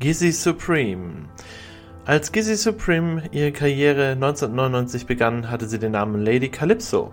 Gizzy 0.00 0.32
Supreme. 0.32 1.28
Als 2.04 2.32
Gizzy 2.32 2.56
Supreme 2.56 3.22
ihre 3.30 3.52
Karriere 3.52 4.10
1999 4.10 5.06
begann, 5.06 5.50
hatte 5.50 5.66
sie 5.66 5.78
den 5.78 5.92
Namen 5.92 6.20
Lady 6.20 6.48
Calypso. 6.48 7.12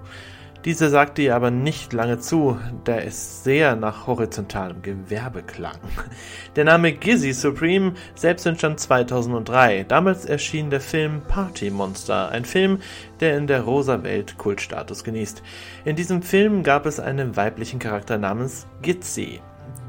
Diese 0.66 0.90
sagte 0.90 1.22
ihr 1.22 1.36
aber 1.36 1.52
nicht 1.52 1.94
lange 1.94 2.20
zu, 2.20 2.58
da 2.84 2.98
es 2.98 3.44
sehr 3.44 3.76
nach 3.76 4.08
horizontalem 4.08 4.82
Gewerbe 4.82 5.44
klang. 5.44 5.78
Der 6.56 6.66
Name 6.66 6.92
Gizzy 6.92 7.34
Supreme 7.34 7.94
selbst 8.16 8.48
entstand 8.48 8.80
2003. 8.80 9.84
Damals 9.84 10.26
erschien 10.26 10.72
der 10.72 10.82
Film 10.82 11.22
Party 11.28 11.70
Monster, 11.70 12.30
ein 12.30 12.46
Film, 12.46 12.80
der 13.20 13.38
in 13.38 13.46
der 13.46 13.62
rosa 13.62 14.02
Welt 14.04 14.40
Kultstatus 14.40 15.04
genießt. 15.04 15.44
In 15.86 15.96
diesem 15.96 16.24
Film 16.24 16.64
gab 16.64 16.88
es 16.88 17.00
einen 17.00 17.36
weiblichen 17.36 17.80
Charakter 17.80 18.18
namens 18.18 18.66
Gizzy. 18.82 19.40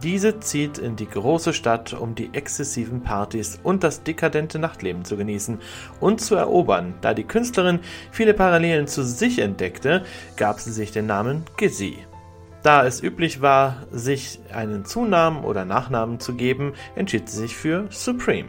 Diese 0.03 0.41
zieht 0.41 0.79
in 0.79 0.97
die 0.97 1.09
große 1.09 1.53
Stadt, 1.53 1.93
um 1.93 2.17
die 2.17 2.31
exzessiven 2.35 3.03
Partys 3.03 3.61
und 3.63 3.85
das 3.85 4.03
dekadente 4.03 4.59
Nachtleben 4.59 5.05
zu 5.05 5.17
genießen 5.17 5.61
und 6.01 6.21
zu 6.21 6.35
erobern. 6.35 6.95
Da 7.03 7.15
die 7.15 7.23
Künstlerin 7.23 7.79
viele 8.11 8.35
Parallelen 8.35 8.89
zu 8.89 9.05
sich 9.05 9.39
entdeckte, 9.39 10.05
gab 10.37 10.59
sie 10.59 10.73
sich 10.73 10.91
den 10.91 11.07
Namen 11.07 11.45
Gizzy. 11.57 11.99
Da 12.65 12.85
es 12.85 13.01
üblich 13.01 13.43
war, 13.43 13.87
sich 13.93 14.41
einen 14.53 14.85
Zunamen 14.85 15.45
oder 15.45 15.65
Nachnamen 15.65 16.19
zu 16.19 16.35
geben, 16.35 16.75
entschied 16.97 17.29
sie 17.29 17.39
sich 17.39 17.57
für 17.57 17.87
Supreme. 17.91 18.49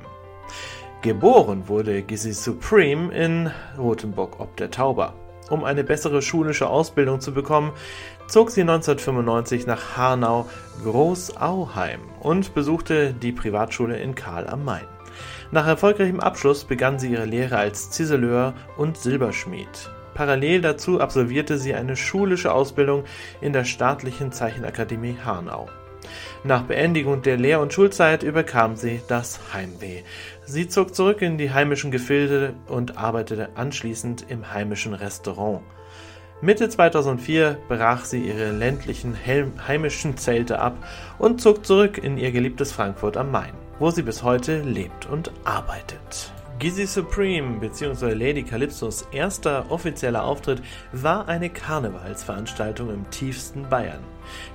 Geboren 1.03 1.67
wurde 1.67 2.01
Gizzy 2.01 2.33
Supreme 2.33 3.13
in 3.13 3.51
Rothenburg 3.77 4.39
ob 4.39 4.57
der 4.57 4.71
Tauber. 4.71 5.13
Um 5.49 5.65
eine 5.65 5.83
bessere 5.83 6.21
schulische 6.21 6.67
Ausbildung 6.67 7.19
zu 7.19 7.33
bekommen, 7.33 7.73
zog 8.27 8.51
sie 8.51 8.61
1995 8.61 9.67
nach 9.67 9.97
Hanau-Großauheim 9.97 11.99
und 12.21 12.53
besuchte 12.53 13.13
die 13.13 13.31
Privatschule 13.31 13.97
in 13.97 14.15
Karl 14.15 14.47
am 14.47 14.65
Main. 14.65 14.85
Nach 15.51 15.67
erfolgreichem 15.67 16.19
Abschluss 16.19 16.63
begann 16.63 16.97
sie 16.97 17.11
ihre 17.11 17.25
Lehre 17.25 17.57
als 17.57 17.91
Ziseleur 17.91 18.53
und 18.77 18.97
Silberschmied. 18.97 19.89
Parallel 20.13 20.61
dazu 20.61 20.99
absolvierte 20.99 21.57
sie 21.57 21.73
eine 21.73 21.95
schulische 21.95 22.53
Ausbildung 22.53 23.03
in 23.41 23.53
der 23.53 23.63
staatlichen 23.63 24.31
Zeichenakademie 24.31 25.17
Hanau. 25.23 25.69
Nach 26.43 26.63
Beendigung 26.63 27.21
der 27.21 27.37
Lehr- 27.37 27.61
und 27.61 27.71
Schulzeit 27.71 28.23
überkam 28.23 28.75
sie 28.75 29.01
das 29.07 29.39
Heimweh. 29.53 30.03
Sie 30.45 30.67
zog 30.67 30.93
zurück 30.93 31.21
in 31.21 31.37
die 31.37 31.51
heimischen 31.51 31.91
Gefilde 31.91 32.53
und 32.67 32.97
arbeitete 32.97 33.49
anschließend 33.55 34.25
im 34.29 34.53
heimischen 34.53 34.93
Restaurant. 34.93 35.61
Mitte 36.43 36.67
2004 36.67 37.57
brach 37.69 38.03
sie 38.03 38.27
ihre 38.27 38.51
ländlichen 38.51 39.15
heimischen 39.65 40.17
Zelte 40.17 40.59
ab 40.59 40.75
und 41.17 41.39
zog 41.39 41.65
zurück 41.65 41.97
in 41.97 42.17
ihr 42.17 42.33
geliebtes 42.33 42.73
Frankfurt 42.73 43.15
am 43.15 43.31
Main, 43.31 43.53
wo 43.79 43.91
sie 43.91 44.01
bis 44.01 44.23
heute 44.23 44.59
lebt 44.59 45.05
und 45.05 45.31
arbeitet. 45.45 46.33
Gizzy 46.59 46.85
Supreme 46.85 47.61
bzw. 47.61 48.11
Lady 48.11 48.43
Calypsos 48.43 49.07
erster 49.13 49.71
offizieller 49.71 50.25
Auftritt 50.25 50.61
war 50.91 51.29
eine 51.29 51.49
Karnevalsveranstaltung 51.49 52.89
im 52.89 53.09
tiefsten 53.09 53.69
Bayern. 53.69 54.03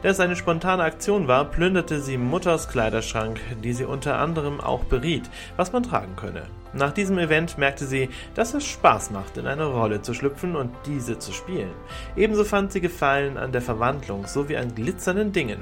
Da 0.03 0.11
es 0.11 0.21
eine 0.21 0.37
spontane 0.37 0.83
Aktion 0.83 1.27
war, 1.27 1.47
plünderte 1.47 2.03
sie 2.03 2.19
Mutters 2.19 2.69
Kleiderschrank, 2.69 3.41
die 3.65 3.73
sie 3.73 3.87
unter 3.87 4.19
anderem 4.19 4.61
auch 4.61 4.85
beriet, 4.85 5.31
was 5.57 5.73
man 5.73 5.85
tragen 5.85 6.17
könne. 6.17 6.43
Nach 6.75 6.93
diesem 6.93 7.19
Event 7.19 7.57
merkte 7.57 7.87
sie, 7.87 8.11
dass 8.35 8.53
es 8.55 8.67
Spaß 8.67 9.11
macht, 9.11 9.39
in 9.39 9.47
eine 9.47 9.65
Rolle 9.65 10.03
zu 10.03 10.13
schlüpfen 10.13 10.55
und 10.55 10.71
diese 10.85 11.19
zu 11.19 11.33
spielen. 11.33 11.73
Ebenso 12.15 12.45
fand 12.45 12.73
sie 12.73 12.81
Gefallen 12.81 13.39
an 13.39 13.53
der 13.53 13.63
Verwandlung 13.63 14.27
sowie 14.27 14.57
an 14.57 14.75
glitzernden 14.75 15.33
Dingen, 15.33 15.61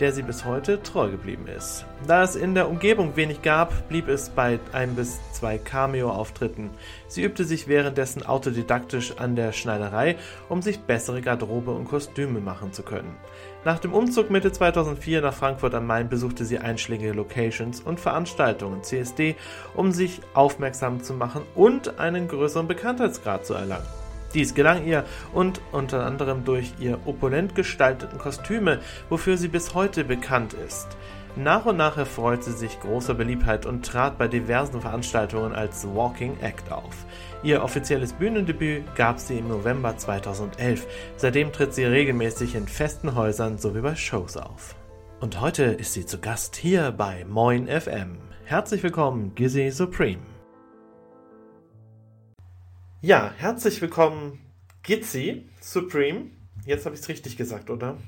der 0.00 0.12
sie 0.12 0.22
bis 0.22 0.44
heute 0.44 0.82
treu 0.82 1.10
geblieben 1.10 1.46
ist. 1.46 1.84
Da 2.06 2.22
es 2.22 2.36
in 2.36 2.54
der 2.54 2.68
Umgebung 2.68 3.16
wenig 3.16 3.42
gab, 3.42 3.88
blieb 3.88 4.08
es 4.08 4.28
bei 4.28 4.58
ein 4.72 4.94
bis 4.94 5.18
zwei 5.32 5.58
Cameo-Auftritten. 5.58 6.70
Sie 7.08 7.22
übte 7.22 7.44
sich 7.44 7.68
währenddessen 7.68 8.24
autodidaktisch 8.24 9.18
an 9.18 9.36
der 9.36 9.52
Schneiderei, 9.52 10.16
um 10.48 10.62
sich 10.62 10.80
bessere 10.80 11.22
Garderobe 11.22 11.70
und 11.70 11.86
Kostüme 11.86 12.40
machen 12.40 12.72
zu 12.72 12.82
können. 12.82 13.16
Nach 13.64 13.78
dem 13.78 13.94
Umzug 13.94 14.30
Mitte 14.30 14.52
2004 14.52 15.22
nach 15.22 15.34
Frankfurt 15.34 15.74
am 15.74 15.86
Main 15.86 16.10
besuchte 16.10 16.44
sie 16.44 16.58
einschlägige 16.58 17.12
Locations 17.12 17.80
und 17.80 17.98
Veranstaltungen 17.98 18.82
CSD, 18.82 19.36
um 19.74 19.92
sich 19.92 20.20
aufmerksam 20.34 21.02
zu 21.02 21.14
machen 21.14 21.42
und 21.54 21.98
einen 21.98 22.28
größeren 22.28 22.68
Bekanntheitsgrad 22.68 23.46
zu 23.46 23.54
erlangen. 23.54 24.03
Dies 24.34 24.54
gelang 24.54 24.84
ihr 24.84 25.04
und 25.32 25.60
unter 25.72 26.04
anderem 26.04 26.44
durch 26.44 26.74
ihr 26.80 26.98
opulent 27.06 27.54
gestalteten 27.54 28.18
Kostüme, 28.18 28.80
wofür 29.08 29.36
sie 29.36 29.48
bis 29.48 29.74
heute 29.74 30.04
bekannt 30.04 30.54
ist. 30.54 30.88
Nach 31.36 31.66
und 31.66 31.76
nach 31.76 31.96
erfreut 31.96 32.44
sie 32.44 32.52
sich 32.52 32.78
großer 32.78 33.14
Beliebtheit 33.14 33.66
und 33.66 33.84
trat 33.84 34.18
bei 34.18 34.28
diversen 34.28 34.80
Veranstaltungen 34.80 35.52
als 35.52 35.84
Walking 35.84 36.36
Act 36.40 36.70
auf. 36.70 36.94
Ihr 37.42 37.62
offizielles 37.62 38.12
Bühnendebüt 38.12 38.94
gab 38.94 39.18
sie 39.18 39.38
im 39.38 39.48
November 39.48 39.96
2011. 39.96 40.86
Seitdem 41.16 41.52
tritt 41.52 41.74
sie 41.74 41.84
regelmäßig 41.84 42.54
in 42.54 42.68
festen 42.68 43.16
Häusern 43.16 43.58
sowie 43.58 43.80
bei 43.80 43.96
Shows 43.96 44.36
auf. 44.36 44.76
Und 45.20 45.40
heute 45.40 45.64
ist 45.64 45.94
sie 45.94 46.06
zu 46.06 46.18
Gast 46.18 46.54
hier 46.54 46.92
bei 46.92 47.24
Moin 47.28 47.66
FM. 47.66 48.18
Herzlich 48.44 48.82
willkommen, 48.82 49.34
Gizzy 49.34 49.70
Supreme. 49.70 50.33
Ja, 53.04 53.34
herzlich 53.36 53.82
willkommen, 53.82 54.38
Gizzy 54.82 55.46
Supreme. 55.60 56.30
Jetzt 56.64 56.86
habe 56.86 56.94
ich 56.94 57.02
es 57.02 57.08
richtig 57.10 57.36
gesagt, 57.36 57.68
oder? 57.68 57.98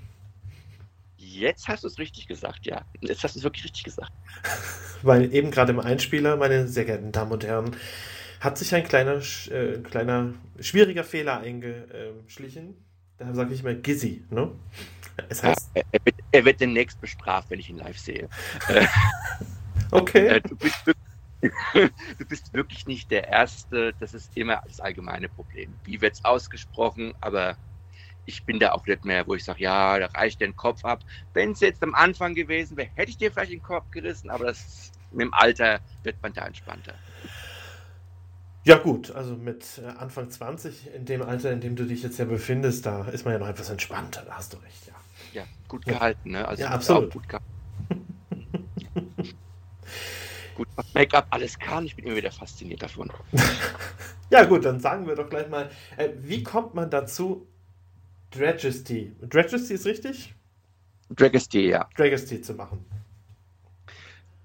Jetzt 1.19 1.69
hast 1.69 1.85
du 1.85 1.89
es 1.89 1.99
richtig 1.99 2.27
gesagt, 2.29 2.65
ja. 2.65 2.83
Jetzt 3.03 3.23
hast 3.23 3.35
du 3.35 3.41
es 3.41 3.45
wirklich 3.45 3.65
richtig 3.65 3.85
gesagt. 3.85 4.11
Weil 5.03 5.35
eben 5.35 5.51
gerade 5.51 5.73
im 5.73 5.81
Einspieler, 5.81 6.39
meine 6.39 6.67
sehr 6.67 6.87
geehrten 6.87 7.13
Damen 7.13 7.31
und 7.31 7.45
Herren, 7.45 7.77
hat 8.41 8.57
sich 8.57 8.75
ein 8.75 8.85
kleiner, 8.85 9.21
äh, 9.51 9.81
kleiner 9.83 10.33
schwieriger 10.61 11.05
Fehler 11.05 11.41
eingeschlichen. 11.41 12.83
Da 13.19 13.35
sage 13.35 13.53
ich 13.53 13.63
mal 13.63 13.77
Gizzy, 13.77 14.25
ne? 14.31 14.51
Es 15.29 15.43
heißt, 15.43 15.73
ja, 15.77 15.83
er, 15.93 16.01
wird, 16.07 16.17
er, 16.33 16.45
wird, 16.47 16.61
demnächst 16.63 17.03
bestraft, 17.03 17.51
wenn 17.51 17.61
ich 17.61 17.69
ihn 17.69 17.77
live 17.77 17.99
sehe. 17.99 18.31
okay. 19.91 20.27
Äh, 20.37 20.41
du 20.41 20.57
bist, 20.57 20.87
du 22.19 22.25
bist 22.27 22.53
wirklich 22.53 22.87
nicht 22.87 23.11
der 23.11 23.29
Erste. 23.29 23.95
Das 24.01 24.15
ist 24.15 24.37
immer 24.37 24.63
das 24.67 24.81
allgemeine 24.81 25.29
Problem. 25.29 25.75
Wie 25.85 26.01
wird 26.01 26.15
es 26.15 26.25
ausgesprochen? 26.25 27.15
Aber 27.21 27.57
ich 28.27 28.45
bin 28.45 28.59
da 28.59 28.73
auch 28.73 28.87
nicht 28.87 29.05
mehr, 29.05 29.27
wo 29.27 29.35
ich 29.35 29.45
sage, 29.45 29.63
ja, 29.63 29.99
da 29.99 30.07
reicht 30.07 30.41
den 30.41 30.57
Kopf 30.57 30.85
ab. 30.85 31.05
Wenn 31.33 31.53
es 31.53 31.61
jetzt 31.61 31.83
am 31.83 31.95
Anfang 31.95 32.35
gewesen 32.35 32.77
wäre, 32.77 32.91
hätte 32.95 33.11
ich 33.11 33.17
dir 33.17 33.33
vielleicht 33.33 33.53
den 33.53 33.63
Kopf 33.63 33.91
gerissen, 33.91 34.31
aber 34.31 34.47
das, 34.47 34.93
mit 35.13 35.23
dem 35.23 35.35
Alter 35.35 35.81
wird 36.03 36.17
man 36.23 36.33
da 36.33 36.47
entspannter. 36.47 36.95
Ja 38.65 38.79
gut, 38.79 39.13
also 39.13 39.37
mit 39.37 39.81
äh, 39.81 39.87
Anfang 39.87 40.29
20, 40.29 40.93
in 40.93 41.05
dem 41.05 41.23
Alter, 41.23 41.53
in 41.53 41.61
dem 41.61 41.77
du 41.77 41.85
dich 41.85 42.03
jetzt 42.03 42.19
ja 42.19 42.25
befindest, 42.25 42.85
da 42.85 43.07
ist 43.07 43.25
man 43.25 43.35
ja 43.35 43.39
noch 43.39 43.49
etwas 43.49 43.71
entspannter, 43.71 44.23
da 44.27 44.35
hast 44.39 44.53
du 44.53 44.57
recht, 44.57 44.89
ja. 44.89 44.95
Ja, 45.33 45.47
gut 45.69 45.85
gehalten, 45.85 46.33
ne? 46.33 46.49
Also 46.49 46.65
ja, 46.65 46.71
absolut. 46.71 47.13
Gut, 47.13 47.29
gut, 50.57 50.69
was 50.75 50.93
Make-up 50.95 51.27
alles 51.31 51.59
kann, 51.59 51.87
ich 51.87 51.95
bin 51.95 52.07
immer 52.07 52.17
wieder 52.17 52.33
fasziniert 52.33 52.83
davon. 52.83 53.13
ja 54.31 54.45
gut, 54.45 54.65
dann 54.65 54.81
sagen 54.81 55.07
wir 55.07 55.15
doch 55.15 55.29
gleich 55.29 55.49
mal, 55.49 55.71
äh, 55.97 56.11
wie 56.19 56.43
kommt 56.43 56.75
man 56.75 56.91
dazu, 56.91 57.47
Dragesty. 58.31 59.13
Dragesty 59.23 59.75
ist 59.75 59.87
richtig? 59.87 60.35
Dragesty, 61.11 61.69
ja. 61.69 61.89
Dragesty 61.97 62.41
zu 62.41 62.55
machen. 62.55 62.85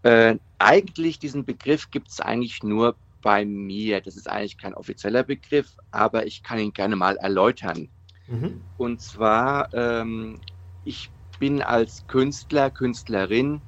Äh, 0.03 0.37
eigentlich 0.59 1.19
diesen 1.19 1.45
Begriff 1.45 1.89
gibt 1.89 2.09
es 2.09 2.19
eigentlich 2.19 2.63
nur 2.63 2.95
bei 3.21 3.45
mir. 3.45 4.01
Das 4.01 4.15
ist 4.15 4.29
eigentlich 4.29 4.57
kein 4.57 4.73
offizieller 4.73 5.23
Begriff, 5.23 5.75
aber 5.91 6.25
ich 6.25 6.43
kann 6.43 6.59
ihn 6.59 6.73
gerne 6.73 6.95
mal 6.95 7.17
erläutern. 7.17 7.89
Mhm. 8.27 8.61
Und 8.77 9.01
zwar, 9.01 9.73
ähm, 9.73 10.39
ich 10.85 11.09
bin 11.39 11.61
als 11.61 12.05
Künstler, 12.07 12.69
Künstlerin, 12.69 13.61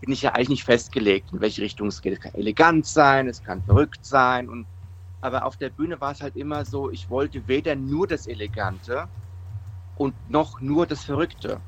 bin 0.00 0.12
ich 0.12 0.22
ja 0.22 0.32
eigentlich 0.34 0.48
nicht 0.50 0.64
festgelegt, 0.64 1.32
in 1.32 1.40
welche 1.40 1.62
Richtung 1.62 1.88
es 1.88 2.00
geht. 2.02 2.14
Es 2.14 2.20
kann 2.20 2.34
elegant 2.34 2.86
sein, 2.86 3.28
es 3.28 3.42
kann 3.42 3.62
verrückt 3.62 4.04
sein 4.04 4.48
und 4.48 4.68
aber 5.20 5.44
auf 5.46 5.56
der 5.56 5.70
Bühne 5.70 6.00
war 6.00 6.12
es 6.12 6.20
halt 6.20 6.36
immer 6.36 6.64
so, 6.64 6.90
ich 6.90 7.10
wollte 7.10 7.48
weder 7.48 7.74
nur 7.76 8.06
das 8.06 8.26
Elegante 8.26 9.10
und 9.94 10.16
noch 10.28 10.60
nur 10.60 10.86
das 10.86 11.04
Verrückte. 11.04 11.64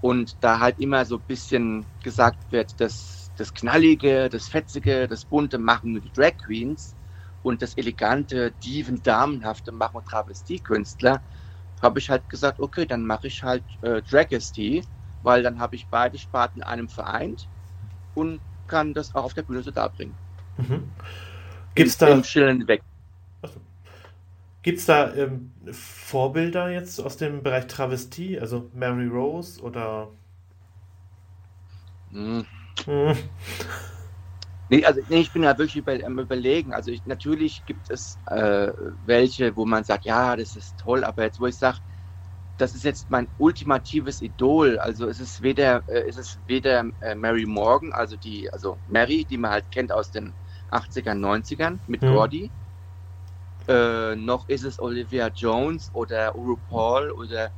Und 0.00 0.42
da 0.44 0.60
halt 0.60 0.78
immer 0.80 1.04
so 1.04 1.16
ein 1.16 1.24
bisschen 1.24 1.88
gesagt 2.02 2.50
wird, 2.50 2.80
das, 2.80 3.32
das 3.36 3.54
Knallige, 3.54 4.28
das 4.28 4.48
Fetzige, 4.48 5.06
das 5.08 5.24
Bunte 5.26 5.58
machen 5.58 5.92
nur 5.92 6.00
die 6.00 6.12
Drag 6.12 6.36
Queens 6.38 6.96
und 7.42 7.62
das 7.62 7.74
Elegante, 7.76 8.52
Dieven, 8.52 9.02
Damenhafte 9.02 9.72
machen 9.72 10.02
Travestiekünstler, 10.04 11.22
habe 11.80 11.98
ich 12.00 12.10
halt 12.10 12.28
gesagt, 12.28 12.60
okay, 12.60 12.86
dann 12.86 13.06
mache 13.06 13.28
ich 13.28 13.42
halt 13.42 13.64
äh, 13.82 14.02
Dragesty, 14.02 14.84
weil 15.22 15.42
dann 15.42 15.58
habe 15.60 15.76
ich 15.76 15.88
beide 15.88 16.18
Sparten 16.18 16.60
in 16.60 16.64
einem 16.64 16.88
vereint 16.88 17.48
und 18.14 18.40
kann 18.66 18.94
das 18.94 19.14
auch 19.14 19.24
auf 19.24 19.34
der 19.34 19.42
Bühne 19.42 19.62
so 19.62 19.70
darbringen. 19.70 20.16
Mhm. 20.58 20.92
Gibt 21.74 21.90
es 21.90 21.98
da. 21.98 22.22
weg. 22.68 22.82
Gibt 24.62 24.88
da 24.88 25.12
ähm, 25.14 25.52
Vorbilder 25.72 26.70
jetzt 26.70 27.00
aus 27.00 27.16
dem 27.16 27.42
Bereich 27.42 27.66
Travestie, 27.66 28.38
also 28.40 28.70
Mary 28.74 29.06
Rose 29.06 29.60
oder? 29.60 30.08
Hm, 32.12 32.42
Mhm. 32.86 33.32
Nee, 34.68 34.84
also 34.86 35.00
nee, 35.08 35.20
ich 35.20 35.32
bin 35.32 35.42
ja 35.42 35.56
wirklich 35.58 35.76
über, 35.76 35.92
am 36.04 36.18
überlegen. 36.18 36.72
Also 36.72 36.90
ich, 36.90 37.04
natürlich 37.06 37.64
gibt 37.66 37.90
es 37.90 38.18
äh, 38.26 38.72
welche, 39.04 39.54
wo 39.56 39.66
man 39.66 39.84
sagt, 39.84 40.04
ja, 40.04 40.34
das 40.36 40.56
ist 40.56 40.78
toll, 40.78 41.04
aber 41.04 41.24
jetzt, 41.24 41.40
wo 41.40 41.46
ich 41.46 41.56
sage, 41.56 41.78
das 42.56 42.74
ist 42.74 42.84
jetzt 42.84 43.10
mein 43.10 43.28
ultimatives 43.38 44.20
Idol. 44.20 44.78
Also 44.78 45.08
es 45.08 45.20
ist 45.20 45.42
weder, 45.42 45.82
äh, 45.88 46.04
es 46.08 46.16
ist 46.16 46.40
weder 46.46 46.84
äh, 47.00 47.14
Mary 47.14 47.46
Morgan, 47.46 47.92
also 47.92 48.16
die, 48.16 48.52
also 48.52 48.78
Mary, 48.86 49.24
die 49.24 49.38
man 49.38 49.50
halt 49.50 49.70
kennt 49.70 49.92
aus 49.92 50.10
den 50.10 50.34
80ern, 50.70 51.18
90ern 51.18 51.80
mit 51.86 52.02
mhm. 52.02 52.14
Gordy, 52.14 52.52
äh, 53.68 54.16
noch 54.16 54.48
ist 54.48 54.64
es 54.64 54.80
Olivia 54.80 55.28
Jones 55.28 55.90
oder 55.94 56.30
RuPaul 56.30 57.10
oder 57.12 57.52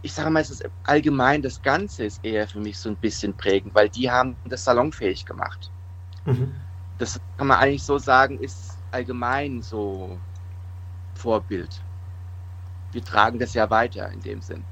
ich 0.00 0.12
sage 0.12 0.30
mal, 0.30 0.40
es 0.40 0.50
ist 0.50 0.68
allgemein, 0.84 1.42
das 1.42 1.60
Ganze 1.60 2.04
ist 2.04 2.24
eher 2.24 2.46
für 2.46 2.60
mich 2.60 2.78
so 2.78 2.88
ein 2.88 2.96
bisschen 2.96 3.36
prägend, 3.36 3.74
weil 3.74 3.88
die 3.88 4.10
haben 4.10 4.36
das 4.44 4.64
salonfähig 4.64 5.24
gemacht. 5.24 5.72
Mhm. 6.24 6.54
Das 6.98 7.20
kann 7.36 7.48
man 7.48 7.58
eigentlich 7.58 7.84
so 7.84 7.98
sagen, 7.98 8.38
ist 8.38 8.78
allgemein 8.90 9.60
so 9.62 10.20
Vorbild. 11.16 11.87
Wir 12.98 13.04
tragen 13.04 13.38
das 13.38 13.54
ja 13.54 13.70
weiter 13.70 14.10
in 14.10 14.20
dem 14.22 14.42
Sinn. 14.42 14.64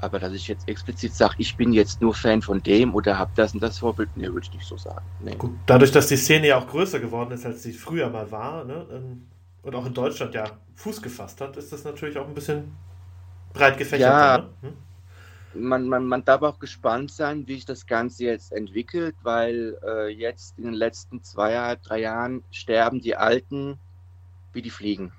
Aber 0.00 0.20
dass 0.20 0.32
ich 0.34 0.46
jetzt 0.46 0.68
explizit 0.68 1.12
sage, 1.12 1.34
ich 1.38 1.56
bin 1.56 1.72
jetzt 1.72 2.00
nur 2.00 2.14
Fan 2.14 2.42
von 2.42 2.62
dem 2.62 2.94
oder 2.94 3.18
habe 3.18 3.32
das 3.34 3.54
und 3.54 3.60
das 3.60 3.78
Vorbild, 3.78 4.08
nee, 4.14 4.28
würde 4.28 4.42
ich 4.42 4.52
nicht 4.52 4.68
so 4.68 4.76
sagen. 4.76 5.04
Nee. 5.18 5.34
Gut, 5.34 5.50
dadurch, 5.66 5.90
dass 5.90 6.06
die 6.06 6.16
Szene 6.16 6.46
ja 6.46 6.58
auch 6.58 6.68
größer 6.68 7.00
geworden 7.00 7.32
ist, 7.32 7.44
als 7.44 7.64
sie 7.64 7.72
früher 7.72 8.08
mal 8.08 8.30
war, 8.30 8.62
ne, 8.62 8.86
ähm, 8.92 9.26
und 9.62 9.74
auch 9.74 9.84
in 9.84 9.94
Deutschland 9.94 10.32
ja 10.32 10.44
Fuß 10.76 11.02
gefasst 11.02 11.40
hat, 11.40 11.56
ist 11.56 11.72
das 11.72 11.82
natürlich 11.82 12.16
auch 12.18 12.28
ein 12.28 12.34
bisschen 12.34 12.76
breit 13.52 13.76
gefächert. 13.76 14.08
Ja, 14.08 14.38
ne? 14.38 14.48
hm? 14.60 15.68
man, 15.68 15.88
man, 15.88 16.06
man 16.06 16.24
darf 16.24 16.42
auch 16.42 16.60
gespannt 16.60 17.10
sein, 17.10 17.48
wie 17.48 17.56
sich 17.56 17.64
das 17.64 17.84
Ganze 17.86 18.26
jetzt 18.26 18.52
entwickelt, 18.52 19.16
weil 19.24 19.76
äh, 19.84 20.08
jetzt 20.08 20.56
in 20.56 20.66
den 20.66 20.74
letzten 20.74 21.24
zwei, 21.24 21.76
drei 21.82 21.98
Jahren 21.98 22.44
sterben 22.52 23.00
die 23.00 23.16
Alten 23.16 23.80
wie 24.52 24.62
die 24.62 24.70
Fliegen. 24.70 25.10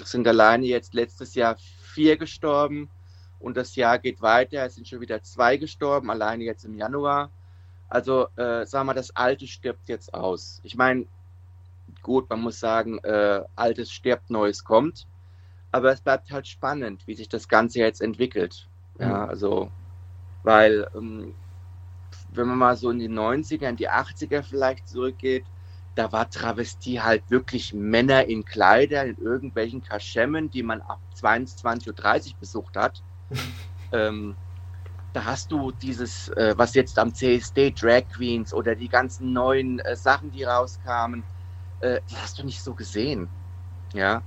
Es 0.00 0.10
sind 0.10 0.26
alleine 0.26 0.66
jetzt 0.66 0.94
letztes 0.94 1.34
Jahr 1.34 1.56
vier 1.94 2.16
gestorben 2.16 2.88
und 3.38 3.56
das 3.56 3.76
Jahr 3.76 3.98
geht 3.98 4.20
weiter. 4.20 4.64
Es 4.64 4.74
sind 4.74 4.86
schon 4.86 5.00
wieder 5.00 5.22
zwei 5.22 5.56
gestorben, 5.56 6.10
alleine 6.10 6.44
jetzt 6.44 6.64
im 6.64 6.74
Januar. 6.74 7.30
Also, 7.88 8.28
äh, 8.36 8.66
sagen 8.66 8.86
wir, 8.86 8.94
das 8.94 9.14
Alte 9.16 9.46
stirbt 9.46 9.88
jetzt 9.88 10.14
aus. 10.14 10.60
Ich 10.62 10.76
meine, 10.76 11.06
gut, 12.02 12.30
man 12.30 12.40
muss 12.40 12.60
sagen, 12.60 12.98
äh, 12.98 13.42
Altes 13.56 13.90
stirbt, 13.90 14.30
Neues 14.30 14.64
kommt. 14.64 15.06
Aber 15.72 15.92
es 15.92 16.00
bleibt 16.00 16.30
halt 16.30 16.46
spannend, 16.46 17.06
wie 17.06 17.14
sich 17.14 17.28
das 17.28 17.48
Ganze 17.48 17.80
jetzt 17.80 18.00
entwickelt. 18.00 18.68
Ja, 18.98 19.24
mhm. 19.24 19.30
also 19.30 19.70
weil, 20.42 20.88
ähm, 20.94 21.34
wenn 22.32 22.48
man 22.48 22.58
mal 22.58 22.76
so 22.76 22.90
in 22.90 22.98
die 22.98 23.08
90er, 23.08 23.68
in 23.68 23.76
die 23.76 23.90
80er 23.90 24.42
vielleicht 24.42 24.88
zurückgeht, 24.88 25.44
da 26.00 26.10
war 26.12 26.30
Travestie 26.30 26.98
halt 26.98 27.22
wirklich 27.28 27.74
Männer 27.74 28.24
in 28.24 28.42
Kleidern, 28.42 29.08
in 29.08 29.18
irgendwelchen 29.22 29.82
Kaschemmen, 29.82 30.50
die 30.50 30.62
man 30.62 30.80
ab 30.80 30.98
22.30 31.14 31.88
Uhr 31.88 32.34
besucht 32.40 32.74
hat. 32.74 33.02
ähm, 33.92 34.34
da 35.12 35.26
hast 35.26 35.52
du 35.52 35.72
dieses, 35.72 36.30
äh, 36.30 36.54
was 36.56 36.74
jetzt 36.74 36.98
am 36.98 37.12
CSD, 37.12 37.72
Drag 37.72 38.04
Queens 38.14 38.54
oder 38.54 38.74
die 38.74 38.88
ganzen 38.88 39.34
neuen 39.34 39.78
äh, 39.80 39.94
Sachen, 39.94 40.32
die 40.32 40.42
rauskamen, 40.42 41.22
äh, 41.80 42.00
die 42.10 42.16
hast 42.16 42.38
du 42.38 42.46
nicht 42.46 42.62
so 42.62 42.72
gesehen. 42.72 43.28
Ja. 43.92 44.22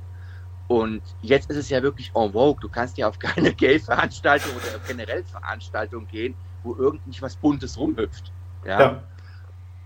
Und 0.67 1.01
jetzt 1.23 1.49
ist 1.49 1.57
es 1.57 1.69
ja 1.69 1.81
wirklich 1.81 2.11
en 2.13 2.33
vogue. 2.33 2.61
Du 2.61 2.69
kannst 2.69 2.99
ja 2.99 3.07
auf 3.07 3.17
keine 3.17 3.51
Gay-Veranstaltung 3.55 4.51
oder 4.55 4.79
generell 4.87 5.23
Veranstaltung 5.23 6.05
gehen, 6.05 6.35
wo 6.61 6.75
irgendwie 6.75 7.19
was 7.19 7.35
Buntes 7.35 7.79
rumhüpft. 7.79 8.31
Ja. 8.63 8.79
ja. 8.79 9.03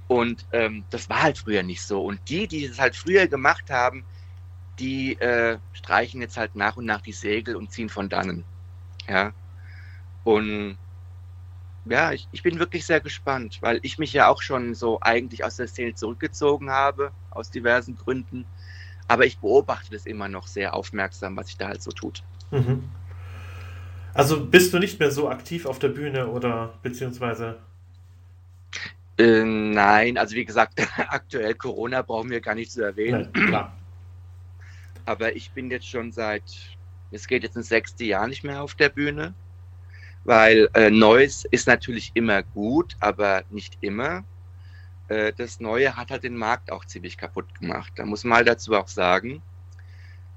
Und 0.07 0.45
ähm, 0.54 0.86
das 0.89 1.09
war 1.09 1.21
halt 1.21 1.38
früher 1.38 1.63
nicht 1.63 1.81
so. 1.81 2.04
Und 2.04 2.19
die, 2.30 2.48
die 2.48 2.65
es 2.65 2.80
halt 2.80 2.95
früher 2.95 3.27
gemacht 3.27 3.69
haben, 3.69 4.06
die 4.80 5.13
äh, 5.19 5.57
streichen 5.74 6.21
jetzt 6.21 6.38
halt 6.38 6.56
nach 6.56 6.77
und 6.77 6.86
nach 6.86 7.01
die 7.01 7.12
Segel 7.12 7.56
und 7.56 7.71
ziehen 7.71 7.89
von 7.89 8.09
dannen. 8.09 8.45
Ja. 9.07 9.33
Und 10.24 10.77
ja, 11.86 12.12
ich, 12.12 12.27
ich 12.31 12.44
bin 12.44 12.59
wirklich 12.59 12.86
sehr 12.86 13.00
gespannt, 13.00 13.59
weil 13.62 13.80
ich 13.81 13.98
mich 13.98 14.13
ja 14.13 14.27
auch 14.27 14.42
schon 14.42 14.75
so 14.75 15.00
eigentlich 15.01 15.44
aus 15.44 15.56
der 15.56 15.68
Szene 15.68 15.95
zurückgezogen 15.95 16.69
habe, 16.69 17.12
aus 17.31 17.50
diversen 17.50 17.95
Gründen. 17.95 18.45
Aber 19.07 19.25
ich 19.25 19.39
beobachte 19.39 19.92
das 19.92 20.06
immer 20.06 20.27
noch 20.27 20.48
sehr 20.48 20.74
aufmerksam, 20.74 21.38
was 21.38 21.48
sich 21.48 21.57
da 21.57 21.68
halt 21.68 21.81
so 21.81 21.92
tut. 21.92 22.24
Mhm. 22.51 22.83
Also 24.13 24.45
bist 24.45 24.74
du 24.74 24.80
nicht 24.80 25.00
mehr 25.00 25.12
so 25.12 25.30
aktiv 25.30 25.65
auf 25.65 25.80
der 25.80 25.89
Bühne 25.89 26.27
oder 26.27 26.74
beziehungsweise? 26.81 27.57
Äh, 29.17 29.43
nein, 29.43 30.17
also 30.17 30.35
wie 30.35 30.45
gesagt, 30.45 30.79
aktuell 30.97 31.55
Corona 31.55 32.01
brauchen 32.01 32.29
wir 32.29 32.41
gar 32.41 32.55
nicht 32.55 32.71
zu 32.71 32.83
erwähnen. 32.83 33.31
Klar. 33.33 33.75
Aber 35.05 35.35
ich 35.35 35.51
bin 35.51 35.71
jetzt 35.71 35.87
schon 35.87 36.11
seit, 36.11 36.43
es 37.11 37.27
geht 37.27 37.43
jetzt 37.43 37.55
ins 37.55 37.69
sechste 37.69 38.03
Jahr 38.03 38.27
nicht 38.27 38.43
mehr 38.43 38.61
auf 38.61 38.75
der 38.75 38.89
Bühne, 38.89 39.33
weil 40.25 40.69
äh, 40.73 40.89
Neues 40.89 41.45
ist 41.49 41.67
natürlich 41.67 42.11
immer 42.13 42.43
gut, 42.43 42.97
aber 42.99 43.45
nicht 43.49 43.77
immer. 43.79 44.25
Äh, 45.07 45.31
das 45.31 45.61
Neue 45.61 45.95
hat 45.95 46.11
halt 46.11 46.23
den 46.23 46.35
Markt 46.35 46.69
auch 46.69 46.83
ziemlich 46.83 47.17
kaputt 47.17 47.57
gemacht. 47.57 47.93
Da 47.95 48.05
muss 48.05 48.25
man 48.25 48.39
halt 48.39 48.49
dazu 48.49 48.73
auch 48.73 48.89
sagen, 48.89 49.41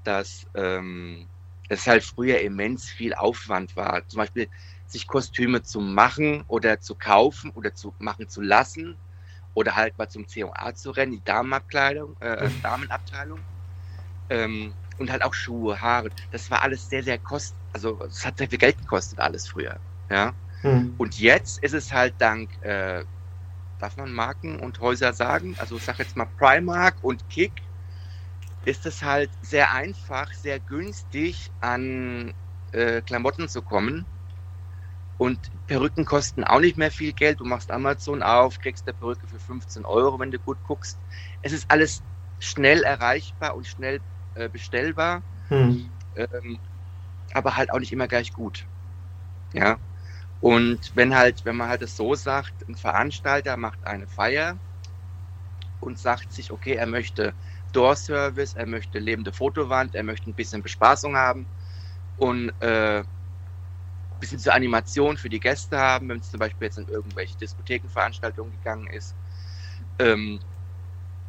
dass 0.05 0.47
ähm, 0.55 1.27
es 1.67 1.85
halt 1.87 2.03
früher 2.03 2.39
immens 2.39 2.89
viel 2.89 3.13
Aufwand 3.13 3.75
war. 3.75 4.07
Zum 4.07 4.19
Beispiel 4.19 4.47
sich 4.91 5.07
Kostüme 5.07 5.63
zu 5.63 5.79
machen 5.79 6.43
oder 6.47 6.79
zu 6.79 6.95
kaufen 6.95 7.51
oder 7.51 7.73
zu 7.73 7.93
machen 7.99 8.27
zu 8.27 8.41
lassen 8.41 8.97
oder 9.53 9.75
halt 9.75 9.97
mal 9.97 10.09
zum 10.09 10.25
COA 10.27 10.73
zu 10.75 10.91
rennen, 10.91 11.13
die 11.13 11.23
Damenabkleidung, 11.23 12.15
äh, 12.21 12.47
mhm. 12.47 12.61
Damenabteilung. 12.61 13.39
Ähm, 14.29 14.73
und 14.97 15.11
halt 15.11 15.23
auch 15.23 15.33
Schuhe, 15.33 15.81
Haare. 15.81 16.09
Das 16.31 16.51
war 16.51 16.61
alles 16.61 16.87
sehr, 16.87 17.03
sehr 17.03 17.17
kost, 17.17 17.55
also 17.73 18.01
es 18.03 18.25
hat 18.25 18.37
sehr 18.37 18.49
viel 18.49 18.59
Geld 18.59 18.77
gekostet 18.77 19.19
alles 19.19 19.47
früher. 19.47 19.79
Ja. 20.09 20.33
Mhm. 20.63 20.93
Und 20.97 21.17
jetzt 21.19 21.63
ist 21.63 21.73
es 21.73 21.91
halt 21.91 22.13
dank 22.19 22.61
äh, 22.61 23.03
darf 23.81 23.97
man 23.97 24.13
Marken 24.13 24.59
und 24.59 24.79
Häuser 24.79 25.13
sagen? 25.13 25.55
Also 25.57 25.77
ich 25.77 25.83
sage 25.83 26.03
jetzt 26.03 26.15
mal 26.15 26.27
Primark 26.37 27.03
und 27.03 27.27
Kick, 27.29 27.51
ist 28.63 28.85
es 28.85 29.01
halt 29.01 29.31
sehr 29.41 29.73
einfach, 29.73 30.31
sehr 30.33 30.59
günstig 30.59 31.51
an 31.59 32.33
äh, 32.71 33.01
Klamotten 33.01 33.49
zu 33.49 33.61
kommen. 33.63 34.05
Und 35.21 35.51
Perücken 35.67 36.03
kosten 36.03 36.43
auch 36.43 36.61
nicht 36.61 36.77
mehr 36.77 36.89
viel 36.89 37.13
Geld. 37.13 37.41
Du 37.41 37.45
machst 37.45 37.69
Amazon 37.69 38.23
auf, 38.23 38.57
kriegst 38.57 38.87
eine 38.87 38.95
Perücke 38.95 39.27
für 39.27 39.37
15 39.37 39.85
Euro, 39.85 40.19
wenn 40.19 40.31
du 40.31 40.39
gut 40.39 40.57
guckst. 40.63 40.97
Es 41.43 41.51
ist 41.51 41.69
alles 41.69 42.01
schnell 42.39 42.81
erreichbar 42.81 43.55
und 43.55 43.67
schnell 43.67 44.01
äh, 44.33 44.49
bestellbar, 44.49 45.21
hm. 45.49 45.91
ähm, 46.15 46.59
aber 47.33 47.55
halt 47.55 47.71
auch 47.71 47.77
nicht 47.77 47.91
immer 47.91 48.07
gleich 48.07 48.33
gut. 48.33 48.65
Ja. 49.53 49.77
Und 50.39 50.91
wenn 50.95 51.15
halt, 51.15 51.45
wenn 51.45 51.55
man 51.55 51.69
halt 51.69 51.83
es 51.83 51.95
so 51.95 52.15
sagt, 52.15 52.67
ein 52.67 52.75
Veranstalter 52.75 53.57
macht 53.57 53.85
eine 53.85 54.07
Feier 54.07 54.57
und 55.79 55.99
sagt 55.99 56.33
sich, 56.33 56.51
okay, 56.51 56.73
er 56.73 56.87
möchte 56.87 57.35
Door-Service, 57.73 58.55
er 58.55 58.65
möchte 58.65 58.97
lebende 58.97 59.33
Fotowand, 59.33 59.93
er 59.93 60.01
möchte 60.01 60.31
ein 60.31 60.35
bisschen 60.35 60.63
Bespaßung 60.63 61.15
haben 61.15 61.47
und 62.15 62.59
äh, 62.59 63.03
bisschen 64.21 64.39
zur 64.39 64.55
Animation 64.55 65.17
für 65.17 65.29
die 65.29 65.41
Gäste 65.41 65.79
haben, 65.79 66.09
wenn 66.09 66.19
es 66.19 66.31
zum 66.31 66.39
Beispiel 66.39 66.67
jetzt 66.67 66.79
in 66.79 66.87
irgendwelche 66.87 67.37
Diskothekenveranstaltungen 67.37 68.53
gegangen 68.53 68.87
ist, 68.87 69.17
ähm, 69.99 70.41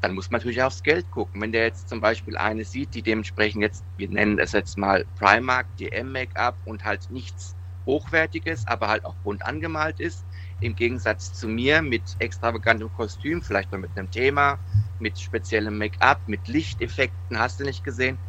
dann 0.00 0.14
muss 0.14 0.30
man 0.30 0.40
natürlich 0.40 0.62
aufs 0.62 0.82
Geld 0.84 1.10
gucken. 1.10 1.40
Wenn 1.42 1.52
der 1.52 1.64
jetzt 1.64 1.88
zum 1.88 2.00
Beispiel 2.00 2.36
eine 2.36 2.64
sieht, 2.64 2.94
die 2.94 3.02
dementsprechend 3.04 3.62
jetzt, 3.62 3.86
wir 3.96 4.08
nennen 4.08 4.38
es 4.38 4.52
jetzt 4.52 4.78
mal 4.78 5.06
Primark, 5.16 5.68
DM-Make-up 5.78 6.60
und 6.64 6.84
halt 6.84 7.10
nichts 7.10 7.56
hochwertiges, 7.86 8.66
aber 8.66 8.88
halt 8.88 9.04
auch 9.04 9.16
bunt 9.18 9.44
angemalt 9.44 10.00
ist. 10.00 10.26
Im 10.60 10.74
Gegensatz 10.76 11.32
zu 11.34 11.48
mir 11.48 11.82
mit 11.82 12.16
extravagantem 12.18 12.92
Kostüm, 12.92 13.42
vielleicht 13.42 13.72
mal 13.72 13.78
mit 13.78 13.96
einem 13.96 14.10
Thema, 14.10 14.60
mit 14.98 15.20
speziellem 15.20 15.78
Make-up, 15.78 16.22
mit 16.26 16.48
Lichteffekten, 16.48 17.38
hast 17.38 17.60
du 17.60 17.64
nicht 17.64 17.84
gesehen. 17.84 18.20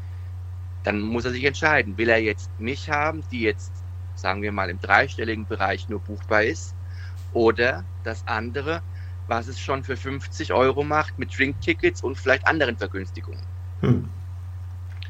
Dann 0.83 1.01
muss 1.01 1.25
er 1.25 1.31
sich 1.31 1.43
entscheiden, 1.45 1.97
will 1.97 2.09
er 2.09 2.19
jetzt 2.21 2.59
mich 2.59 2.89
haben, 2.89 3.21
die 3.29 3.41
jetzt, 3.41 3.82
sagen 4.15 4.41
wir 4.41 4.51
mal, 4.51 4.69
im 4.69 4.79
dreistelligen 4.79 5.47
Bereich 5.47 5.89
nur 5.89 6.01
buchbar 6.01 6.43
ist, 6.43 6.75
oder 7.31 7.87
das 8.03 8.25
andere, 8.27 8.83
was 9.27 9.47
es 9.47 9.59
schon 9.59 9.83
für 9.83 9.97
50 9.97 10.53
Euro 10.53 10.83
macht 10.83 11.17
mit 11.17 11.37
Drinktickets 11.37 12.01
und 12.01 12.17
vielleicht 12.17 12.47
anderen 12.47 12.77
Vergünstigungen. 12.77 13.45
Hm. 13.79 14.09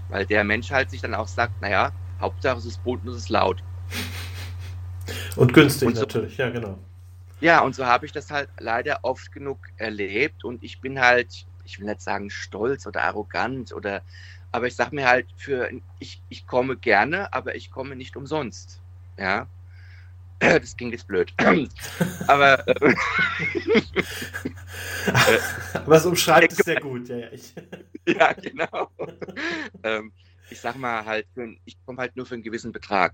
Weil 0.08 0.26
der 0.26 0.44
Mensch 0.44 0.72
halt 0.72 0.90
sich 0.90 1.02
dann 1.02 1.16
auch 1.16 1.28
sagt, 1.28 1.60
naja, 1.62 1.94
Hauptsache 2.20 2.58
es 2.58 2.66
ist 2.66 2.84
bunt 2.84 3.04
und 3.04 3.10
es 3.10 3.18
ist 3.18 3.30
laut. 3.30 3.64
Und 5.36 5.54
günstig 5.54 5.88
und 5.88 5.96
so, 5.96 6.02
natürlich, 6.02 6.38
ja, 6.38 6.50
genau. 6.50 6.80
Ja, 7.42 7.62
und 7.62 7.76
so 7.76 7.86
habe 7.86 8.06
ich 8.06 8.12
das 8.14 8.30
halt 8.32 8.50
leider 8.58 9.00
oft 9.04 9.32
genug 9.32 9.68
erlebt 9.76 10.46
und 10.46 10.64
ich 10.64 10.80
bin 10.80 11.00
halt, 11.00 11.46
ich 11.64 11.80
will 11.80 11.88
nicht 11.88 12.02
sagen 12.02 12.30
stolz 12.30 12.88
oder 12.88 13.04
arrogant 13.04 13.74
oder, 13.74 14.04
aber 14.52 14.68
ich 14.68 14.76
sage 14.76 14.96
mir 14.96 15.08
halt, 15.08 15.30
für, 15.36 15.70
ich, 16.00 16.24
ich 16.30 16.46
komme 16.46 16.78
gerne, 16.78 17.34
aber 17.34 17.56
ich 17.56 17.70
komme 17.70 17.96
nicht 17.96 18.16
umsonst. 18.16 18.83
Ja. 19.18 19.48
Das 20.60 20.76
ging 20.76 20.92
jetzt 20.92 21.08
blöd. 21.08 21.34
Aber. 22.28 22.68
Äh, 22.68 22.96
Aber 25.74 25.96
es 25.96 26.06
umschreibt 26.06 26.52
es 26.52 26.58
sehr 26.60 26.82
gut, 26.82 27.08
ja, 27.08 27.18
ja. 27.18 27.28
Ich. 27.32 27.54
ja, 28.08 28.34
genau. 28.34 28.90
ähm, 29.84 30.12
ich 30.50 30.60
sag 30.60 30.76
mal 30.76 31.06
halt, 31.06 31.28
ich 31.66 31.78
komme 31.86 32.00
halt 32.00 32.16
nur 32.16 32.26
für 32.26 32.34
einen 32.34 32.44
gewissen 32.44 32.72
Betrag. 32.72 33.14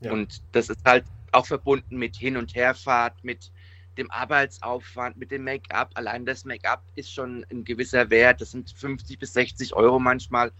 Ja. 0.00 0.12
Und 0.12 0.42
das 0.52 0.68
ist 0.68 0.84
halt 0.84 1.04
auch 1.32 1.46
verbunden 1.46 1.98
mit 1.98 2.16
Hin- 2.16 2.36
und 2.36 2.54
Herfahrt, 2.54 3.22
mit 3.22 3.52
dem 3.98 4.10
Arbeitsaufwand, 4.10 5.16
mit 5.16 5.30
dem 5.30 5.44
Make-up. 5.44 5.90
Allein 5.94 6.24
das 6.24 6.44
Make-up 6.44 6.82
ist 6.94 7.12
schon 7.12 7.44
ein 7.50 7.64
gewisser 7.64 8.08
Wert. 8.10 8.40
Das 8.40 8.52
sind 8.52 8.70
50 8.70 9.18
bis 9.18 9.32
60 9.34 9.74
Euro 9.74 9.98
manchmal. 9.98 10.52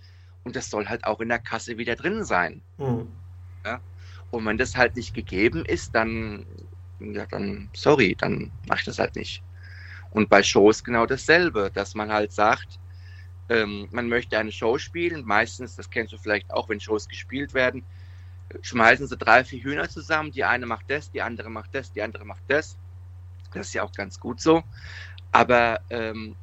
Und 0.44 0.56
das 0.56 0.70
soll 0.70 0.86
halt 0.86 1.04
auch 1.04 1.20
in 1.20 1.28
der 1.28 1.38
Kasse 1.38 1.78
wieder 1.78 1.96
drin 1.96 2.24
sein. 2.24 2.62
Mhm. 2.78 3.08
Ja? 3.64 3.80
Und 4.30 4.44
wenn 4.46 4.58
das 4.58 4.76
halt 4.76 4.96
nicht 4.96 5.14
gegeben 5.14 5.64
ist, 5.64 5.94
dann, 5.94 6.46
ja, 7.00 7.26
dann, 7.26 7.70
sorry, 7.74 8.14
dann 8.18 8.52
mach 8.68 8.78
ich 8.78 8.84
das 8.84 8.98
halt 8.98 9.16
nicht. 9.16 9.42
Und 10.10 10.28
bei 10.28 10.42
Shows 10.42 10.84
genau 10.84 11.06
dasselbe, 11.06 11.70
dass 11.72 11.94
man 11.94 12.12
halt 12.12 12.32
sagt, 12.32 12.78
ähm, 13.48 13.88
man 13.90 14.08
möchte 14.08 14.38
eine 14.38 14.52
Show 14.52 14.78
spielen. 14.78 15.24
Meistens, 15.24 15.76
das 15.76 15.90
kennst 15.90 16.12
du 16.12 16.18
vielleicht 16.18 16.50
auch, 16.50 16.68
wenn 16.68 16.80
Shows 16.80 17.08
gespielt 17.08 17.54
werden, 17.54 17.84
schmeißen 18.62 19.06
sie 19.06 19.16
drei, 19.16 19.44
vier 19.44 19.62
Hühner 19.62 19.88
zusammen. 19.88 20.32
Die 20.32 20.44
eine 20.44 20.66
macht 20.66 20.90
das, 20.90 21.10
die 21.10 21.22
andere 21.22 21.50
macht 21.50 21.74
das, 21.74 21.92
die 21.92 22.02
andere 22.02 22.24
macht 22.24 22.44
das. 22.48 22.78
Das 23.52 23.68
ist 23.68 23.74
ja 23.74 23.82
auch 23.82 23.92
ganz 23.92 24.18
gut 24.20 24.40
so. 24.40 24.62
Aber 25.32 25.80
ähm, 25.90 26.36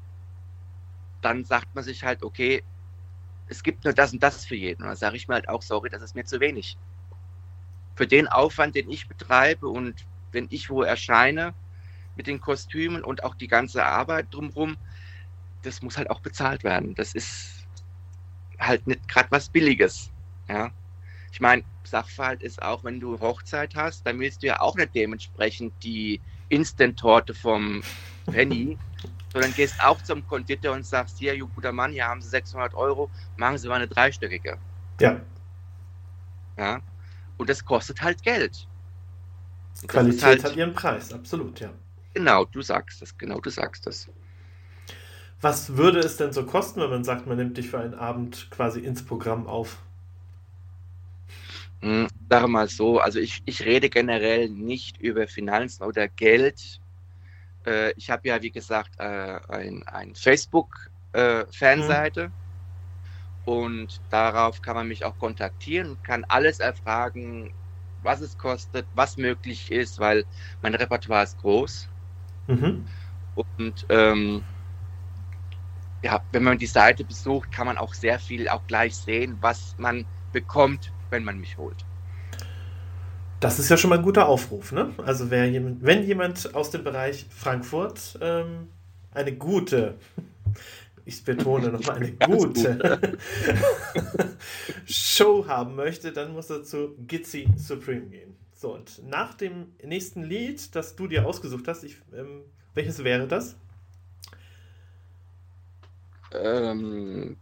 dann 1.22 1.44
sagt 1.46 1.74
man 1.76 1.84
sich 1.84 2.04
halt, 2.04 2.24
okay, 2.24 2.64
es 3.48 3.64
gibt 3.64 3.84
nur 3.84 3.94
das 3.94 4.14
und 4.14 4.24
das 4.24 4.46
für 4.46 4.56
jeden. 4.56 4.84
Und 4.84 4.90
dann 4.90 4.98
sage 4.98 5.18
ich 5.18 5.28
mir 5.28 5.36
halt 5.36 5.50
auch, 5.50 5.62
sorry, 5.62 5.90
das 5.90 6.02
ist 6.02 6.16
mir 6.16 6.26
zu 6.26 6.40
wenig. 6.40 6.78
Für 7.96 8.08
den 8.08 8.28
Aufwand, 8.28 8.76
den 8.76 8.90
ich 8.90 9.08
betreibe 9.08 9.68
und 9.68 10.06
wenn 10.32 10.48
ich 10.50 10.70
wo 10.70 10.84
erscheine 10.84 11.54
mit 12.16 12.28
den 12.28 12.42
Kostümen 12.42 13.04
und 13.04 13.24
auch 13.24 13.36
die 13.36 13.48
ganze 13.48 13.86
Arbeit 13.86 14.28
drumherum, 14.32 14.78
das 15.64 15.82
muss 15.82 15.98
halt 15.98 16.10
auch 16.10 16.20
bezahlt 16.20 16.64
werden. 16.64 16.96
Das 16.96 17.14
ist 17.14 17.66
halt 18.60 18.86
nicht 18.88 19.08
gerade 19.08 19.32
was 19.32 19.50
Billiges. 19.50 20.12
Ja. 20.48 20.72
Ich 21.32 21.42
meine, 21.42 21.64
Sachverhalt 21.84 22.42
ist 22.42 22.62
auch, 22.62 22.84
wenn 22.84 23.00
du 23.00 23.20
Hochzeit 23.20 23.76
hast, 23.76 24.06
dann 24.06 24.20
willst 24.20 24.44
du 24.44 24.48
ja 24.48 24.62
auch 24.62 24.76
nicht 24.76 24.96
dementsprechend 24.96 25.74
die 25.84 26.22
Instant-Torte 26.50 27.34
vom 27.34 27.82
Penny, 28.26 28.78
sondern 29.34 29.54
gehst 29.54 29.84
auch 29.84 30.02
zum 30.02 30.26
Konditor 30.28 30.74
und 30.74 30.86
sagst, 30.86 31.18
hier, 31.20 31.36
you 31.36 31.48
guter 31.48 31.72
Mann, 31.72 31.92
hier 31.92 32.08
haben 32.08 32.22
Sie 32.22 32.30
600 32.30 32.74
Euro, 32.74 33.10
machen 33.36 33.58
Sie 33.58 33.68
mal 33.68 33.76
eine 33.76 33.88
dreistöckige. 33.88 34.58
Ja. 35.02 35.20
Ja. 36.58 36.80
Und 37.38 37.50
das 37.50 37.64
kostet 37.64 38.02
halt 38.02 38.22
Geld. 38.24 38.68
Und 39.82 39.88
Qualität 39.88 40.24
halt, 40.24 40.44
hat 40.44 40.56
ihren 40.56 40.74
Preis, 40.74 41.14
absolut, 41.14 41.60
ja. 41.60 41.72
Genau, 42.14 42.46
du 42.46 42.62
sagst 42.62 43.02
das, 43.02 43.18
genau, 43.18 43.40
du 43.40 43.50
sagst 43.50 43.88
das. 43.88 44.10
Was 45.42 45.76
würde 45.76 46.00
es 46.00 46.18
denn 46.18 46.32
so 46.32 46.46
kosten, 46.46 46.82
wenn 46.82 46.90
man 46.90 47.04
sagt, 47.04 47.28
man 47.28 47.38
nimmt 47.38 47.58
dich 47.58 47.70
für 47.70 47.80
einen 47.80 47.94
Abend 47.94 48.48
quasi 48.52 48.80
ins 48.80 49.06
Programm 49.06 49.48
auf? 49.48 49.80
Hm, 51.82 52.08
sage 52.30 52.48
mal 52.48 52.70
so, 52.70 53.00
also 53.00 53.20
ich, 53.20 53.42
ich 53.46 53.64
rede 53.64 53.90
generell 53.90 54.50
nicht 54.50 54.98
über 54.98 55.28
Finanzen 55.28 55.84
oder 55.84 56.08
Geld. 56.08 56.80
Äh, 57.66 57.92
ich 57.98 58.10
habe 58.10 58.28
ja, 58.28 58.42
wie 58.42 58.52
gesagt, 58.52 58.92
äh, 58.98 59.40
ein, 59.50 59.84
ein 59.88 60.16
Facebook-Fanseite. 60.16 62.22
Äh. 62.22 62.30
Und 63.46 64.02
darauf 64.10 64.62
kann 64.62 64.76
man 64.76 64.88
mich 64.88 65.06
auch 65.06 65.18
kontaktieren 65.20 65.92
und 65.92 66.04
kann 66.04 66.26
alles 66.26 66.60
erfragen, 66.60 67.54
was 68.02 68.22
es 68.22 68.38
kostet, 68.38 68.86
was 68.96 69.18
möglich 69.18 69.72
ist, 69.72 70.00
weil 70.00 70.26
mein 70.62 70.76
Repertoire 70.76 71.24
ist 71.24 71.40
groß. 71.40 71.88
Mhm. 72.48 72.86
Und 73.36 73.86
ähm, 73.90 74.44
ja, 76.02 76.22
wenn 76.32 76.44
man 76.44 76.58
die 76.58 76.68
Seite 76.68 77.04
besucht, 77.04 77.52
kann 77.52 77.66
man 77.66 77.78
auch 77.78 77.94
sehr 77.94 78.20
viel 78.20 78.48
auch 78.48 78.66
gleich 78.68 78.96
sehen, 78.96 79.38
was 79.42 79.76
man 79.78 80.06
bekommt, 80.32 80.92
wenn 81.10 81.24
man 81.24 81.40
mich 81.40 81.58
holt. 81.58 81.86
Das 83.40 83.60
ist 83.60 83.70
ja 83.70 83.78
schon 83.78 83.90
mal 83.90 83.98
ein 83.98 84.04
guter 84.04 84.28
Aufruf, 84.28 84.72
ne? 84.72 84.92
Also 85.06 85.30
wer 85.30 85.52
wenn 85.82 86.04
jemand 86.04 86.56
aus 86.56 86.72
dem 86.72 86.84
Bereich 86.84 87.26
Frankfurt 87.30 88.18
ähm, 88.22 88.70
eine 89.14 89.34
gute, 89.34 89.96
ich 91.06 91.24
betone 91.24 91.70
nochmal, 91.70 91.98
eine 91.98 92.12
gute 92.14 93.18
Show 94.86 95.48
haben 95.48 95.76
möchte, 95.76 96.12
dann 96.12 96.34
muss 96.34 96.50
er 96.50 96.64
zu 96.64 96.96
Gitzy 97.08 97.48
Supreme 97.56 98.08
gehen. 98.08 98.36
So, 98.54 98.74
und 98.74 99.08
nach 99.08 99.36
dem 99.36 99.74
nächsten 99.84 100.24
Lied, 100.24 100.76
das 100.76 100.96
du 100.96 101.08
dir 101.08 101.26
ausgesucht 101.26 101.68
hast, 101.68 101.84
ich, 101.84 101.98
ähm, 102.14 102.42
welches 102.74 103.04
wäre 103.04 103.28
das? 103.28 103.56
Ähm, 106.34 107.38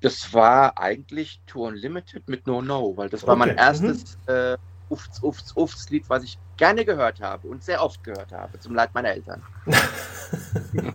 das 0.00 0.34
war 0.34 0.78
eigentlich 0.78 1.40
Tour 1.46 1.68
Unlimited 1.68 2.28
mit 2.28 2.46
No 2.46 2.60
No, 2.60 2.96
weil 2.96 3.08
das 3.08 3.26
war 3.26 3.36
okay. 3.36 3.46
mein 3.46 3.56
erstes 3.56 4.18
mhm. 4.26 4.34
äh, 4.34 4.56
Ufts, 4.90 5.22
Ufts, 5.22 5.56
Ufts 5.56 5.88
Lied, 5.88 6.04
was 6.08 6.24
ich 6.24 6.38
gerne 6.58 6.84
gehört 6.84 7.20
habe 7.20 7.48
und 7.48 7.64
sehr 7.64 7.82
oft 7.82 8.04
gehört 8.04 8.30
habe, 8.30 8.60
zum 8.60 8.74
Leid 8.74 8.92
meiner 8.92 9.10
Eltern. 9.10 9.42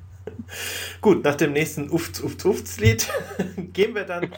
Gut, 1.01 1.24
nach 1.24 1.36
dem 1.36 1.53
nächsten 1.53 1.89
Ufts, 1.89 2.22
Ufts, 2.22 2.46
Ufts 2.46 2.79
Lied 2.79 3.08
gehen 3.74 3.96
wir 3.96 4.06
dann 4.06 4.32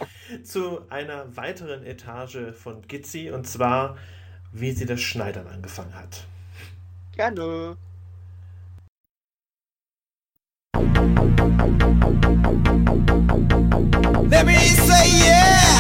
zu 0.44 0.82
einer 0.90 1.36
weiteren 1.36 1.84
Etage 1.84 2.54
von 2.54 2.82
Gitzi 2.88 3.32
und 3.32 3.48
zwar, 3.48 3.98
wie 4.52 4.72
sie 4.72 4.86
das 4.86 5.02
Schneidern 5.02 5.48
angefangen 5.48 5.96
hat. 5.96 6.26
Gerne. 7.16 7.78
Let 14.30 14.46
me 14.46 14.58
say 14.58 15.26
yeah. 15.26 15.71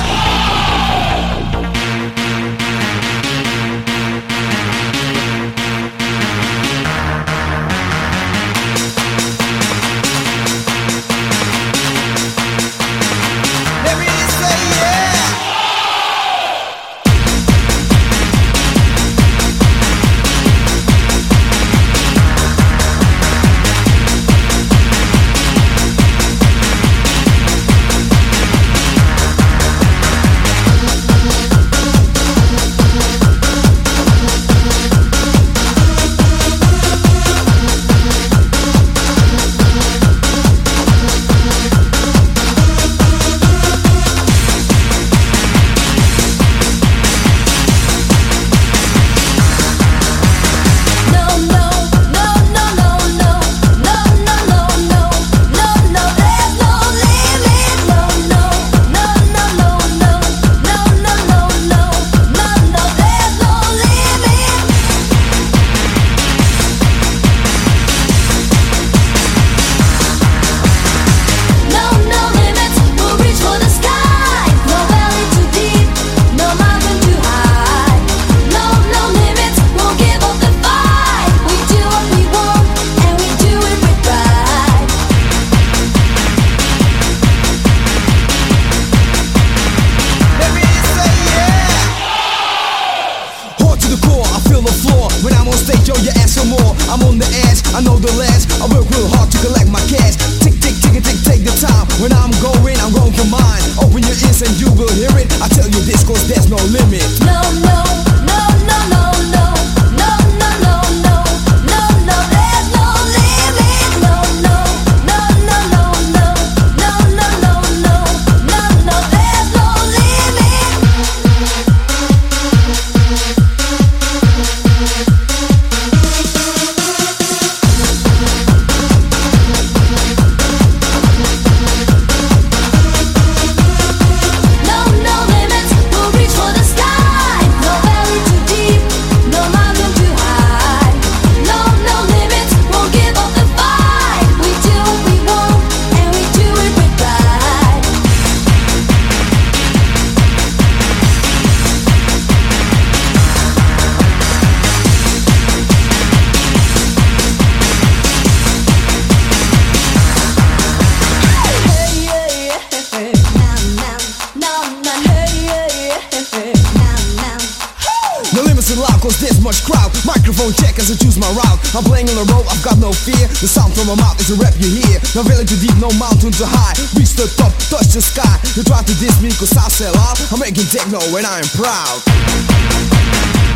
Try 179.31 179.45
to 179.45 179.47
diss 179.47 179.47
me 179.47 179.47
cause 179.47 179.57
I 179.57 179.67
sell 179.69 179.95
out. 179.97 180.31
I'm 180.31 180.39
making 180.39 180.65
techno 180.65 180.99
and 181.15 181.25
I 181.25 181.39
am 181.39 181.47
proud. 181.55 183.50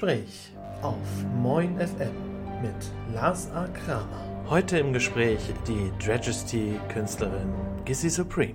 Gespräch 0.00 0.52
auf 0.80 0.96
Moin 1.42 1.76
FM 1.76 2.14
mit 2.62 3.14
Lars 3.14 3.50
A. 3.50 3.66
Kramer. 3.68 4.46
Heute 4.48 4.78
im 4.78 4.94
Gespräch 4.94 5.40
die 5.68 5.92
Dragesty-Künstlerin 6.02 7.52
Gizzy 7.84 8.08
Supreme. 8.08 8.54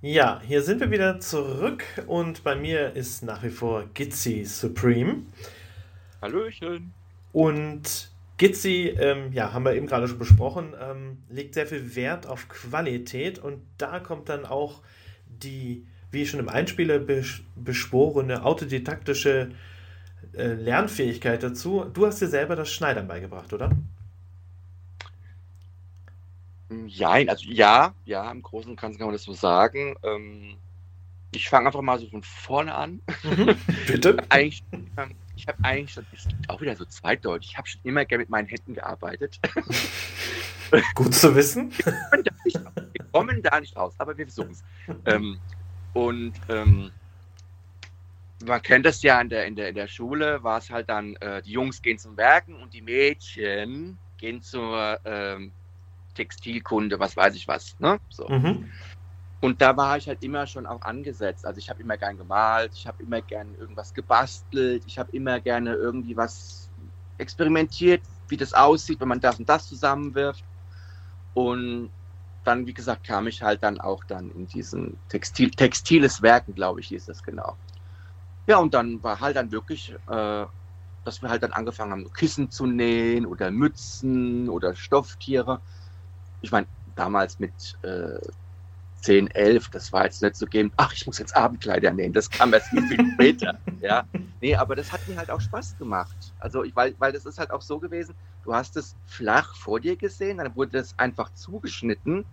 Ja, 0.00 0.40
hier 0.42 0.62
sind 0.62 0.80
wir 0.80 0.90
wieder 0.90 1.20
zurück 1.20 1.84
und 2.06 2.44
bei 2.44 2.56
mir 2.56 2.96
ist 2.96 3.22
nach 3.22 3.42
wie 3.42 3.50
vor 3.50 3.84
Gizzy 3.92 4.46
Supreme. 4.46 5.24
Hallöchen. 6.22 6.94
Und 7.34 8.10
Gizzy, 8.38 8.94
ähm, 8.98 9.34
ja, 9.34 9.52
haben 9.52 9.66
wir 9.66 9.74
eben 9.74 9.86
gerade 9.86 10.08
schon 10.08 10.18
besprochen, 10.18 10.72
ähm, 10.80 11.18
legt 11.28 11.52
sehr 11.52 11.66
viel 11.66 11.94
Wert 11.94 12.26
auf 12.26 12.48
Qualität 12.48 13.38
und 13.38 13.60
da 13.76 14.00
kommt 14.00 14.30
dann 14.30 14.46
auch 14.46 14.80
die, 15.26 15.84
wie 16.10 16.26
schon 16.26 16.40
im 16.40 16.48
Einspieler 16.48 17.00
beschworene, 17.54 18.46
autodidaktische 18.46 19.50
äh, 20.34 20.54
Lernfähigkeit 20.54 21.42
dazu. 21.42 21.84
Du 21.92 22.06
hast 22.06 22.20
dir 22.20 22.28
selber 22.28 22.56
das 22.56 22.70
Schneidern 22.70 23.08
beigebracht, 23.08 23.52
oder? 23.52 23.70
Ja, 26.86 27.10
also 27.10 27.48
ja, 27.48 27.94
ja, 28.04 28.30
im 28.30 28.42
Großen 28.42 28.70
und 28.70 28.80
Ganzen 28.80 28.98
kann 28.98 29.08
man 29.08 29.14
das 29.14 29.24
so 29.24 29.34
sagen. 29.34 29.94
Ähm, 30.02 30.56
ich 31.34 31.48
fange 31.48 31.66
einfach 31.66 31.82
mal 31.82 31.98
so 31.98 32.06
von 32.08 32.22
vorne 32.22 32.74
an. 32.74 33.00
Bitte? 33.86 34.16
ich 34.38 35.48
habe 35.48 35.64
eigentlich 35.64 35.92
schon, 35.92 36.06
ist 36.12 36.28
auch 36.48 36.60
wieder 36.60 36.76
so 36.76 36.84
zweideutig, 36.84 37.50
ich 37.52 37.58
habe 37.58 37.68
schon 37.68 37.80
immer 37.84 38.04
gerne 38.04 38.22
mit 38.22 38.30
meinen 38.30 38.48
Händen 38.48 38.74
gearbeitet. 38.74 39.40
Gut 40.94 41.14
zu 41.14 41.34
wissen. 41.34 41.70
Wir 41.72 43.04
kommen 43.12 43.42
da 43.42 43.60
nicht 43.60 43.76
raus, 43.76 43.94
aber 43.98 44.16
wir 44.16 44.26
versuchen 44.26 44.52
es. 44.52 44.64
Ähm, 45.06 45.38
und 45.92 46.32
ähm, 46.48 46.90
man 48.46 48.62
kennt 48.62 48.86
das 48.86 49.02
ja 49.02 49.20
in 49.20 49.28
der, 49.28 49.46
in 49.46 49.56
der, 49.56 49.68
in 49.68 49.74
der 49.74 49.88
Schule, 49.88 50.42
war 50.42 50.58
es 50.58 50.70
halt 50.70 50.88
dann, 50.88 51.16
äh, 51.16 51.42
die 51.42 51.52
Jungs 51.52 51.82
gehen 51.82 51.98
zum 51.98 52.16
Werken 52.16 52.54
und 52.54 52.74
die 52.74 52.82
Mädchen 52.82 53.98
gehen 54.18 54.42
zur 54.42 55.00
ähm, 55.04 55.52
Textilkunde, 56.14 56.98
was 56.98 57.16
weiß 57.16 57.34
ich 57.34 57.48
was. 57.48 57.78
Ne? 57.78 58.00
So. 58.08 58.28
Mhm. 58.28 58.70
Und 59.40 59.60
da 59.60 59.76
war 59.76 59.96
ich 59.96 60.06
halt 60.06 60.22
immer 60.22 60.46
schon 60.46 60.66
auch 60.66 60.82
angesetzt. 60.82 61.44
Also 61.44 61.58
ich 61.58 61.68
habe 61.68 61.82
immer 61.82 61.96
gern 61.96 62.16
gemalt, 62.16 62.74
ich 62.74 62.86
habe 62.86 63.02
immer 63.02 63.20
gern 63.22 63.54
irgendwas 63.54 63.92
gebastelt, 63.92 64.84
ich 64.86 64.98
habe 64.98 65.10
immer 65.10 65.40
gerne 65.40 65.74
irgendwie 65.74 66.16
was 66.16 66.70
experimentiert, 67.18 68.02
wie 68.28 68.36
das 68.36 68.54
aussieht, 68.54 69.00
wenn 69.00 69.08
man 69.08 69.20
das 69.20 69.38
und 69.40 69.48
das 69.48 69.66
zusammenwirft. 69.66 70.44
Und 71.34 71.90
dann, 72.44 72.66
wie 72.66 72.74
gesagt, 72.74 73.04
kam 73.04 73.26
ich 73.26 73.42
halt 73.42 73.62
dann 73.62 73.80
auch 73.80 74.04
dann 74.04 74.30
in 74.30 74.46
diesen 74.46 75.00
Textil, 75.08 75.50
textiles 75.50 76.22
Werken, 76.22 76.54
glaube 76.54 76.80
ich, 76.80 76.88
hieß 76.88 77.06
das 77.06 77.22
genau. 77.22 77.56
Ja, 78.46 78.58
und 78.58 78.74
dann 78.74 79.02
war 79.02 79.20
halt 79.20 79.36
dann 79.36 79.52
wirklich, 79.52 79.94
äh, 80.08 80.46
dass 81.04 81.22
wir 81.22 81.28
halt 81.28 81.42
dann 81.42 81.52
angefangen 81.52 81.92
haben, 81.92 82.12
Kissen 82.12 82.50
zu 82.50 82.66
nähen 82.66 83.26
oder 83.26 83.50
Mützen 83.50 84.48
oder 84.48 84.74
Stofftiere. 84.74 85.62
Ich 86.40 86.50
meine, 86.50 86.66
damals 86.94 87.38
mit 87.38 87.78
äh, 87.82 88.18
10, 88.96 89.28
11, 89.28 89.68
das 89.70 89.92
war 89.92 90.04
jetzt 90.04 90.22
nicht 90.22 90.36
so 90.36 90.46
geben, 90.46 90.72
ach, 90.76 90.92
ich 90.92 91.06
muss 91.06 91.18
jetzt 91.18 91.36
Abendkleider 91.36 91.92
nähen, 91.92 92.12
das 92.12 92.30
kam 92.30 92.52
erst 92.52 92.68
viel, 92.68 92.86
viel 92.86 93.04
später. 93.14 93.60
ja. 93.80 94.04
Nee, 94.40 94.56
aber 94.56 94.74
das 94.74 94.90
hat 94.90 95.06
mir 95.06 95.16
halt 95.16 95.30
auch 95.30 95.40
Spaß 95.40 95.76
gemacht. 95.76 96.34
Also, 96.38 96.64
ich, 96.64 96.74
weil, 96.74 96.96
weil 96.98 97.12
das 97.12 97.26
ist 97.26 97.38
halt 97.38 97.52
auch 97.52 97.62
so 97.62 97.78
gewesen, 97.78 98.16
du 98.42 98.54
hast 98.54 98.76
es 98.76 98.96
flach 99.06 99.54
vor 99.54 99.78
dir 99.78 99.96
gesehen, 99.96 100.38
dann 100.38 100.56
wurde 100.56 100.72
das 100.72 100.98
einfach 100.98 101.30
zugeschnitten 101.32 102.24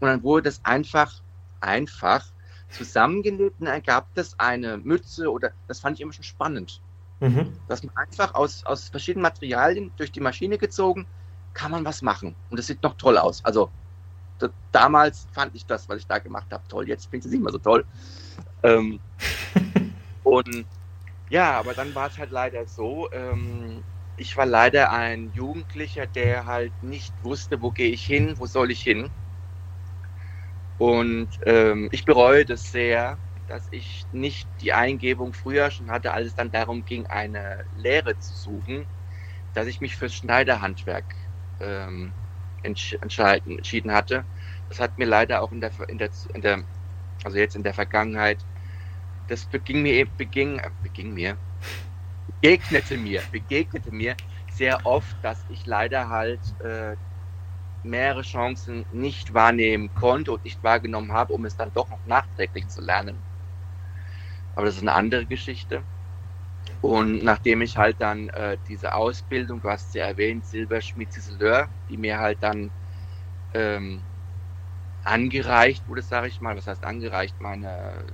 und 0.00 0.08
dann 0.08 0.24
wurde 0.24 0.44
das 0.44 0.64
einfach, 0.64 1.22
einfach 1.60 2.31
zusammengenäht 2.72 3.54
und 3.58 3.66
ergab 3.66 4.08
das 4.14 4.38
eine 4.38 4.78
Mütze 4.78 5.30
oder 5.30 5.52
das 5.68 5.80
fand 5.80 5.96
ich 5.96 6.00
immer 6.00 6.12
schon 6.12 6.24
spannend. 6.24 6.80
Mhm. 7.20 7.52
Dass 7.68 7.82
man 7.82 7.96
einfach 7.96 8.34
aus, 8.34 8.64
aus 8.64 8.88
verschiedenen 8.88 9.22
Materialien 9.22 9.92
durch 9.96 10.10
die 10.10 10.20
Maschine 10.20 10.58
gezogen, 10.58 11.06
kann 11.54 11.70
man 11.70 11.84
was 11.84 12.02
machen. 12.02 12.34
Und 12.50 12.58
das 12.58 12.66
sieht 12.66 12.82
noch 12.82 12.96
toll 12.96 13.18
aus. 13.18 13.44
Also 13.44 13.70
das, 14.38 14.50
damals 14.72 15.28
fand 15.32 15.54
ich 15.54 15.66
das, 15.66 15.88
was 15.88 15.98
ich 15.98 16.06
da 16.06 16.18
gemacht 16.18 16.46
habe, 16.50 16.64
toll. 16.68 16.88
Jetzt 16.88 17.04
finde 17.04 17.18
ich 17.18 17.26
es 17.26 17.32
nicht 17.32 17.42
mehr 17.42 17.52
so 17.52 17.58
toll. 17.58 17.84
Ähm, 18.62 18.98
und 20.24 20.66
ja, 21.30 21.58
aber 21.58 21.74
dann 21.74 21.94
war 21.94 22.08
es 22.08 22.18
halt 22.18 22.30
leider 22.30 22.66
so, 22.66 23.10
ähm, 23.12 23.82
ich 24.16 24.36
war 24.36 24.46
leider 24.46 24.92
ein 24.92 25.32
Jugendlicher, 25.32 26.06
der 26.06 26.46
halt 26.46 26.72
nicht 26.82 27.14
wusste, 27.22 27.62
wo 27.62 27.70
gehe 27.70 27.90
ich 27.90 28.04
hin, 28.04 28.34
wo 28.38 28.46
soll 28.46 28.70
ich 28.70 28.82
hin. 28.82 29.10
Und 30.82 31.28
ähm, 31.46 31.88
ich 31.92 32.04
bereue 32.04 32.44
das 32.44 32.72
sehr, 32.72 33.16
dass 33.46 33.68
ich 33.70 34.04
nicht 34.10 34.48
die 34.60 34.72
Eingebung 34.72 35.32
früher 35.32 35.70
schon 35.70 35.92
hatte, 35.92 36.12
als 36.12 36.26
es 36.26 36.34
dann 36.34 36.50
darum 36.50 36.84
ging, 36.84 37.06
eine 37.06 37.64
Lehre 37.78 38.18
zu 38.18 38.34
suchen, 38.34 38.84
dass 39.54 39.68
ich 39.68 39.80
mich 39.80 39.94
fürs 39.94 40.12
Schneiderhandwerk 40.12 41.04
ähm, 41.60 42.10
entsch 42.64 42.94
entschieden 42.94 43.92
hatte. 43.92 44.24
Das 44.70 44.80
hat 44.80 44.98
mir 44.98 45.04
leider 45.04 45.42
auch 45.42 45.52
in 45.52 45.60
der, 45.60 45.70
in 45.86 45.98
der, 45.98 46.10
in 46.34 46.40
der, 46.40 46.64
also 47.22 47.38
jetzt 47.38 47.54
in 47.54 47.62
der 47.62 47.74
Vergangenheit, 47.74 48.38
das 49.28 49.44
beging 49.44 49.82
mir, 49.82 50.04
beging, 50.18 50.60
beging 50.82 51.14
mir, 51.14 51.36
begegnete 52.40 52.96
mir, 52.96 53.22
begegnete 53.30 53.92
mir 53.92 54.16
sehr 54.50 54.84
oft, 54.84 55.14
dass 55.22 55.44
ich 55.48 55.64
leider 55.64 56.08
halt 56.08 56.40
äh, 56.58 56.96
mehrere 57.84 58.22
Chancen 58.22 58.86
nicht 58.90 59.34
wahrnehmen 59.34 59.92
konnte 59.94 60.32
und 60.32 60.44
nicht 60.44 60.62
wahrgenommen 60.62 61.12
habe, 61.12 61.32
um 61.32 61.44
es 61.44 61.56
dann 61.56 61.72
doch 61.72 61.90
noch 61.90 62.04
nachträglich 62.04 62.68
zu 62.68 62.80
lernen. 62.80 63.24
Aber 64.52 64.66
das 64.66 64.76
ist 64.76 64.82
eine 64.82 64.94
andere 64.94 65.26
Geschichte. 65.26 65.86
Und 66.80 67.24
nachdem 67.24 67.62
ich 67.62 67.76
halt 67.76 68.00
dann 68.00 68.28
äh, 68.30 68.58
diese 68.68 68.94
Ausbildung, 68.94 69.60
du 69.60 69.68
hast 69.68 69.92
sie 69.92 69.98
erwähnt, 69.98 70.46
Silberschmied 70.46 71.12
Ciseleur, 71.12 71.70
die 71.88 71.96
mir 71.96 72.18
halt 72.18 72.42
dann 72.42 72.72
ähm, 73.52 74.06
angereicht 75.02 75.88
wurde, 75.88 76.02
sage 76.02 76.28
ich 76.28 76.40
mal, 76.40 76.56
was 76.56 76.66
heißt 76.66 76.84
angereicht, 76.84 77.40
meine 77.40 78.06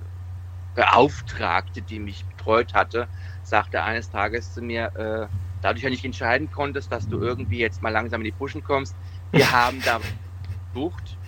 Beauftragte, 0.75 1.83
die 1.83 1.99
mich 2.01 2.29
betreut 2.29 2.75
hatte, 2.75 3.11
sagte 3.43 3.83
eines 3.83 4.11
Tages 4.11 4.53
zu 4.53 4.63
mir, 4.63 4.93
äh, 4.97 5.29
da 5.61 5.71
du 5.71 5.75
dich 5.75 5.83
ja 5.85 5.91
nicht 5.91 6.05
entscheiden 6.05 6.51
konntest, 6.51 6.93
dass 6.93 7.09
du 7.09 7.21
irgendwie 7.21 7.59
jetzt 7.59 7.83
mal 7.83 7.91
langsam 7.91 8.21
in 8.21 8.27
die 8.27 8.33
Puschen 8.33 8.63
kommst, 8.63 8.97
wir 9.33 9.51
haben 9.51 9.83
da 9.85 10.01
gesucht 10.73 11.19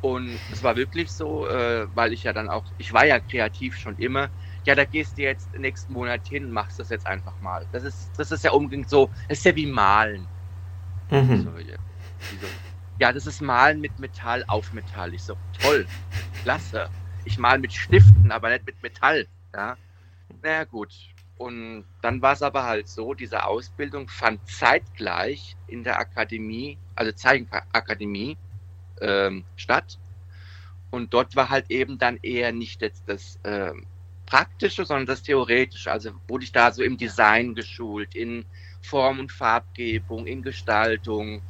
und 0.00 0.38
es 0.52 0.62
war 0.62 0.76
wirklich 0.76 1.10
so, 1.10 1.48
äh, 1.48 1.86
weil 1.94 2.12
ich 2.12 2.22
ja 2.22 2.32
dann 2.32 2.48
auch, 2.48 2.64
ich 2.78 2.92
war 2.92 3.04
ja 3.04 3.18
kreativ 3.18 3.76
schon 3.76 3.96
immer. 3.96 4.28
Ja, 4.64 4.74
da 4.74 4.84
gehst 4.84 5.18
du 5.18 5.22
jetzt 5.22 5.52
nächsten 5.58 5.92
Monat 5.92 6.26
hin, 6.28 6.50
machst 6.50 6.78
das 6.78 6.90
jetzt 6.90 7.06
einfach 7.06 7.32
mal. 7.40 7.66
Das 7.72 7.82
ist, 7.82 8.10
das 8.16 8.30
ist 8.30 8.44
ja 8.44 8.52
unbedingt 8.52 8.88
so, 8.88 9.10
es 9.28 9.38
ist 9.38 9.44
ja 9.44 9.56
wie 9.56 9.66
Malen. 9.66 10.26
Mhm. 11.10 11.42
So, 11.42 11.58
ja. 11.58 11.76
ja, 12.98 13.12
das 13.12 13.26
ist 13.26 13.40
Malen 13.40 13.80
mit 13.80 13.98
Metall 13.98 14.44
auf 14.46 14.72
Metall. 14.72 15.14
Ich 15.14 15.22
so, 15.22 15.36
toll, 15.60 15.86
klasse. 16.42 16.88
Ich 17.24 17.38
mal 17.38 17.58
mit 17.58 17.72
Stiften, 17.72 18.30
aber 18.30 18.50
nicht 18.50 18.66
mit 18.66 18.80
Metall. 18.82 19.26
Ja, 19.54 19.76
naja, 20.42 20.64
gut. 20.64 20.92
Und 21.38 21.84
dann 22.02 22.20
war 22.20 22.32
es 22.32 22.42
aber 22.42 22.64
halt 22.64 22.88
so, 22.88 23.14
diese 23.14 23.44
Ausbildung 23.44 24.08
fand 24.08 24.40
zeitgleich 24.48 25.56
in 25.68 25.84
der 25.84 25.98
Akademie, 25.98 26.78
also 26.98 27.12
Zeichenakademie, 27.12 28.36
ähm, 29.00 29.44
statt. 29.56 29.98
Und 30.90 31.12
dort 31.14 31.36
war 31.36 31.50
halt 31.50 31.70
eben 31.70 31.98
dann 31.98 32.18
eher 32.22 32.52
nicht 32.52 32.82
jetzt 32.82 33.04
das 33.06 33.38
äh, 33.44 33.72
Praktische, 34.26 34.84
sondern 34.84 35.06
das 35.06 35.22
Theoretische. 35.22 35.92
Also 35.92 36.10
wurde 36.26 36.44
ich 36.44 36.52
da 36.52 36.72
so 36.72 36.82
im 36.82 36.96
Design 36.96 37.54
geschult, 37.54 38.14
in 38.14 38.44
Form- 38.82 39.20
und 39.20 39.32
Farbgebung, 39.32 40.26
in 40.26 40.42
Gestaltung, 40.42 41.42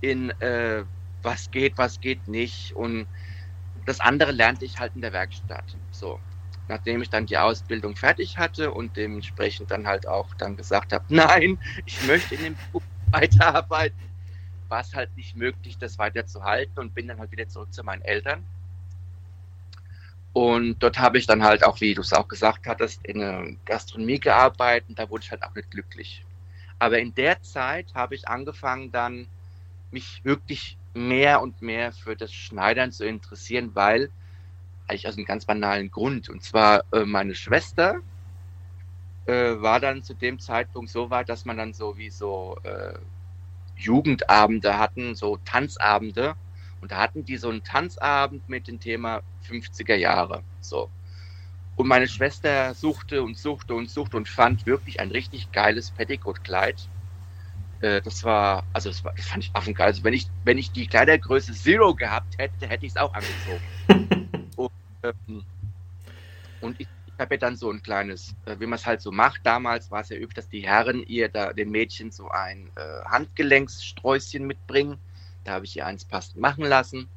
in 0.00 0.30
äh, 0.40 0.84
was 1.22 1.50
geht, 1.50 1.76
was 1.76 2.00
geht 2.00 2.26
nicht. 2.28 2.74
Und 2.74 3.06
das 3.84 4.00
andere 4.00 4.32
lernte 4.32 4.64
ich 4.64 4.78
halt 4.78 4.92
in 4.94 5.02
der 5.02 5.12
Werkstatt. 5.12 5.76
So, 5.90 6.18
nachdem 6.68 7.02
ich 7.02 7.10
dann 7.10 7.26
die 7.26 7.36
Ausbildung 7.36 7.96
fertig 7.96 8.38
hatte 8.38 8.70
und 8.72 8.96
dementsprechend 8.96 9.70
dann 9.70 9.86
halt 9.86 10.06
auch 10.06 10.34
dann 10.34 10.56
gesagt 10.56 10.92
habe, 10.92 11.04
nein, 11.08 11.58
ich 11.84 12.06
möchte 12.06 12.36
in 12.36 12.44
dem 12.44 12.56
Beruf 12.56 12.84
weiterarbeiten, 13.10 14.13
war 14.74 14.80
es 14.80 14.92
halt 14.92 15.16
nicht 15.16 15.36
möglich, 15.36 15.78
das 15.78 15.98
weiterzuhalten 15.98 16.80
und 16.80 16.96
bin 16.96 17.06
dann 17.06 17.20
halt 17.20 17.30
wieder 17.30 17.46
zurück 17.46 17.72
zu 17.72 17.84
meinen 17.84 18.02
Eltern. 18.02 18.44
Und 20.32 20.82
dort 20.82 20.98
habe 20.98 21.16
ich 21.16 21.26
dann 21.28 21.44
halt 21.44 21.62
auch, 21.62 21.80
wie 21.80 21.94
du 21.94 22.00
es 22.00 22.12
auch 22.12 22.26
gesagt 22.26 22.66
hattest, 22.66 23.06
in 23.06 23.20
der 23.20 23.54
Gastronomie 23.66 24.18
gearbeitet 24.18 24.88
und 24.88 24.98
da 24.98 25.08
wurde 25.08 25.22
ich 25.22 25.30
halt 25.30 25.44
auch 25.44 25.54
nicht 25.54 25.70
glücklich. 25.70 26.24
Aber 26.80 26.98
in 26.98 27.14
der 27.14 27.40
Zeit 27.40 27.94
habe 27.94 28.16
ich 28.16 28.26
angefangen 28.26 28.90
dann 28.90 29.28
mich 29.92 30.24
wirklich 30.24 30.76
mehr 30.92 31.40
und 31.40 31.62
mehr 31.62 31.92
für 31.92 32.16
das 32.16 32.32
Schneidern 32.32 32.90
zu 32.90 33.06
interessieren, 33.06 33.76
weil 33.76 34.10
eigentlich 34.88 35.06
aus 35.06 35.16
einem 35.16 35.24
ganz 35.24 35.44
banalen 35.44 35.92
Grund. 35.92 36.28
Und 36.28 36.42
zwar 36.42 36.82
äh, 36.92 37.04
meine 37.04 37.36
Schwester 37.36 38.00
äh, 39.26 39.54
war 39.62 39.78
dann 39.78 40.02
zu 40.02 40.14
dem 40.14 40.40
Zeitpunkt 40.40 40.90
so 40.90 41.10
weit, 41.10 41.28
dass 41.28 41.44
man 41.44 41.58
dann 41.58 41.74
so 41.74 41.96
wie 41.96 42.10
so 42.10 42.58
äh, 42.64 42.98
Jugendabende 43.76 44.78
hatten, 44.78 45.14
so 45.14 45.38
Tanzabende. 45.44 46.34
Und 46.80 46.92
da 46.92 46.98
hatten 46.98 47.24
die 47.24 47.36
so 47.36 47.48
einen 47.48 47.64
Tanzabend 47.64 48.48
mit 48.48 48.68
dem 48.68 48.78
Thema 48.78 49.22
50er 49.48 49.94
Jahre. 49.94 50.42
So. 50.60 50.90
Und 51.76 51.88
meine 51.88 52.06
Schwester 52.06 52.74
suchte 52.74 53.22
und 53.22 53.36
suchte 53.36 53.74
und 53.74 53.90
suchte 53.90 54.16
und 54.16 54.28
fand 54.28 54.66
wirklich 54.66 55.00
ein 55.00 55.10
richtig 55.10 55.50
geiles 55.50 55.90
Petticoat-Kleid. 55.90 56.88
Äh, 57.80 58.00
das 58.02 58.22
war, 58.22 58.64
also 58.72 58.90
das, 58.90 59.04
war, 59.04 59.12
das 59.16 59.26
fand 59.26 59.44
ich 59.44 59.50
affengeil. 59.54 59.86
Also 59.86 60.04
wenn 60.04 60.14
ich, 60.14 60.28
wenn 60.44 60.58
ich 60.58 60.70
die 60.70 60.86
Kleidergröße 60.86 61.52
Zero 61.52 61.94
gehabt 61.94 62.38
hätte, 62.38 62.68
hätte 62.68 62.86
ich 62.86 62.92
es 62.92 62.96
auch 62.96 63.12
angezogen. 63.12 64.48
und, 64.56 64.70
ähm, 65.02 65.44
und 66.60 66.80
ich, 66.80 66.86
ich 67.16 67.20
habe 67.20 67.34
ja 67.34 67.38
dann 67.38 67.56
so 67.56 67.70
ein 67.70 67.82
kleines, 67.82 68.34
äh, 68.44 68.58
wie 68.58 68.66
man 68.66 68.76
es 68.76 68.86
halt 68.86 69.00
so 69.00 69.12
macht. 69.12 69.40
Damals 69.44 69.90
war 69.90 70.00
es 70.00 70.08
ja 70.08 70.16
üblich, 70.16 70.34
dass 70.34 70.48
die 70.48 70.66
Herren 70.66 71.02
ihr 71.06 71.28
da 71.28 71.52
den 71.52 71.70
Mädchen 71.70 72.10
so 72.10 72.28
ein 72.28 72.70
äh, 72.74 73.04
Handgelenkssträußchen 73.04 74.44
mitbringen. 74.44 74.98
Da 75.44 75.52
habe 75.52 75.64
ich 75.64 75.76
ihr 75.76 75.86
eins 75.86 76.04
passend 76.04 76.40
machen 76.40 76.64
lassen. 76.64 77.08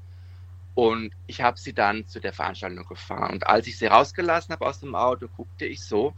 Und 0.76 1.12
ich 1.26 1.42
habe 1.42 1.58
sie 1.58 1.74
dann 1.74 2.08
zu 2.08 2.20
der 2.20 2.34
Veranstaltung 2.34 2.86
gefahren. 2.86 3.34
Und 3.34 3.48
als 3.48 3.66
ich 3.66 3.80
sie 3.80 3.88
rausgelassen 3.88 4.54
habe 4.54 4.68
aus 4.68 4.80
dem 4.80 4.94
Auto, 4.94 5.28
guckte 5.36 5.66
ich 5.66 5.82
so 5.82 6.14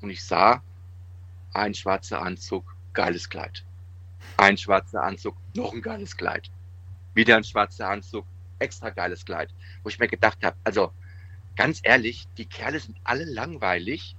und 0.00 0.10
ich 0.10 0.24
sah 0.24 0.62
ein 1.52 1.74
schwarzer 1.74 2.22
Anzug, 2.22 2.76
geiles 2.92 3.28
Kleid. 3.28 3.64
Ein 4.36 4.56
schwarzer 4.56 5.02
Anzug, 5.02 5.36
noch 5.54 5.72
ein 5.72 5.82
geiles 5.82 6.16
Kleid. 6.16 6.48
Wieder 7.14 7.36
ein 7.36 7.42
schwarzer 7.42 7.88
Anzug, 7.88 8.24
extra 8.60 8.90
geiles 8.90 9.24
Kleid. 9.24 9.52
Wo 9.82 9.88
ich 9.88 9.98
mir 9.98 10.06
gedacht 10.06 10.38
habe, 10.44 10.56
also 10.62 10.92
ganz 11.56 11.80
ehrlich, 11.82 12.26
die 12.36 12.46
Kerle 12.46 12.80
sind 12.80 12.96
alle 13.04 13.24
langweilig. 13.24 14.16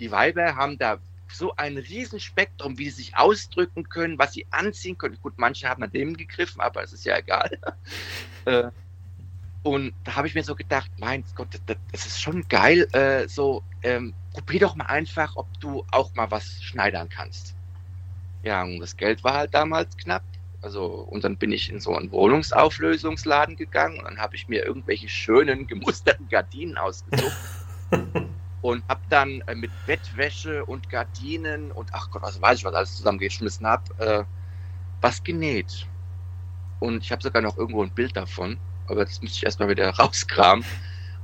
Die 0.00 0.10
Weiber 0.10 0.56
haben 0.56 0.78
da 0.78 0.98
so 1.28 1.54
ein 1.56 1.78
Riesenspektrum, 1.78 2.78
wie 2.78 2.90
sie 2.90 3.02
sich 3.02 3.16
ausdrücken 3.16 3.88
können, 3.88 4.18
was 4.18 4.32
sie 4.32 4.46
anziehen 4.50 4.98
können. 4.98 5.18
Gut, 5.22 5.34
manche 5.36 5.68
haben 5.68 5.82
an 5.82 5.90
dem 5.90 6.16
gegriffen, 6.16 6.60
aber 6.60 6.82
es 6.82 6.92
ist 6.92 7.04
ja 7.04 7.18
egal. 7.18 7.58
Äh, 8.44 8.72
und 9.62 9.94
da 10.02 10.16
habe 10.16 10.26
ich 10.26 10.34
mir 10.34 10.42
so 10.42 10.56
gedacht, 10.56 10.90
mein 10.98 11.22
Gott, 11.36 11.46
das, 11.66 11.76
das 11.92 12.06
ist 12.06 12.20
schon 12.20 12.42
geil. 12.48 12.88
Äh, 12.92 13.28
so, 13.28 13.62
ähm, 13.84 14.14
probier 14.32 14.58
doch 14.58 14.74
mal 14.74 14.86
einfach, 14.86 15.36
ob 15.36 15.46
du 15.60 15.84
auch 15.92 16.12
mal 16.16 16.28
was 16.32 16.60
schneidern 16.60 17.08
kannst. 17.08 17.54
Ja, 18.42 18.64
und 18.64 18.80
das 18.80 18.96
Geld 18.96 19.22
war 19.22 19.34
halt 19.34 19.54
damals 19.54 19.96
knapp. 19.96 20.24
Also, 20.62 20.86
und 20.86 21.24
dann 21.24 21.36
bin 21.36 21.50
ich 21.50 21.70
in 21.70 21.80
so 21.80 21.94
einen 21.96 22.12
Wohnungsauflösungsladen 22.12 23.56
gegangen 23.56 23.98
und 23.98 24.04
dann 24.04 24.18
habe 24.18 24.36
ich 24.36 24.48
mir 24.48 24.64
irgendwelche 24.64 25.08
schönen 25.08 25.66
gemusterten 25.66 26.28
Gardinen 26.28 26.78
ausgesucht. 26.78 27.36
und 28.62 28.84
habe 28.88 29.00
dann 29.10 29.42
äh, 29.48 29.56
mit 29.56 29.72
Bettwäsche 29.86 30.64
und 30.64 30.88
Gardinen 30.88 31.72
und 31.72 31.90
ach 31.92 32.10
Gott, 32.10 32.22
was 32.22 32.40
weiß 32.40 32.60
ich, 32.60 32.64
was 32.64 32.74
alles 32.74 32.96
zusammengeschmissen 32.96 33.66
habe, 33.66 33.82
äh, 33.98 34.24
was 35.00 35.22
genäht. 35.24 35.88
Und 36.78 37.02
ich 37.02 37.10
habe 37.10 37.22
sogar 37.22 37.42
noch 37.42 37.58
irgendwo 37.58 37.82
ein 37.82 37.90
Bild 37.90 38.16
davon, 38.16 38.58
aber 38.86 39.04
das 39.04 39.20
müsste 39.20 39.38
ich 39.38 39.44
erstmal 39.44 39.68
wieder 39.68 39.90
rauskramen. 39.98 40.64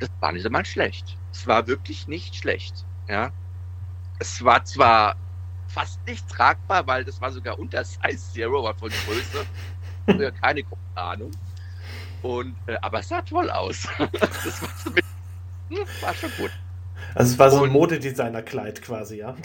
Das 0.01 0.11
war 0.21 0.33
nicht 0.33 0.47
einmal 0.47 0.67
schlecht. 0.67 1.17
Es 1.33 1.47
war 1.47 1.69
wirklich 1.69 2.09
nicht 2.09 2.35
schlecht. 2.35 2.85
Ja. 3.09 3.33
Es 4.19 4.45
war 4.45 4.65
zwar 4.65 5.17
fast 5.69 6.05
nicht 6.07 6.29
tragbar, 6.29 6.87
weil 6.87 7.05
das 7.05 7.21
war 7.21 7.31
sogar 7.31 7.59
unter 7.59 7.85
Size 7.85 8.33
Zero, 8.33 8.65
war 8.65 8.75
von 8.75 8.91
Größe. 8.91 9.47
Ja, 10.19 10.31
keine 10.31 10.63
Ahnung. 10.95 11.31
Und, 12.23 12.57
äh, 12.67 12.77
aber 12.83 13.01
es 13.01 13.09
sah 13.09 13.23
toll 13.23 13.51
aus. 13.51 13.87
das 14.13 14.63
war, 14.63 14.93
mit, 14.93 15.05
hm, 15.69 15.87
war, 16.01 16.15
schon 16.15 16.31
gut. 16.37 16.51
Also 17.15 17.33
es 17.33 17.39
war 17.39 17.51
so 17.51 17.63
ein 17.63 17.71
Modedesigner-Kleid 17.71 18.83
quasi, 18.83 19.19
ja. 19.19 19.37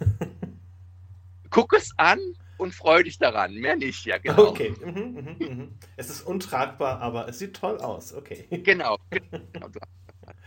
Guck 1.50 1.74
es 1.74 1.92
an 1.96 2.18
und 2.56 2.74
freu 2.74 3.02
dich 3.02 3.18
daran. 3.18 3.54
Mehr 3.54 3.76
nicht, 3.76 4.04
ja, 4.06 4.18
genau. 4.18 4.48
Okay. 4.48 4.74
Mhm, 4.84 5.36
mh, 5.38 5.46
mh. 5.46 5.68
Es 5.96 6.10
ist 6.10 6.22
untragbar, 6.22 7.00
aber 7.00 7.28
es 7.28 7.38
sieht 7.38 7.56
toll 7.56 7.78
aus. 7.78 8.14
Okay. 8.14 8.46
Genau. 8.50 8.98
genau. 9.10 9.68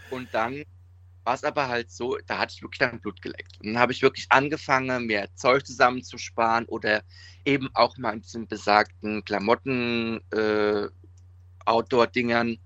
Und 0.09 0.33
dann 0.33 0.63
war 1.23 1.35
es 1.35 1.43
aber 1.43 1.67
halt 1.67 1.91
so, 1.91 2.17
da 2.25 2.39
hatte 2.39 2.53
ich 2.55 2.61
wirklich 2.61 2.79
dann 2.79 2.99
Blut 2.99 3.21
geleckt. 3.21 3.59
Und 3.59 3.67
dann 3.67 3.79
habe 3.79 3.91
ich 3.91 4.01
wirklich 4.01 4.25
angefangen, 4.29 5.05
mehr 5.05 5.33
Zeug 5.35 5.65
zusammenzusparen 5.65 6.65
oder 6.65 7.03
eben 7.45 7.69
auch 7.73 7.97
mal 7.97 8.13
in 8.13 8.21
diesen 8.21 8.47
besagten 8.47 9.23
Klamotten, 9.23 10.21
äh, 10.31 10.87
Outdoor-Dingern 11.65 12.57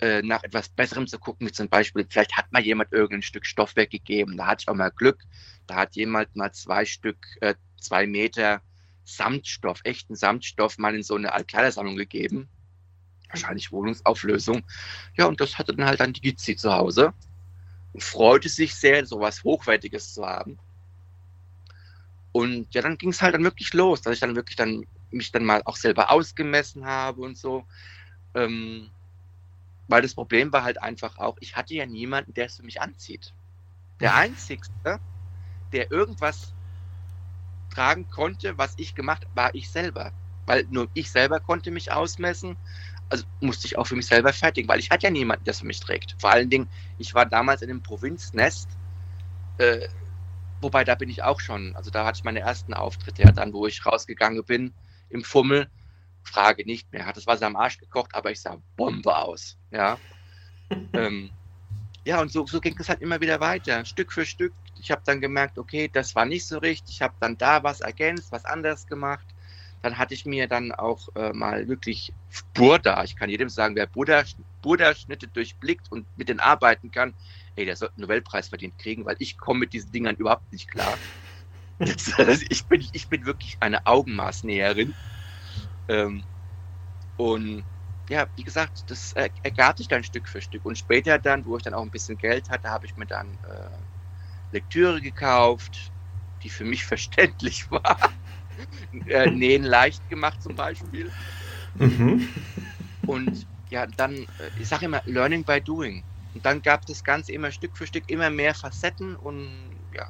äh, 0.00 0.20
nach 0.22 0.42
etwas 0.42 0.68
Besserem 0.68 1.06
zu 1.06 1.18
gucken, 1.18 1.46
wie 1.46 1.52
zum 1.52 1.68
Beispiel, 1.68 2.06
vielleicht 2.08 2.36
hat 2.36 2.52
mal 2.52 2.62
jemand 2.62 2.92
irgendein 2.92 3.22
Stück 3.22 3.46
Stoff 3.46 3.76
weggegeben. 3.76 4.36
Da 4.36 4.46
hatte 4.46 4.62
ich 4.62 4.68
auch 4.68 4.74
mal 4.74 4.90
Glück. 4.90 5.22
Da 5.66 5.76
hat 5.76 5.96
jemand 5.96 6.36
mal 6.36 6.52
zwei 6.52 6.84
Stück, 6.84 7.26
äh, 7.40 7.54
zwei 7.80 8.06
Meter 8.06 8.60
Samtstoff, 9.04 9.80
echten 9.84 10.14
Samtstoff 10.14 10.78
mal 10.78 10.94
in 10.94 11.02
so 11.02 11.14
eine 11.14 11.32
Altkleidersammlung 11.32 11.96
gegeben. 11.96 12.48
Wahrscheinlich 13.30 13.72
Wohnungsauflösung. 13.72 14.64
Ja, 15.16 15.26
und 15.26 15.40
das 15.40 15.58
hatte 15.58 15.74
dann 15.74 15.86
halt 15.86 16.00
dann 16.00 16.12
die 16.12 16.20
Gizzi 16.20 16.56
zu 16.56 16.72
Hause 16.72 17.14
und 17.96 18.02
freute 18.02 18.50
sich 18.50 18.74
sehr, 18.74 19.06
so 19.06 19.20
was 19.20 19.42
Hochwertiges 19.42 20.12
zu 20.12 20.26
haben. 20.26 20.58
Und 22.30 22.74
ja, 22.74 22.82
dann 22.82 22.98
ging 22.98 23.08
es 23.08 23.22
halt 23.22 23.34
dann 23.34 23.42
wirklich 23.42 23.72
los, 23.72 24.02
dass 24.02 24.12
ich 24.12 24.20
dann 24.20 24.36
wirklich 24.36 24.56
dann 24.56 24.84
mich 25.10 25.32
dann 25.32 25.46
mal 25.46 25.62
auch 25.64 25.76
selber 25.76 26.10
ausgemessen 26.10 26.84
habe 26.84 27.22
und 27.22 27.38
so. 27.38 27.64
Ähm, 28.34 28.90
weil 29.88 30.02
das 30.02 30.14
Problem 30.14 30.52
war 30.52 30.62
halt 30.62 30.82
einfach 30.82 31.16
auch, 31.16 31.38
ich 31.40 31.56
hatte 31.56 31.72
ja 31.72 31.86
niemanden, 31.86 32.34
der 32.34 32.44
es 32.46 32.56
für 32.56 32.64
mich 32.64 32.82
anzieht. 32.82 33.32
Der. 34.00 34.14
Einzige, 34.14 34.68
der 35.72 35.90
irgendwas 35.90 36.54
tragen 37.70 38.10
konnte, 38.10 38.58
was 38.58 38.74
ich 38.76 38.94
gemacht 38.94 39.24
habe, 39.24 39.36
war 39.36 39.54
ich 39.54 39.70
selber. 39.70 40.12
Weil 40.44 40.66
nur 40.68 40.90
ich 40.92 41.10
selber 41.10 41.40
konnte 41.40 41.70
mich 41.70 41.92
ausmessen 41.92 42.58
also 43.08 43.24
musste 43.40 43.66
ich 43.66 43.78
auch 43.78 43.86
für 43.86 43.96
mich 43.96 44.06
selber 44.06 44.32
fertigen, 44.32 44.68
weil 44.68 44.80
ich 44.80 44.90
hatte 44.90 45.06
ja 45.06 45.10
niemanden, 45.10 45.44
der 45.44 45.52
es 45.52 45.60
für 45.60 45.66
mich 45.66 45.80
trägt. 45.80 46.16
Vor 46.18 46.30
allen 46.30 46.50
Dingen, 46.50 46.68
ich 46.96 47.14
war 47.14 47.26
damals 47.26 47.62
in 47.62 47.70
einem 47.70 47.82
Provinznest, 47.82 48.78
äh, 49.58 49.86
wobei 50.60 50.84
da 50.84 50.94
bin 50.94 51.08
ich 51.08 51.22
auch 51.22 51.40
schon, 51.40 51.74
also 51.76 51.90
da 51.90 52.04
hatte 52.04 52.18
ich 52.18 52.24
meine 52.24 52.40
ersten 52.40 52.74
Auftritte, 52.74 53.22
ja, 53.22 53.32
dann, 53.32 53.52
wo 53.52 53.66
ich 53.66 53.84
rausgegangen 53.86 54.44
bin 54.44 54.74
im 55.08 55.22
Fummel, 55.22 55.70
Frage 56.24 56.64
nicht 56.66 56.92
mehr, 56.92 57.06
hat 57.06 57.16
das 57.16 57.26
Wasser 57.26 57.46
am 57.46 57.56
Arsch 57.56 57.78
gekocht, 57.78 58.14
aber 58.14 58.30
ich 58.32 58.40
sah 58.40 58.60
Bombe 58.76 59.16
aus, 59.16 59.58
ja. 59.70 59.98
ähm, 60.92 61.30
ja, 62.04 62.20
und 62.20 62.32
so, 62.32 62.46
so 62.46 62.60
ging 62.60 62.76
es 62.78 62.88
halt 62.88 63.00
immer 63.02 63.20
wieder 63.20 63.40
weiter, 63.40 63.84
Stück 63.84 64.12
für 64.12 64.26
Stück. 64.26 64.54
Ich 64.74 64.90
habe 64.90 65.02
dann 65.04 65.20
gemerkt, 65.20 65.58
okay, 65.58 65.88
das 65.92 66.14
war 66.14 66.24
nicht 66.24 66.46
so 66.46 66.58
richtig, 66.58 66.96
ich 66.96 67.02
habe 67.02 67.14
dann 67.20 67.38
da 67.38 67.62
was 67.62 67.80
ergänzt, 67.80 68.32
was 68.32 68.44
anders 68.44 68.86
gemacht 68.86 69.35
dann 69.82 69.98
hatte 69.98 70.14
ich 70.14 70.24
mir 70.26 70.48
dann 70.48 70.72
auch 70.72 71.08
äh, 71.14 71.32
mal 71.32 71.68
wirklich 71.68 72.14
Burda, 72.54 73.04
ich 73.04 73.16
kann 73.16 73.30
jedem 73.30 73.48
sagen, 73.48 73.76
wer 73.76 73.86
Burda-Schnitte 73.86 75.28
durchblickt 75.28 75.90
und 75.90 76.08
mit 76.16 76.28
denen 76.28 76.40
arbeiten 76.40 76.90
kann, 76.90 77.14
ey, 77.54 77.64
der 77.66 77.76
sollte 77.76 77.96
einen 77.96 78.02
Nobelpreis 78.02 78.48
verdient 78.48 78.78
kriegen, 78.78 79.04
weil 79.04 79.16
ich 79.18 79.36
komme 79.38 79.60
mit 79.60 79.72
diesen 79.72 79.92
Dingern 79.92 80.16
überhaupt 80.16 80.50
nicht 80.52 80.70
klar. 80.70 80.98
Das, 81.78 82.42
ich, 82.48 82.66
bin, 82.68 82.86
ich 82.92 83.08
bin 83.10 83.26
wirklich 83.26 83.58
eine 83.60 83.84
Augenmaßnäherin. 83.86 84.96
Ähm, 85.88 86.24
und 87.16 87.66
ja, 88.08 88.28
wie 88.36 88.44
gesagt, 88.44 88.90
das 88.90 89.12
ergab 89.12 89.78
sich 89.78 89.88
dann 89.88 90.04
Stück 90.04 90.28
für 90.28 90.40
Stück. 90.40 90.64
Und 90.64 90.78
später 90.78 91.18
dann, 91.18 91.44
wo 91.44 91.56
ich 91.56 91.62
dann 91.62 91.74
auch 91.74 91.82
ein 91.82 91.90
bisschen 91.90 92.18
Geld 92.18 92.48
hatte, 92.48 92.70
habe 92.70 92.86
ich 92.86 92.96
mir 92.96 93.06
dann 93.06 93.38
äh, 93.42 93.78
Lektüre 94.50 95.00
gekauft, 95.00 95.92
die 96.42 96.50
für 96.50 96.64
mich 96.64 96.84
verständlich 96.86 97.70
war 97.70 97.98
äh, 99.06 99.30
Nähen 99.30 99.64
leicht 99.64 100.08
gemacht 100.08 100.42
zum 100.42 100.54
Beispiel. 100.54 101.10
Mhm. 101.74 102.28
Und 103.06 103.46
ja, 103.70 103.86
dann, 103.86 104.14
äh, 104.14 104.26
ich 104.60 104.68
sage 104.68 104.86
immer, 104.86 105.02
Learning 105.06 105.44
by 105.44 105.60
Doing. 105.60 106.02
Und 106.34 106.44
dann 106.44 106.62
gab 106.62 106.84
das 106.86 107.02
Ganze 107.02 107.32
immer 107.32 107.50
Stück 107.50 107.76
für 107.76 107.86
Stück 107.86 108.04
immer 108.08 108.30
mehr 108.30 108.54
Facetten 108.54 109.16
und 109.16 109.48
ja, 109.94 110.08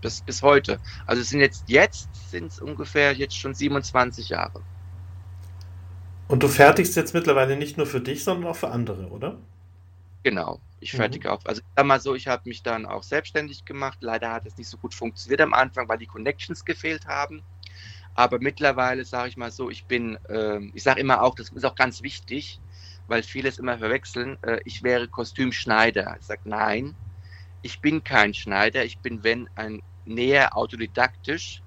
bis, 0.00 0.20
bis 0.22 0.42
heute. 0.42 0.80
Also 1.06 1.22
es 1.22 1.28
sind 1.28 1.40
jetzt, 1.40 1.64
jetzt 1.66 2.08
sind 2.30 2.52
es 2.52 2.58
ungefähr 2.60 3.12
jetzt 3.12 3.36
schon 3.36 3.54
27 3.54 4.30
Jahre. 4.30 4.62
Und 6.28 6.42
du 6.42 6.48
fertigst 6.48 6.94
jetzt 6.96 7.14
mittlerweile 7.14 7.56
nicht 7.56 7.76
nur 7.76 7.86
für 7.86 8.00
dich, 8.00 8.22
sondern 8.22 8.50
auch 8.50 8.56
für 8.56 8.70
andere, 8.70 9.08
oder? 9.08 9.38
Genau, 10.22 10.60
ich 10.80 10.92
fertige 10.92 11.28
mhm. 11.28 11.34
auch. 11.34 11.44
Also 11.44 11.62
ich 11.62 11.66
sag 11.74 11.86
mal 11.86 12.00
so, 12.00 12.14
ich 12.14 12.28
habe 12.28 12.48
mich 12.48 12.62
dann 12.62 12.86
auch 12.86 13.02
selbstständig 13.02 13.64
gemacht. 13.64 13.98
Leider 14.00 14.32
hat 14.32 14.46
es 14.46 14.56
nicht 14.56 14.68
so 14.68 14.76
gut 14.76 14.94
funktioniert 14.94 15.40
am 15.40 15.54
Anfang, 15.54 15.88
weil 15.88 15.98
die 15.98 16.06
Connections 16.06 16.64
gefehlt 16.64 17.06
haben. 17.06 17.42
Aber 18.18 18.40
mittlerweile 18.40 19.04
sage 19.04 19.28
ich 19.28 19.36
mal 19.36 19.52
so, 19.52 19.70
ich 19.70 19.86
bin, 19.86 20.18
äh, 20.28 20.58
ich 20.74 20.82
sage 20.82 21.00
immer 21.00 21.22
auch, 21.22 21.36
das 21.36 21.50
ist 21.50 21.64
auch 21.64 21.76
ganz 21.76 22.02
wichtig, 22.02 22.60
weil 23.06 23.22
viele 23.22 23.48
es 23.48 23.58
immer 23.58 23.78
verwechseln, 23.78 24.36
äh, 24.42 24.58
ich 24.64 24.82
wäre 24.82 25.06
Kostümschneider. 25.06 26.16
Ich 26.18 26.26
sage 26.26 26.40
nein, 26.42 26.96
ich 27.62 27.80
bin 27.80 28.02
kein 28.02 28.34
Schneider, 28.34 28.84
ich 28.84 28.98
bin, 29.02 29.22
wenn, 29.22 29.48
ein 29.54 29.82
näher 30.04 30.56
autodidaktisch, 30.56 31.62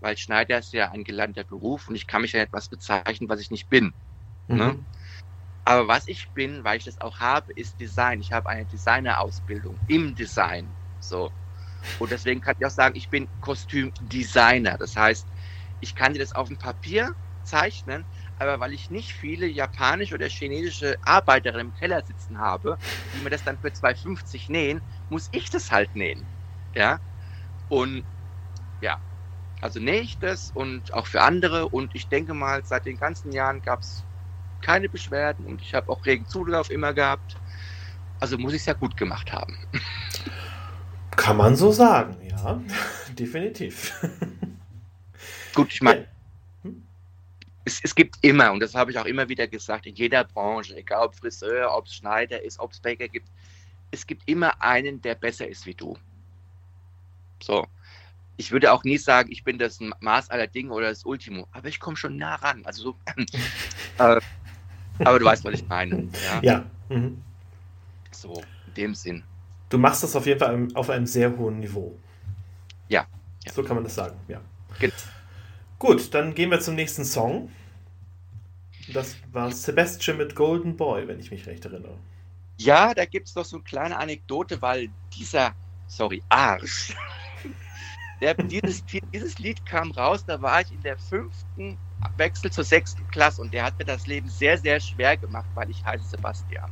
weil 0.00 0.16
Schneider 0.16 0.58
ist 0.58 0.72
ja 0.72 0.90
ein 0.90 1.04
gelernter 1.04 1.44
Beruf 1.44 1.86
und 1.86 1.94
ich 1.94 2.08
kann 2.08 2.22
mich 2.22 2.32
ja 2.32 2.40
etwas 2.40 2.68
bezeichnen, 2.68 3.28
was 3.28 3.38
ich 3.38 3.52
nicht 3.52 3.68
bin. 3.68 3.94
Mhm. 4.48 4.56
Ne? 4.56 4.86
Aber 5.64 5.86
was 5.86 6.08
ich 6.08 6.32
bin, 6.34 6.64
weil 6.64 6.78
ich 6.78 6.84
das 6.86 7.00
auch 7.00 7.20
habe, 7.20 7.52
ist 7.52 7.78
Design. 7.78 8.20
Ich 8.20 8.32
habe 8.32 8.48
eine 8.48 8.66
Designerausbildung 8.66 9.78
im 9.86 10.16
Design. 10.16 10.76
So. 10.98 11.30
Und 12.00 12.10
deswegen 12.10 12.40
kann 12.40 12.56
ich 12.58 12.66
auch 12.66 12.70
sagen, 12.70 12.96
ich 12.96 13.10
bin 13.10 13.28
Kostümdesigner. 13.40 14.76
Das 14.76 14.96
heißt, 14.96 15.28
ich 15.80 15.94
kann 15.94 16.12
dir 16.12 16.18
das 16.18 16.34
auf 16.34 16.48
dem 16.48 16.56
Papier 16.56 17.14
zeichnen, 17.44 18.04
aber 18.38 18.58
weil 18.60 18.72
ich 18.72 18.90
nicht 18.90 19.12
viele 19.12 19.46
japanische 19.46 20.14
oder 20.14 20.28
chinesische 20.28 20.96
Arbeiterinnen 21.04 21.68
im 21.68 21.74
Keller 21.74 22.02
sitzen 22.04 22.38
habe, 22.38 22.78
die 23.14 23.22
mir 23.22 23.30
das 23.30 23.44
dann 23.44 23.58
für 23.58 23.68
2,50 23.68 24.50
nähen, 24.50 24.80
muss 25.10 25.28
ich 25.32 25.50
das 25.50 25.70
halt 25.70 25.94
nähen. 25.94 26.24
Ja. 26.74 26.98
Und 27.68 28.04
ja, 28.80 28.98
also 29.60 29.80
nähe 29.80 30.00
ich 30.00 30.18
das 30.18 30.50
und 30.54 30.92
auch 30.92 31.06
für 31.06 31.22
andere. 31.22 31.68
Und 31.68 31.94
ich 31.94 32.08
denke 32.08 32.34
mal, 32.34 32.64
seit 32.64 32.86
den 32.86 32.98
ganzen 32.98 33.32
Jahren 33.32 33.62
gab 33.62 33.80
es 33.80 34.04
keine 34.60 34.88
Beschwerden 34.88 35.46
und 35.46 35.60
ich 35.60 35.74
habe 35.74 35.90
auch 35.90 36.04
regen 36.06 36.26
Zulauf 36.26 36.70
immer 36.70 36.92
gehabt. 36.92 37.36
Also 38.20 38.38
muss 38.38 38.54
ich 38.54 38.60
es 38.60 38.66
ja 38.66 38.72
gut 38.72 38.96
gemacht 38.96 39.32
haben. 39.32 39.56
Kann 41.10 41.36
man 41.36 41.54
so 41.54 41.70
sagen, 41.70 42.16
ja, 42.22 42.60
definitiv. 43.18 43.94
Gut, 45.54 45.72
ich 45.72 45.82
meine, 45.82 46.06
es, 47.64 47.80
es 47.82 47.94
gibt 47.94 48.16
immer, 48.22 48.52
und 48.52 48.60
das 48.60 48.74
habe 48.74 48.90
ich 48.90 48.98
auch 48.98 49.06
immer 49.06 49.28
wieder 49.28 49.46
gesagt, 49.46 49.86
in 49.86 49.94
jeder 49.94 50.24
Branche, 50.24 50.76
egal 50.76 51.06
ob 51.06 51.14
Friseur, 51.14 51.74
ob 51.74 51.86
es 51.86 51.94
Schneider 51.94 52.42
ist, 52.42 52.58
ob 52.60 52.72
es 52.72 52.80
Bäcker 52.80 53.08
gibt, 53.08 53.28
es 53.90 54.06
gibt 54.06 54.28
immer 54.28 54.60
einen, 54.62 55.00
der 55.00 55.14
besser 55.14 55.48
ist 55.48 55.64
wie 55.66 55.74
du. 55.74 55.96
So. 57.42 57.66
Ich 58.36 58.50
würde 58.50 58.72
auch 58.72 58.82
nie 58.82 58.98
sagen, 58.98 59.30
ich 59.30 59.44
bin 59.44 59.58
das 59.58 59.78
Maß 60.00 60.30
aller 60.30 60.48
Dinge 60.48 60.72
oder 60.72 60.88
das 60.88 61.04
Ultimo, 61.04 61.46
aber 61.52 61.68
ich 61.68 61.78
komme 61.78 61.96
schon 61.96 62.16
nah 62.16 62.34
ran. 62.34 62.62
Also 62.64 62.82
so, 62.82 62.96
äh, 63.98 64.20
aber 64.98 65.18
du 65.18 65.24
weißt, 65.24 65.44
was 65.44 65.54
ich 65.54 65.68
meine. 65.68 66.08
Ja. 66.24 66.40
ja. 66.42 66.66
Mhm. 66.88 67.22
So, 68.10 68.42
in 68.66 68.74
dem 68.74 68.94
Sinn. 68.94 69.22
Du 69.68 69.78
machst 69.78 70.02
das 70.02 70.16
auf 70.16 70.26
jeden 70.26 70.40
Fall 70.40 70.68
auf 70.74 70.90
einem 70.90 71.06
sehr 71.06 71.36
hohen 71.36 71.60
Niveau. 71.60 71.96
Ja. 72.88 73.06
ja. 73.44 73.52
So 73.52 73.62
kann 73.62 73.76
man 73.76 73.84
das 73.84 73.94
sagen, 73.94 74.16
ja. 74.26 74.40
Genau. 74.80 74.94
Gut, 75.78 76.14
dann 76.14 76.34
gehen 76.34 76.50
wir 76.50 76.60
zum 76.60 76.74
nächsten 76.74 77.04
Song. 77.04 77.50
Das 78.92 79.16
war 79.32 79.50
Sebastian 79.50 80.18
mit 80.18 80.34
Golden 80.34 80.76
Boy, 80.76 81.08
wenn 81.08 81.18
ich 81.18 81.30
mich 81.30 81.46
recht 81.46 81.64
erinnere. 81.64 81.96
Ja, 82.58 82.94
da 82.94 83.04
gibt 83.04 83.28
es 83.28 83.34
noch 83.34 83.44
so 83.44 83.56
eine 83.56 83.64
kleine 83.64 83.96
Anekdote, 83.96 84.60
weil 84.62 84.88
dieser, 85.16 85.54
sorry, 85.86 86.22
Arsch, 86.28 86.94
der, 88.20 88.34
dieses, 88.34 88.84
dieses 89.12 89.38
Lied 89.38 89.64
kam 89.66 89.90
raus, 89.92 90.24
da 90.24 90.40
war 90.40 90.60
ich 90.60 90.70
in 90.70 90.82
der 90.82 90.98
fünften 90.98 91.76
Wechsel 92.16 92.52
zur 92.52 92.64
sechsten 92.64 93.06
Klasse 93.08 93.40
und 93.42 93.52
der 93.52 93.64
hat 93.64 93.78
mir 93.78 93.84
das 93.84 94.06
Leben 94.06 94.28
sehr, 94.28 94.58
sehr 94.58 94.78
schwer 94.78 95.16
gemacht, 95.16 95.48
weil 95.54 95.70
ich 95.70 95.84
heiße 95.84 96.08
Sebastian. 96.08 96.70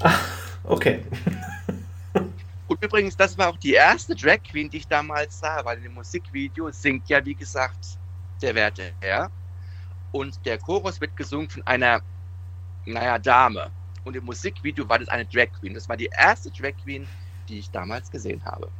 Ach, 0.00 0.28
okay. 0.64 1.02
Und 2.66 2.82
übrigens, 2.82 3.14
das 3.16 3.36
war 3.36 3.50
auch 3.50 3.58
die 3.58 3.74
erste 3.74 4.14
Drag 4.14 4.42
Queen, 4.42 4.70
die 4.70 4.78
ich 4.78 4.88
damals 4.88 5.38
sah, 5.38 5.62
weil 5.64 5.76
in 5.76 5.84
dem 5.84 5.94
Musikvideo 5.94 6.70
singt 6.70 7.08
ja, 7.08 7.24
wie 7.24 7.34
gesagt, 7.34 7.98
der 8.44 8.54
werte 8.54 8.92
Herr. 9.00 9.30
Und 10.12 10.44
der 10.46 10.58
Chorus 10.58 11.00
wird 11.00 11.16
gesungen 11.16 11.48
von 11.48 11.66
einer, 11.66 12.00
naja, 12.84 13.18
Dame. 13.18 13.70
Und 14.04 14.14
im 14.14 14.24
Musikvideo 14.24 14.88
war 14.88 14.98
das 14.98 15.08
eine 15.08 15.24
Drag 15.24 15.48
Queen. 15.58 15.74
Das 15.74 15.88
war 15.88 15.96
die 15.96 16.10
erste 16.16 16.50
Drag 16.50 16.72
Queen, 16.82 17.08
die 17.48 17.58
ich 17.58 17.70
damals 17.70 18.10
gesehen 18.10 18.44
habe. 18.44 18.70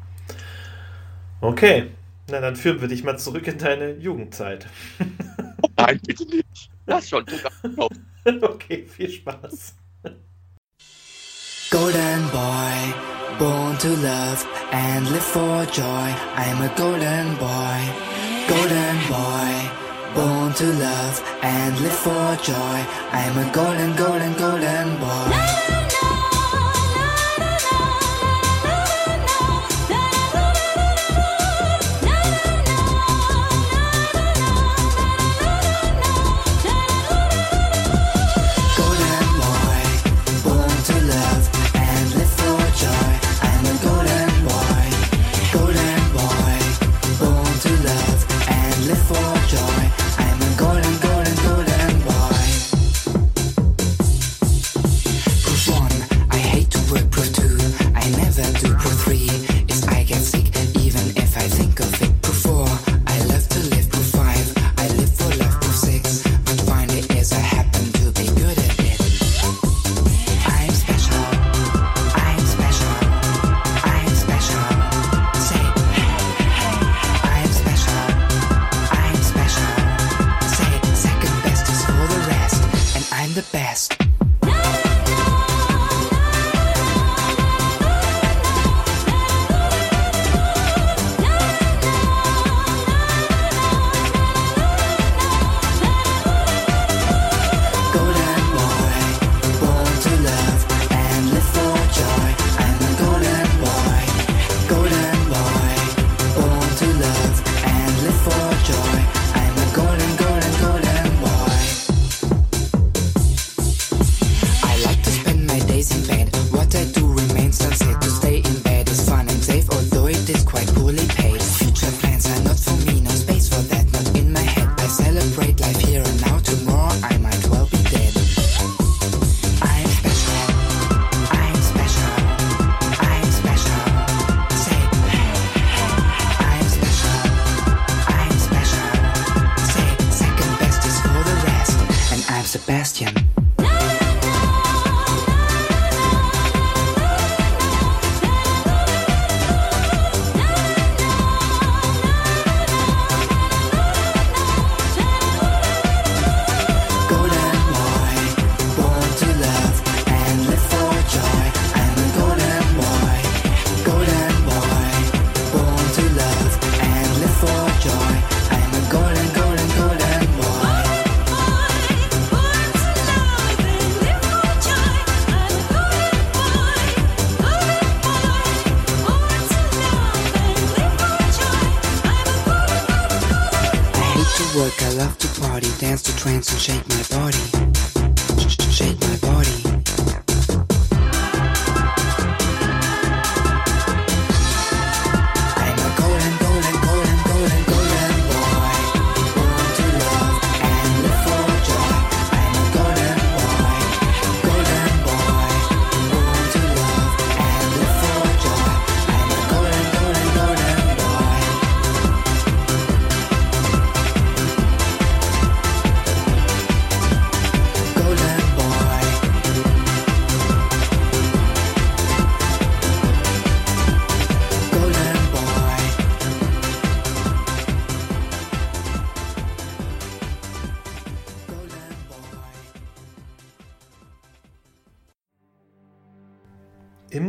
Okay, 1.40 1.90
na 2.28 2.40
dann 2.40 2.56
führen 2.56 2.80
wir 2.80 2.88
dich 2.88 3.02
mal 3.04 3.18
zurück 3.18 3.46
in 3.48 3.58
deine 3.58 3.92
Jugendzeit. 3.92 4.66
Nein, 5.76 6.00
bitte 6.06 6.24
nicht. 6.24 6.70
Lass 6.86 7.08
schon 7.08 7.24
sogar. 7.26 7.52
okay, 8.42 8.86
viel 8.86 9.10
Spaß. 9.10 9.74
Golden 11.70 12.28
Boy, 12.30 12.94
born 13.38 13.76
to 13.78 13.88
love 13.88 14.46
and 14.70 15.10
live 15.10 15.22
for 15.22 15.66
joy. 15.72 16.14
I'm 16.36 16.62
a 16.62 16.72
golden 16.76 17.34
boy, 17.36 18.13
golden 18.48 18.96
boy, 19.08 19.70
born 20.14 20.52
to 20.54 20.66
love 20.72 21.22
and 21.42 21.80
live 21.80 21.92
for 21.92 22.36
joy. 22.42 22.78
I'm 23.12 23.38
a 23.38 23.50
golden, 23.52 23.96
golden, 23.96 24.32
golden 24.34 24.96
boy. 25.00 25.73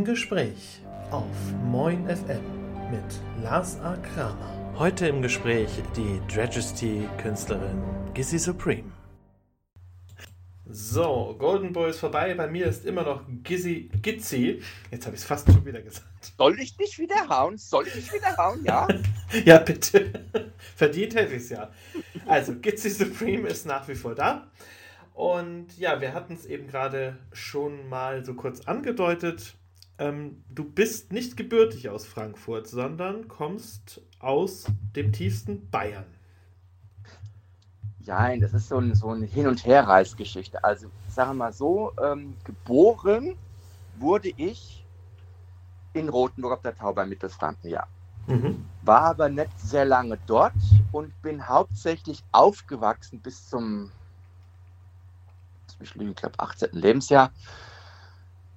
Gespräch 0.03 0.81
auf 1.11 1.27
Moin 1.63 2.07
FM 2.07 2.41
mit 2.89 3.43
Lars 3.43 3.79
A. 3.81 3.95
Kramer. 3.97 4.73
Heute 4.79 5.07
im 5.07 5.21
Gespräch 5.21 5.69
die 5.95 6.19
Dragesty-Künstlerin 6.27 7.83
Gizzy 8.15 8.39
Supreme. 8.39 8.91
So, 10.65 11.35
Golden 11.37 11.71
Boy 11.71 11.91
ist 11.91 11.99
vorbei. 11.99 12.33
Bei 12.33 12.47
mir 12.47 12.65
ist 12.65 12.83
immer 12.83 13.03
noch 13.03 13.21
Gizzy 13.43 13.91
Gizzy. 14.01 14.63
Jetzt 14.89 15.05
habe 15.05 15.15
ich 15.15 15.21
es 15.21 15.27
fast 15.27 15.53
schon 15.53 15.63
wieder 15.63 15.83
gesagt. 15.83 16.33
Soll 16.35 16.59
ich 16.59 16.75
dich 16.75 16.97
wieder 16.97 17.29
hauen? 17.29 17.55
Soll 17.59 17.85
ich 17.85 17.93
dich 17.93 18.11
wieder 18.11 18.35
hauen? 18.37 18.65
Ja? 18.65 18.87
ja, 19.45 19.59
bitte. 19.59 20.25
Verdient 20.75 21.13
hätte 21.13 21.35
ich 21.35 21.43
es 21.43 21.49
ja. 21.49 21.69
Also, 22.25 22.55
Gizzy 22.55 22.89
Supreme 22.89 23.47
ist 23.47 23.67
nach 23.67 23.87
wie 23.87 23.93
vor 23.93 24.15
da. 24.15 24.49
Und 25.13 25.77
ja, 25.77 26.01
wir 26.01 26.15
hatten 26.15 26.33
es 26.33 26.47
eben 26.47 26.65
gerade 26.65 27.19
schon 27.33 27.87
mal 27.87 28.25
so 28.25 28.33
kurz 28.33 28.61
angedeutet 28.61 29.53
ähm, 29.97 30.43
du 30.49 30.63
bist 30.63 31.11
nicht 31.11 31.37
gebürtig 31.37 31.89
aus 31.89 32.05
Frankfurt, 32.05 32.67
sondern 32.67 33.27
kommst 33.27 34.01
aus 34.19 34.65
dem 34.95 35.13
tiefsten 35.13 35.69
Bayern. 35.69 36.05
Nein, 38.05 38.39
das 38.41 38.53
ist 38.53 38.69
so 38.69 38.77
ein, 38.77 38.93
so 38.93 39.09
eine 39.09 39.25
Hin- 39.25 39.47
und 39.47 39.65
Herreisgeschichte. 39.65 40.63
Also, 40.63 40.87
sagen 41.09 41.31
wir 41.31 41.45
mal 41.45 41.53
so, 41.53 41.91
ähm, 42.03 42.35
geboren 42.43 43.35
wurde 43.97 44.29
ich 44.37 44.85
in 45.93 46.09
Rothenburg 46.09 46.53
auf 46.53 46.61
der 46.61 46.75
Tau 46.75 46.93
bei 46.93 47.05
Mittelfranken, 47.05 47.69
ja. 47.69 47.87
Mhm. 48.27 48.65
War 48.81 49.01
aber 49.01 49.29
nicht 49.29 49.59
sehr 49.59 49.85
lange 49.85 50.19
dort 50.27 50.53
und 50.91 51.19
bin 51.21 51.47
hauptsächlich 51.47 52.23
aufgewachsen 52.31 53.19
bis 53.21 53.49
zum, 53.49 53.91
ich 55.79 55.93
glaube, 55.93 56.37
18. 56.37 56.69
Lebensjahr, 56.73 57.31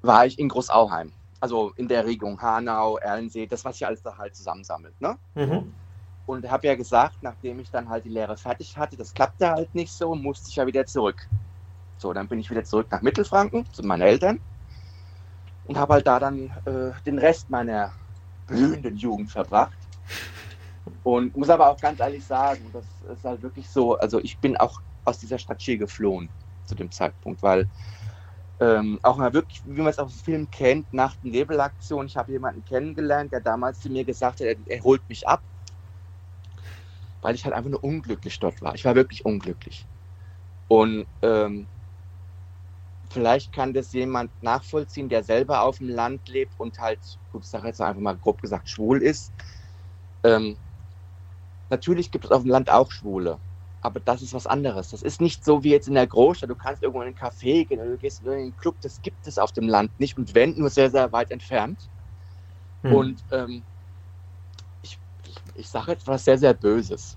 war 0.03 0.27
ich 0.27 0.39
in 0.39 0.49
Großauheim 0.49 1.13
also 1.41 1.73
in 1.77 1.89
der 1.89 2.05
Regung 2.07 2.41
Hanau, 2.41 2.97
Erlensee, 2.99 3.47
das, 3.47 3.65
was 3.65 3.79
sich 3.79 3.87
alles 3.87 4.03
da 4.03 4.17
halt 4.17 4.35
zusammensammelt. 4.35 5.01
Ne? 5.01 5.17
Mhm. 5.35 5.75
Und 6.27 6.51
habe 6.51 6.67
ja 6.67 6.75
gesagt, 6.75 7.17
nachdem 7.23 7.61
ich 7.61 7.71
dann 7.71 7.89
halt 7.89 8.05
die 8.05 8.11
Lehre 8.11 8.37
fertig 8.37 8.77
hatte, 8.77 8.97
das 8.97 9.15
klappte 9.15 9.49
halt 9.49 9.75
nicht 9.75 9.93
so, 9.93 10.15
musste 10.15 10.51
ich 10.51 10.57
ja 10.57 10.67
wieder 10.67 10.85
zurück. 10.85 11.29
So, 11.97 12.13
dann 12.13 12.29
bin 12.29 12.39
ich 12.39 12.51
wieder 12.51 12.65
zurück 12.65 12.89
nach 12.91 13.03
Mittelfranken 13.03 13.65
zu 13.73 13.83
meinen 13.83 14.03
Eltern 14.03 14.41
und 15.67 15.77
habe 15.77 15.95
halt 15.95 16.07
da 16.07 16.19
dann 16.19 16.51
äh, 16.65 16.93
den 17.07 17.19
Rest 17.19 17.51
meiner 17.51 17.93
blühenden 18.47 18.97
Jugend 18.97 19.31
verbracht. 19.31 19.77
Und 21.03 21.37
muss 21.37 21.51
aber 21.51 21.69
auch 21.69 21.81
ganz 21.81 22.01
ehrlich 22.01 22.25
sagen, 22.25 22.65
das 22.73 22.85
ist 23.17 23.25
halt 23.25 23.43
wirklich 23.43 23.69
so, 23.69 23.99
also 23.99 24.19
ich 24.21 24.39
bin 24.39 24.57
auch 24.57 24.81
aus 25.05 25.19
dieser 25.19 25.39
Stadt 25.39 25.61
hier 25.61 25.79
geflohen 25.79 26.29
zu 26.65 26.75
dem 26.75 26.91
Zeitpunkt, 26.91 27.43
weil 27.43 27.69
ähm, 28.61 28.99
auch 29.03 29.17
mal 29.17 29.33
wirklich, 29.33 29.63
wie 29.65 29.81
man 29.81 29.89
es 29.89 29.99
aus 29.99 30.13
dem 30.13 30.21
Film 30.21 30.51
kennt, 30.51 30.93
Nacht- 30.93 31.23
und 31.23 31.31
Nebelaktion. 31.31 32.07
Ich 32.07 32.17
habe 32.17 32.33
jemanden 32.33 32.65
kennengelernt, 32.65 33.33
der 33.33 33.41
damals 33.41 33.81
zu 33.81 33.89
mir 33.91 34.05
gesagt 34.05 34.41
hat, 34.41 34.47
er, 34.47 34.57
er, 34.67 34.83
holt 34.83 35.09
mich 35.09 35.29
ab, 35.29 35.43
weil 37.21 37.35
ich 37.35 37.45
halt 37.45 37.55
einfach 37.55 37.71
nur 37.71 37.85
unglücklich 37.85 38.39
dort 38.39 38.61
war. 38.61 38.75
Ich 38.75 38.85
war 38.85 38.95
wirklich 38.95 39.25
unglücklich. 39.25 39.87
Und 40.67 41.07
ähm, 41.23 41.69
vielleicht 43.11 43.53
kann 43.53 43.75
das 43.75 43.93
jemand 43.93 44.33
nachvollziehen, 44.43 45.09
der 45.09 45.23
selber 45.23 45.63
auf 45.63 45.79
dem 45.79 45.89
Land 45.89 46.29
lebt 46.29 46.59
und 46.59 46.79
halt, 46.79 47.19
gut, 47.31 47.45
ich 47.45 47.51
sage 47.51 47.69
jetzt 47.69 47.81
einfach 47.81 48.01
mal 48.03 48.19
grob 48.19 48.43
gesagt, 48.43 48.69
schwul 48.69 49.03
ist. 49.03 49.33
Ähm, 50.25 50.59
natürlich 51.71 52.11
gibt 52.11 52.25
es 52.25 52.33
auf 52.33 52.43
dem 52.43 52.51
Land 52.51 52.71
auch 52.71 52.91
Schwule 52.91 53.41
aber 53.81 54.01
das 54.01 54.23
ist 54.23 54.35
was 54.35 54.47
anderes. 54.47 54.91
Das 54.91 55.03
ist 55.03 55.21
nicht 55.21 55.45
so 55.45 55.63
wie 55.63 55.71
jetzt 55.71 55.89
in 55.89 55.95
der 55.95 56.07
Großstadt. 56.07 56.51
Du 56.51 56.57
kannst 56.57 56.83
irgendwo 56.83 57.01
in 57.03 57.09
einen 57.09 57.17
Café 57.17 57.65
gehen 57.65 57.81
oder 57.81 57.91
du 57.91 57.97
gehst 57.97 58.23
in 58.23 58.31
einen 58.31 58.57
Club. 58.57 58.77
Das 58.81 59.01
gibt 59.03 59.27
es 59.27 59.39
auf 59.39 59.53
dem 59.53 59.69
Land 59.69 59.99
nicht 60.01 60.19
und 60.19 60.35
wenn, 60.35 60.59
nur 60.59 60.71
sehr, 60.71 60.91
sehr 60.91 61.13
weit 61.13 61.31
entfernt. 61.31 61.89
Hm. 62.83 62.93
Und 62.93 63.25
ähm, 63.31 63.63
ich, 64.83 64.99
ich, 65.25 65.37
ich 65.55 65.69
sage 65.69 65.93
etwas 65.93 66.25
sehr, 66.25 66.39
sehr 66.39 66.55
Böses. 66.55 67.17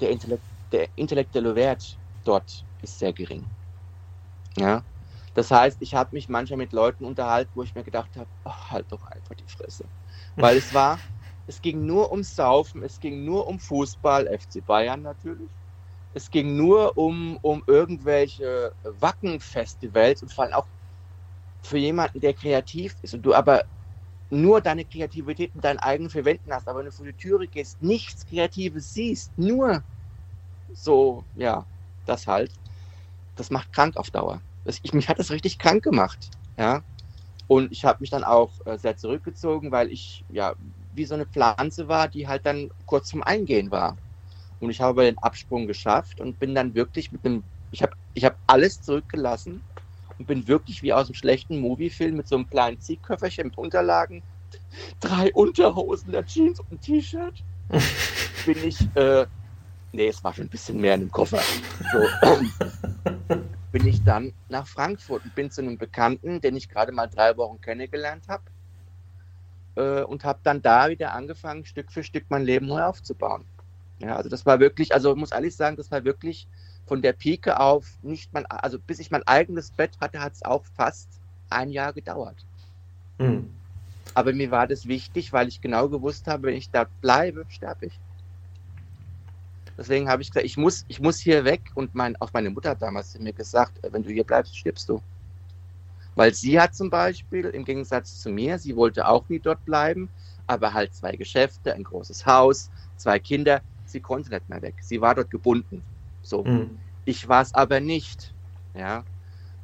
Der, 0.00 0.10
Intellekt, 0.10 0.42
der 0.72 0.88
intellektuelle 0.96 1.54
Wert 1.54 1.96
dort 2.24 2.64
ist 2.82 2.98
sehr 2.98 3.12
gering. 3.12 3.44
Ja. 4.56 4.82
Das 5.34 5.50
heißt, 5.52 5.80
ich 5.80 5.94
habe 5.94 6.16
mich 6.16 6.28
manchmal 6.28 6.56
mit 6.56 6.72
Leuten 6.72 7.04
unterhalten, 7.04 7.52
wo 7.54 7.62
ich 7.62 7.74
mir 7.74 7.84
gedacht 7.84 8.16
habe, 8.16 8.28
oh, 8.44 8.70
halt 8.70 8.86
doch 8.90 9.04
einfach 9.06 9.36
die 9.36 9.44
Fresse. 9.46 9.84
Weil 10.34 10.56
es 10.56 10.74
war, 10.74 10.98
es 11.46 11.62
ging 11.62 11.86
nur 11.86 12.10
ums 12.10 12.34
Saufen, 12.34 12.82
es 12.82 12.98
ging 12.98 13.24
nur 13.24 13.46
um 13.46 13.60
Fußball, 13.60 14.26
FC 14.26 14.64
Bayern 14.64 15.02
natürlich. 15.02 15.48
Es 16.18 16.30
ging 16.30 16.56
nur 16.56 16.96
um, 16.96 17.38
um 17.42 17.62
irgendwelche 17.68 18.74
Wacken-Festivals 18.82 20.20
und 20.20 20.32
vor 20.32 20.42
allem 20.44 20.54
auch 20.54 20.66
für 21.62 21.78
jemanden, 21.78 22.20
der 22.20 22.34
kreativ 22.34 22.96
ist 23.02 23.14
und 23.14 23.22
du 23.22 23.34
aber 23.34 23.64
nur 24.30 24.60
deine 24.60 24.84
Kreativität 24.84 25.54
und 25.54 25.64
deinen 25.64 25.78
eigenen 25.80 26.10
Verwenden 26.10 26.52
hast, 26.52 26.68
aber 26.68 26.80
wenn 26.80 26.86
du 26.86 26.92
vor 26.92 27.06
die 27.06 27.14
Türe 27.14 27.48
gehst, 27.48 27.82
nichts 27.82 28.26
Kreatives 28.26 28.92
siehst, 28.94 29.38
nur 29.38 29.84
so, 30.72 31.26
ja, 31.34 31.68
das 32.04 32.26
halt, 32.26 32.54
das 33.36 33.50
macht 33.50 33.72
krank 33.72 33.96
auf 33.96 34.10
Dauer. 34.10 34.42
Ich, 34.64 34.92
mich 34.94 35.08
hat 35.08 35.18
das 35.18 35.30
richtig 35.30 35.58
krank 35.58 35.84
gemacht, 35.84 36.30
ja. 36.58 36.84
Und 37.48 37.72
ich 37.72 37.84
habe 37.84 37.98
mich 38.00 38.10
dann 38.10 38.24
auch 38.24 38.60
äh, 38.66 38.78
sehr 38.78 38.96
zurückgezogen, 38.96 39.72
weil 39.72 39.90
ich 39.92 40.24
ja 40.28 40.54
wie 40.92 41.04
so 41.06 41.14
eine 41.14 41.26
Pflanze 41.26 41.88
war, 41.88 42.08
die 42.08 42.28
halt 42.28 42.46
dann 42.46 42.70
kurz 42.86 43.08
zum 43.08 43.22
Eingehen 43.22 43.70
war. 43.72 43.98
Und 44.60 44.70
ich 44.70 44.80
habe 44.80 45.04
den 45.04 45.18
Absprung 45.18 45.66
geschafft 45.66 46.20
und 46.20 46.38
bin 46.38 46.54
dann 46.54 46.74
wirklich 46.74 47.12
mit 47.12 47.24
einem, 47.24 47.44
ich 47.70 47.82
habe 47.82 47.92
ich 48.14 48.24
hab 48.24 48.36
alles 48.46 48.82
zurückgelassen 48.82 49.62
und 50.18 50.26
bin 50.26 50.48
wirklich 50.48 50.82
wie 50.82 50.92
aus 50.92 51.06
einem 51.06 51.14
schlechten 51.14 51.60
Moviefilm 51.60 52.16
mit 52.16 52.28
so 52.28 52.36
einem 52.36 52.48
kleinen 52.48 52.80
Ziehköfferchen 52.80 53.48
mit 53.48 53.58
Unterlagen, 53.58 54.22
drei 55.00 55.32
Unterhosen, 55.32 56.12
der 56.12 56.26
Jeans 56.26 56.60
und 56.60 56.72
ein 56.72 56.80
T-Shirt, 56.80 57.44
bin 58.46 58.64
ich, 58.64 58.80
äh, 58.96 59.26
nee, 59.92 60.08
es 60.08 60.24
war 60.24 60.34
schon 60.34 60.46
ein 60.46 60.50
bisschen 60.50 60.80
mehr 60.80 60.94
in 60.94 61.00
dem 61.02 61.12
Koffer. 61.12 61.40
So, 61.92 63.36
bin 63.72 63.86
ich 63.86 64.02
dann 64.02 64.32
nach 64.48 64.66
Frankfurt 64.66 65.24
und 65.24 65.34
bin 65.34 65.50
zu 65.50 65.60
einem 65.60 65.78
Bekannten, 65.78 66.40
den 66.40 66.56
ich 66.56 66.68
gerade 66.68 66.92
mal 66.92 67.06
drei 67.06 67.36
Wochen 67.36 67.60
kennengelernt 67.60 68.24
habe. 68.28 68.42
Äh, 69.76 70.02
und 70.02 70.24
habe 70.24 70.40
dann 70.42 70.62
da 70.62 70.88
wieder 70.88 71.12
angefangen, 71.12 71.64
Stück 71.64 71.92
für 71.92 72.02
Stück 72.02 72.24
mein 72.28 72.42
Leben 72.42 72.66
neu 72.66 72.82
aufzubauen. 72.82 73.44
Ja, 74.00 74.16
also 74.16 74.28
das 74.28 74.46
war 74.46 74.60
wirklich, 74.60 74.94
also 74.94 75.12
ich 75.12 75.18
muss 75.18 75.32
ehrlich 75.32 75.56
sagen, 75.56 75.76
das 75.76 75.90
war 75.90 76.04
wirklich 76.04 76.46
von 76.86 77.02
der 77.02 77.12
Pike 77.12 77.58
auf 77.58 77.98
nicht 78.02 78.32
mein, 78.32 78.46
also 78.46 78.78
bis 78.78 78.98
ich 78.98 79.10
mein 79.10 79.26
eigenes 79.26 79.70
Bett 79.70 79.98
hatte, 80.00 80.20
hat 80.20 80.34
es 80.34 80.44
auch 80.44 80.64
fast 80.76 81.08
ein 81.50 81.70
Jahr 81.70 81.92
gedauert. 81.92 82.46
Mhm. 83.18 83.50
Aber 84.14 84.32
mir 84.32 84.50
war 84.50 84.66
das 84.66 84.86
wichtig, 84.86 85.32
weil 85.32 85.48
ich 85.48 85.60
genau 85.60 85.88
gewusst 85.88 86.26
habe, 86.26 86.48
wenn 86.48 86.56
ich 86.56 86.70
da 86.70 86.88
bleibe, 87.00 87.44
sterbe 87.48 87.86
ich. 87.86 88.00
Deswegen 89.76 90.08
habe 90.08 90.22
ich 90.22 90.30
gesagt, 90.30 90.46
ich 90.46 90.56
muss, 90.56 90.84
ich 90.88 91.00
muss 91.00 91.18
hier 91.18 91.44
weg 91.44 91.70
und 91.74 91.94
mein, 91.94 92.16
auch 92.20 92.32
meine 92.32 92.50
Mutter 92.50 92.70
hat 92.70 92.82
damals 92.82 93.16
mir 93.18 93.32
gesagt, 93.32 93.78
wenn 93.82 94.02
du 94.02 94.10
hier 94.10 94.24
bleibst, 94.24 94.56
stirbst 94.56 94.88
du. 94.88 95.00
Weil 96.16 96.34
sie 96.34 96.58
hat 96.58 96.74
zum 96.74 96.90
Beispiel, 96.90 97.44
im 97.46 97.64
Gegensatz 97.64 98.20
zu 98.20 98.30
mir, 98.30 98.58
sie 98.58 98.74
wollte 98.74 99.06
auch 99.06 99.28
nie 99.28 99.38
dort 99.38 99.64
bleiben, 99.64 100.08
aber 100.48 100.72
halt 100.72 100.94
zwei 100.94 101.14
Geschäfte, 101.14 101.74
ein 101.74 101.84
großes 101.84 102.26
Haus, 102.26 102.70
zwei 102.96 103.20
Kinder 103.20 103.62
sie 103.88 104.00
konnte 104.00 104.30
nicht 104.30 104.48
mehr 104.48 104.62
weg. 104.62 104.74
Sie 104.80 105.00
war 105.00 105.14
dort 105.14 105.30
gebunden. 105.30 105.82
So. 106.22 106.44
Mhm. 106.44 106.78
Ich 107.04 107.28
war 107.28 107.42
es 107.42 107.54
aber 107.54 107.80
nicht. 107.80 108.32
Ja. 108.74 109.04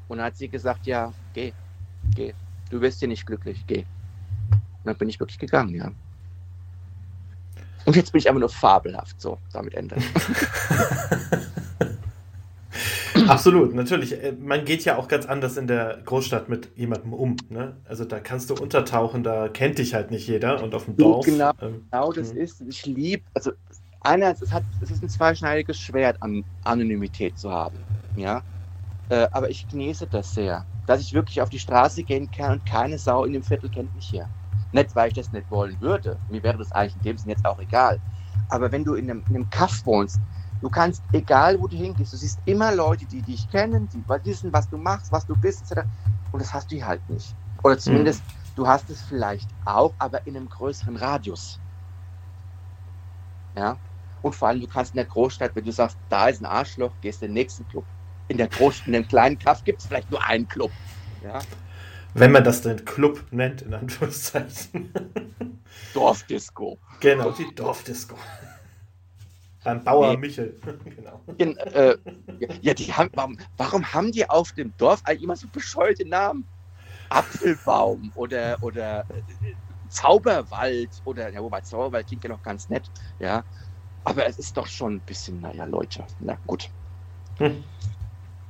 Und 0.08 0.18
dann 0.18 0.26
hat 0.26 0.36
sie 0.36 0.48
gesagt, 0.48 0.86
ja, 0.86 1.12
geh, 1.34 1.52
geh. 2.14 2.34
Du 2.70 2.80
wirst 2.80 2.98
hier 3.00 3.08
nicht 3.08 3.26
glücklich, 3.26 3.64
geh. 3.66 3.84
Und 4.50 4.84
dann 4.84 4.96
bin 4.96 5.08
ich 5.08 5.20
wirklich 5.20 5.38
gegangen, 5.38 5.74
ja. 5.74 5.92
Und 7.84 7.96
jetzt 7.96 8.12
bin 8.12 8.18
ich 8.18 8.28
einfach 8.28 8.40
nur 8.40 8.48
fabelhaft. 8.48 9.20
So, 9.20 9.38
damit 9.52 9.74
Ende. 9.74 9.96
Absolut, 13.28 13.74
natürlich. 13.74 14.12
Äh, 14.12 14.32
man 14.32 14.64
geht 14.64 14.84
ja 14.84 14.96
auch 14.96 15.08
ganz 15.08 15.26
anders 15.26 15.56
in 15.56 15.66
der 15.66 15.98
Großstadt 16.04 16.48
mit 16.48 16.70
jemandem 16.76 17.12
um. 17.12 17.36
Ne? 17.48 17.76
Also 17.84 18.04
da 18.04 18.20
kannst 18.20 18.50
du 18.50 18.54
untertauchen, 18.54 19.22
da 19.22 19.48
kennt 19.48 19.78
dich 19.78 19.94
halt 19.94 20.10
nicht 20.10 20.26
jeder 20.26 20.62
und 20.62 20.74
auf 20.74 20.86
dem 20.86 20.96
Dorf. 20.96 21.24
Genau, 21.24 21.52
ähm, 21.60 21.86
genau 21.90 22.12
das 22.12 22.34
mh. 22.34 22.40
ist. 22.40 22.60
Ich 22.62 22.86
liebe, 22.86 23.22
also 23.34 23.52
einerseits, 24.04 24.42
es, 24.42 24.52
hat, 24.52 24.64
es 24.80 24.90
ist 24.90 25.02
ein 25.02 25.08
zweischneidiges 25.08 25.78
Schwert, 25.78 26.22
an 26.22 26.44
Anonymität 26.62 27.38
zu 27.38 27.50
haben. 27.50 27.78
Ja. 28.16 28.42
Äh, 29.08 29.26
aber 29.32 29.50
ich 29.50 29.66
genieße 29.68 30.06
das 30.06 30.32
sehr. 30.34 30.64
Dass 30.86 31.00
ich 31.00 31.12
wirklich 31.12 31.40
auf 31.40 31.50
die 31.50 31.58
Straße 31.58 32.02
gehen 32.04 32.30
kann 32.30 32.52
und 32.52 32.66
keine 32.66 32.98
Sau 32.98 33.24
in 33.24 33.32
dem 33.32 33.42
Viertel 33.42 33.70
kennt 33.70 33.94
mich 33.94 34.06
hier. 34.06 34.28
Nicht, 34.72 34.94
weil 34.94 35.08
ich 35.08 35.14
das 35.14 35.32
nicht 35.32 35.50
wollen 35.50 35.80
würde. 35.80 36.18
Mir 36.28 36.42
wäre 36.42 36.58
das 36.58 36.72
eigentlich 36.72 36.96
in 36.96 37.02
dem 37.02 37.18
Sinne 37.18 37.32
jetzt 37.32 37.44
auch 37.44 37.58
egal. 37.58 38.00
Aber 38.48 38.70
wenn 38.72 38.84
du 38.84 38.94
in 38.94 39.10
einem, 39.10 39.24
in 39.28 39.36
einem 39.36 39.50
Kaff 39.50 39.84
wohnst, 39.86 40.20
du 40.60 40.68
kannst, 40.68 41.02
egal 41.12 41.60
wo 41.60 41.68
du 41.68 41.76
hingehst, 41.76 42.12
du 42.12 42.16
siehst 42.16 42.40
immer 42.44 42.74
Leute, 42.74 43.06
die 43.06 43.22
dich 43.22 43.48
kennen, 43.48 43.88
die 43.88 44.04
wissen, 44.24 44.52
was 44.52 44.68
du 44.68 44.76
machst, 44.76 45.12
was 45.12 45.26
du 45.26 45.36
bist, 45.36 45.70
etc. 45.70 45.86
Und 46.32 46.42
das 46.42 46.52
hast 46.52 46.70
du 46.70 46.76
hier 46.76 46.86
halt 46.86 47.08
nicht. 47.08 47.34
Oder 47.62 47.78
zumindest, 47.78 48.22
mhm. 48.22 48.54
du 48.56 48.66
hast 48.66 48.90
es 48.90 49.02
vielleicht 49.02 49.50
auch, 49.64 49.94
aber 49.98 50.26
in 50.26 50.36
einem 50.36 50.48
größeren 50.48 50.96
Radius. 50.96 51.60
Ja. 53.56 53.78
Und 54.24 54.34
vor 54.34 54.48
allem, 54.48 54.62
du 54.62 54.66
kannst 54.66 54.92
in 54.92 54.96
der 54.96 55.04
Großstadt, 55.04 55.54
wenn 55.54 55.66
du 55.66 55.70
sagst, 55.70 55.98
da 56.08 56.28
ist 56.28 56.40
ein 56.40 56.46
Arschloch, 56.46 56.92
gehst 57.02 57.22
in 57.22 57.28
den 57.28 57.34
nächsten 57.34 57.68
Club. 57.68 57.84
In 58.28 58.38
der 58.38 58.48
Großstadt, 58.48 58.86
in 58.86 58.94
dem 58.94 59.06
kleinen 59.06 59.38
Kaff 59.38 59.62
gibt 59.64 59.82
es 59.82 59.86
vielleicht 59.86 60.10
nur 60.10 60.24
einen 60.24 60.48
Club. 60.48 60.70
Ja. 61.22 61.40
Wenn 62.14 62.32
man 62.32 62.42
das 62.42 62.62
denn 62.62 62.82
Club 62.86 63.22
nennt, 63.32 63.60
in 63.60 63.74
Anführungszeichen. 63.74 64.90
Dorfdisco. 65.92 66.78
Genau, 67.00 67.32
die 67.32 67.54
Dorfdisco. 67.54 68.16
Beim 69.62 69.84
Bauer 69.84 70.12
nee. 70.12 70.16
Michel. 70.16 70.58
genau. 70.96 71.20
Äh, 71.36 71.96
ja, 72.62 72.72
die 72.72 72.94
haben, 72.94 73.10
warum, 73.12 73.36
warum, 73.58 73.92
haben 73.92 74.10
die 74.10 74.28
auf 74.30 74.52
dem 74.52 74.72
Dorf 74.78 75.02
eigentlich 75.04 75.24
immer 75.24 75.36
so 75.36 75.48
bescheuerte 75.48 76.08
Namen? 76.08 76.46
Apfelbaum 77.10 78.10
oder, 78.14 78.56
oder 78.62 79.00
äh, 79.00 79.52
Zauberwald 79.90 80.88
oder, 81.04 81.28
ja, 81.28 81.42
wobei 81.42 81.60
Zauberwald 81.60 82.06
klingt 82.06 82.24
ja 82.24 82.30
noch 82.30 82.42
ganz 82.42 82.70
nett, 82.70 82.90
ja. 83.18 83.44
Aber 84.04 84.26
es 84.26 84.38
ist 84.38 84.56
doch 84.56 84.66
schon 84.66 84.96
ein 84.96 85.02
bisschen, 85.02 85.40
naja, 85.40 85.64
Leute, 85.64 86.06
na 86.18 86.38
gut. 86.46 86.70
Hm. 87.38 87.64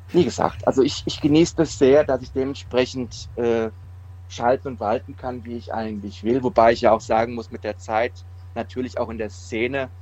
Wie 0.08 0.24
gesagt, 0.24 0.66
also 0.66 0.82
ich, 0.82 1.02
ich 1.06 1.20
genieße 1.20 1.54
das 1.56 1.78
sehr, 1.78 2.04
dass 2.04 2.22
ich 2.22 2.32
dementsprechend 2.32 3.30
äh, 3.36 3.70
schalten 4.28 4.68
und 4.68 4.80
walten 4.80 5.16
kann, 5.16 5.44
wie 5.44 5.56
ich 5.56 5.72
eigentlich 5.72 6.22
will. 6.24 6.42
Wobei 6.42 6.72
ich 6.72 6.82
ja 6.82 6.92
auch 6.92 7.00
sagen 7.00 7.34
muss, 7.34 7.50
mit 7.50 7.64
der 7.64 7.78
Zeit, 7.78 8.26
natürlich 8.54 8.98
auch 8.98 9.08
in 9.10 9.18
der 9.18 9.30
Szene, 9.30 9.92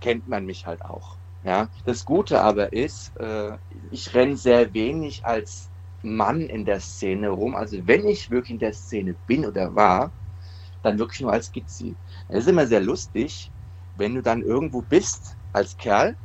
kennt 0.00 0.28
man 0.28 0.44
mich 0.46 0.66
halt 0.66 0.82
auch. 0.84 1.18
Ja, 1.42 1.70
das 1.84 2.04
Gute 2.04 2.40
aber 2.42 2.72
ist, 2.72 3.16
äh, 3.16 3.58
ich 3.90 4.14
renne 4.14 4.36
sehr 4.36 4.74
wenig 4.74 5.24
als 5.24 5.70
Mann 6.02 6.42
in 6.42 6.64
der 6.64 6.80
Szene 6.80 7.30
rum. 7.30 7.56
Also 7.56 7.86
wenn 7.86 8.06
ich 8.06 8.30
wirklich 8.30 8.50
in 8.52 8.58
der 8.58 8.72
Szene 8.72 9.14
bin 9.26 9.46
oder 9.46 9.74
war, 9.74 10.14
dann 10.82 10.98
wirklich 10.98 11.20
nur 11.20 11.32
als 11.32 11.50
Gizzi. 11.52 11.98
Es 12.28 12.40
ist 12.44 12.48
immer 12.48 12.66
sehr 12.66 12.80
lustig, 12.80 13.52
wenn 14.02 14.16
du 14.16 14.20
dann 14.20 14.42
irgendwo 14.42 14.82
bist 14.82 15.36
als 15.52 15.76
Kerl, 15.76 16.16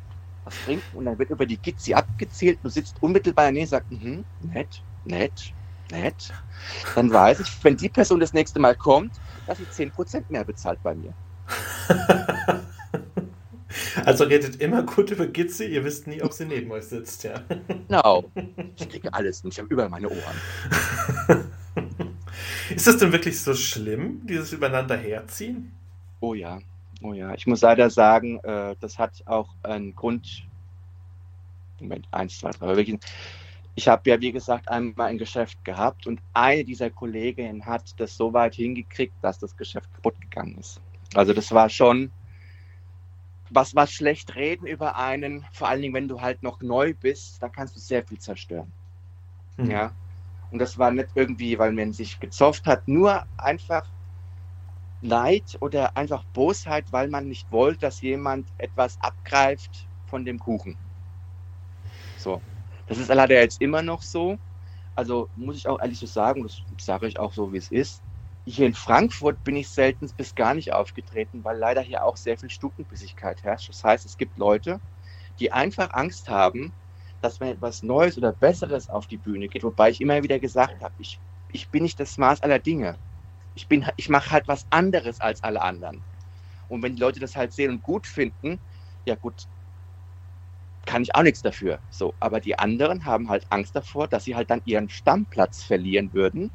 was 0.46 0.56
trinken 0.66 0.98
und 0.98 1.06
dann 1.06 1.20
wird 1.20 1.30
über 1.30 1.46
die 1.46 1.58
Gizzi 1.58 1.94
abgezählt, 1.94 2.58
du 2.64 2.70
sitzt 2.70 2.96
unmittelbar 3.02 3.46
daneben 3.46 3.66
und 3.66 3.70
sagst, 3.70 3.92
mhm, 3.92 4.26
nett, 4.42 4.82
nett, 5.06 5.54
nett, 5.92 6.34
dann 6.96 7.14
weiß 7.14 7.40
ich, 7.42 7.64
wenn 7.64 7.78
die 7.78 7.90
Person 7.90 8.20
das 8.20 8.34
nächste 8.34 8.60
Mal 8.60 8.76
kommt, 8.76 9.12
dass 9.46 9.60
sie 9.60 9.66
10% 9.66 10.24
mehr 10.30 10.44
bezahlt 10.44 10.82
bei 10.84 10.96
mir. 10.96 11.14
Also 14.06 14.24
redet 14.24 14.62
immer 14.62 14.82
gut 14.84 15.12
über 15.12 15.28
Gizzi, 15.28 15.66
ihr 15.66 15.84
wisst 15.84 16.08
nie, 16.08 16.22
ob 16.24 16.32
sie 16.32 16.46
neben 16.46 16.72
euch 16.72 16.86
sitzt, 16.86 17.24
ja. 17.24 17.44
Genau. 17.68 18.32
Ich 18.78 18.90
kriege 18.90 19.14
alles 19.14 19.42
und 19.44 19.54
ich 19.54 19.60
habe 19.60 19.68
überall 19.70 19.90
meine 19.90 20.10
Ohren. 20.10 20.38
Ist 22.74 22.88
das 22.88 22.98
denn 22.98 23.12
wirklich 23.12 23.40
so 23.40 23.54
schlimm, 23.54 24.22
dieses 24.24 24.54
Übereinander 24.54 24.96
herziehen? 24.96 25.74
Oh 26.22 26.34
ja, 26.34 26.60
Oh 27.02 27.14
ja, 27.14 27.34
ich 27.34 27.46
muss 27.46 27.62
leider 27.62 27.90
sagen, 27.90 28.40
äh, 28.40 28.76
das 28.80 28.98
hat 28.98 29.24
auch 29.26 29.50
einen 29.64 29.96
Grund. 29.96 30.48
Moment, 31.80 32.08
eins, 32.12 32.40
zwei, 32.40 32.50
drei. 32.52 32.76
Wirklich, 32.76 33.00
ich 33.76 33.88
habe 33.88 34.10
ja, 34.10 34.20
wie 34.20 34.32
gesagt, 34.32 34.68
einmal 34.68 35.10
ein 35.10 35.20
Geschäft 35.20 35.64
gehabt 35.64 36.08
und 36.08 36.20
eine 36.34 36.64
dieser 36.64 36.90
Kolleginnen 36.90 37.66
hat 37.66 38.00
das 38.00 38.18
so 38.18 38.34
weit 38.34 38.56
hingekriegt, 38.56 39.14
dass 39.22 39.38
das 39.38 39.56
Geschäft 39.56 39.94
kaputt 39.94 40.20
gegangen 40.20 40.58
ist. 40.58 40.82
Also 41.14 41.34
das 41.34 41.52
war 41.52 41.70
schon 41.70 42.12
was, 43.50 43.76
was 43.76 43.92
schlecht 43.92 44.36
reden 44.36 44.66
über 44.66 44.98
einen, 44.98 45.46
vor 45.52 45.70
allen 45.70 45.82
Dingen, 45.82 45.94
wenn 45.94 46.08
du 46.08 46.20
halt 46.22 46.44
noch 46.44 46.62
neu 46.62 46.94
bist, 46.94 47.42
da 47.42 47.50
kannst 47.50 47.76
du 47.76 47.80
sehr 47.80 48.04
viel 48.04 48.18
zerstören. 48.18 48.72
Mhm. 49.58 49.72
Ja. 49.72 49.92
Und 50.52 50.60
das 50.60 50.78
war 50.78 50.92
nicht 50.92 51.10
irgendwie, 51.16 51.60
weil 51.60 51.72
man 51.72 51.94
sich 51.94 52.20
gezofft 52.20 52.66
hat, 52.66 52.88
nur 52.88 53.26
einfach 53.38 53.86
Neid 55.02 55.58
oder 55.62 55.96
einfach 55.98 56.24
Bosheit, 56.34 56.92
weil 56.92 57.10
man 57.10 57.28
nicht 57.28 57.52
wollte, 57.52 57.80
dass 57.80 58.02
jemand 58.02 58.50
etwas 58.58 58.98
abgreift 59.02 59.88
von 60.06 60.26
dem 60.26 60.40
Kuchen. 60.40 60.78
So. 62.18 62.42
Das 62.88 62.98
ist 62.98 63.10
leider 63.10 63.36
jetzt 63.36 63.62
immer 63.62 63.82
noch 63.82 64.02
so. 64.02 64.38
Also 64.96 65.30
muss 65.36 65.58
ich 65.58 65.68
auch 65.68 65.80
ehrlich 65.80 66.00
so 66.00 66.08
sagen, 66.08 66.44
das 66.44 66.64
sage 66.80 67.08
ich 67.08 67.20
auch 67.20 67.34
so, 67.34 67.54
wie 67.54 67.58
es 67.58 67.70
ist. 67.70 68.02
Hier 68.46 68.66
in 68.66 68.74
Frankfurt 68.74 69.44
bin 69.44 69.58
ich 69.58 69.70
selten 69.70 70.10
bis 70.16 70.34
gar 70.34 70.54
nicht 70.56 70.74
aufgetreten, 70.74 71.44
weil 71.44 71.58
leider 71.58 71.82
hier 71.82 72.04
auch 72.06 72.18
sehr 72.18 72.38
viel 72.38 72.50
Stutenbissigkeit 72.50 73.44
herrscht. 73.44 73.70
Das 73.70 73.84
heißt, 73.84 74.06
es 74.06 74.18
gibt 74.18 74.38
Leute, 74.38 74.80
die 75.40 75.52
einfach 75.52 75.94
Angst 75.94 76.30
haben, 76.30 76.74
dass 77.22 77.40
wenn 77.40 77.50
etwas 77.50 77.84
Neues 77.84 78.18
oder 78.18 78.32
Besseres 78.32 78.90
auf 78.90 79.08
die 79.08 79.18
Bühne 79.18 79.50
geht, 79.50 79.64
wobei 79.64 79.90
ich 79.90 80.02
immer 80.02 80.24
wieder 80.24 80.40
gesagt 80.40 80.82
habe, 80.82 80.96
ich, 80.98 81.20
ich 81.52 81.70
bin 81.70 81.84
nicht 81.84 82.00
das 82.00 82.18
Maß 82.18 82.42
aller 82.42 82.60
Dinge. 82.60 82.98
Ich, 83.58 83.68
bin, 83.68 83.88
ich 83.96 84.08
mache 84.08 84.30
halt 84.30 84.48
was 84.48 84.68
anderes 84.70 85.20
als 85.20 85.42
alle 85.42 85.64
anderen. 85.64 86.06
Und 86.68 86.84
wenn 86.84 86.96
die 86.96 87.02
Leute 87.02 87.20
das 87.20 87.36
halt 87.36 87.54
sehen 87.54 87.72
und 87.72 87.82
gut 87.82 88.06
finden, 88.06 88.60
ja 89.04 89.16
gut, 89.16 89.46
kann 90.86 91.02
ich 91.02 91.16
auch 91.16 91.24
nichts 91.24 91.42
dafür. 91.42 91.82
So, 91.90 92.14
aber 92.20 92.40
die 92.40 92.60
anderen 92.60 93.06
haben 93.06 93.30
halt 93.30 93.48
Angst 93.50 93.76
davor, 93.76 94.08
dass 94.08 94.26
sie 94.26 94.36
halt 94.36 94.52
dann 94.52 94.62
ihren 94.66 94.90
Stammplatz 94.90 95.64
verlieren 95.64 96.14
würden 96.14 96.52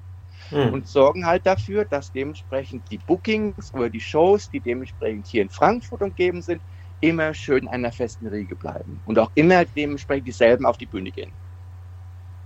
hm. 0.50 0.72
und 0.72 0.86
sorgen 0.86 1.26
halt 1.26 1.44
dafür, 1.44 1.84
dass 1.84 2.12
dementsprechend 2.12 2.88
die 2.92 2.98
Bookings 2.98 3.74
oder 3.74 3.90
die 3.90 4.00
Shows, 4.00 4.48
die 4.48 4.60
dementsprechend 4.60 5.26
hier 5.26 5.42
in 5.42 5.50
Frankfurt 5.50 6.02
umgeben 6.02 6.40
sind, 6.40 6.62
immer 7.00 7.34
schön 7.34 7.66
einer 7.66 7.90
festen 7.90 8.28
Riege 8.28 8.54
bleiben 8.54 9.02
und 9.04 9.18
auch 9.18 9.32
immer 9.34 9.64
dementsprechend 9.64 10.28
dieselben 10.28 10.66
auf 10.66 10.78
die 10.78 10.86
Bühne 10.86 11.10
gehen. 11.10 11.36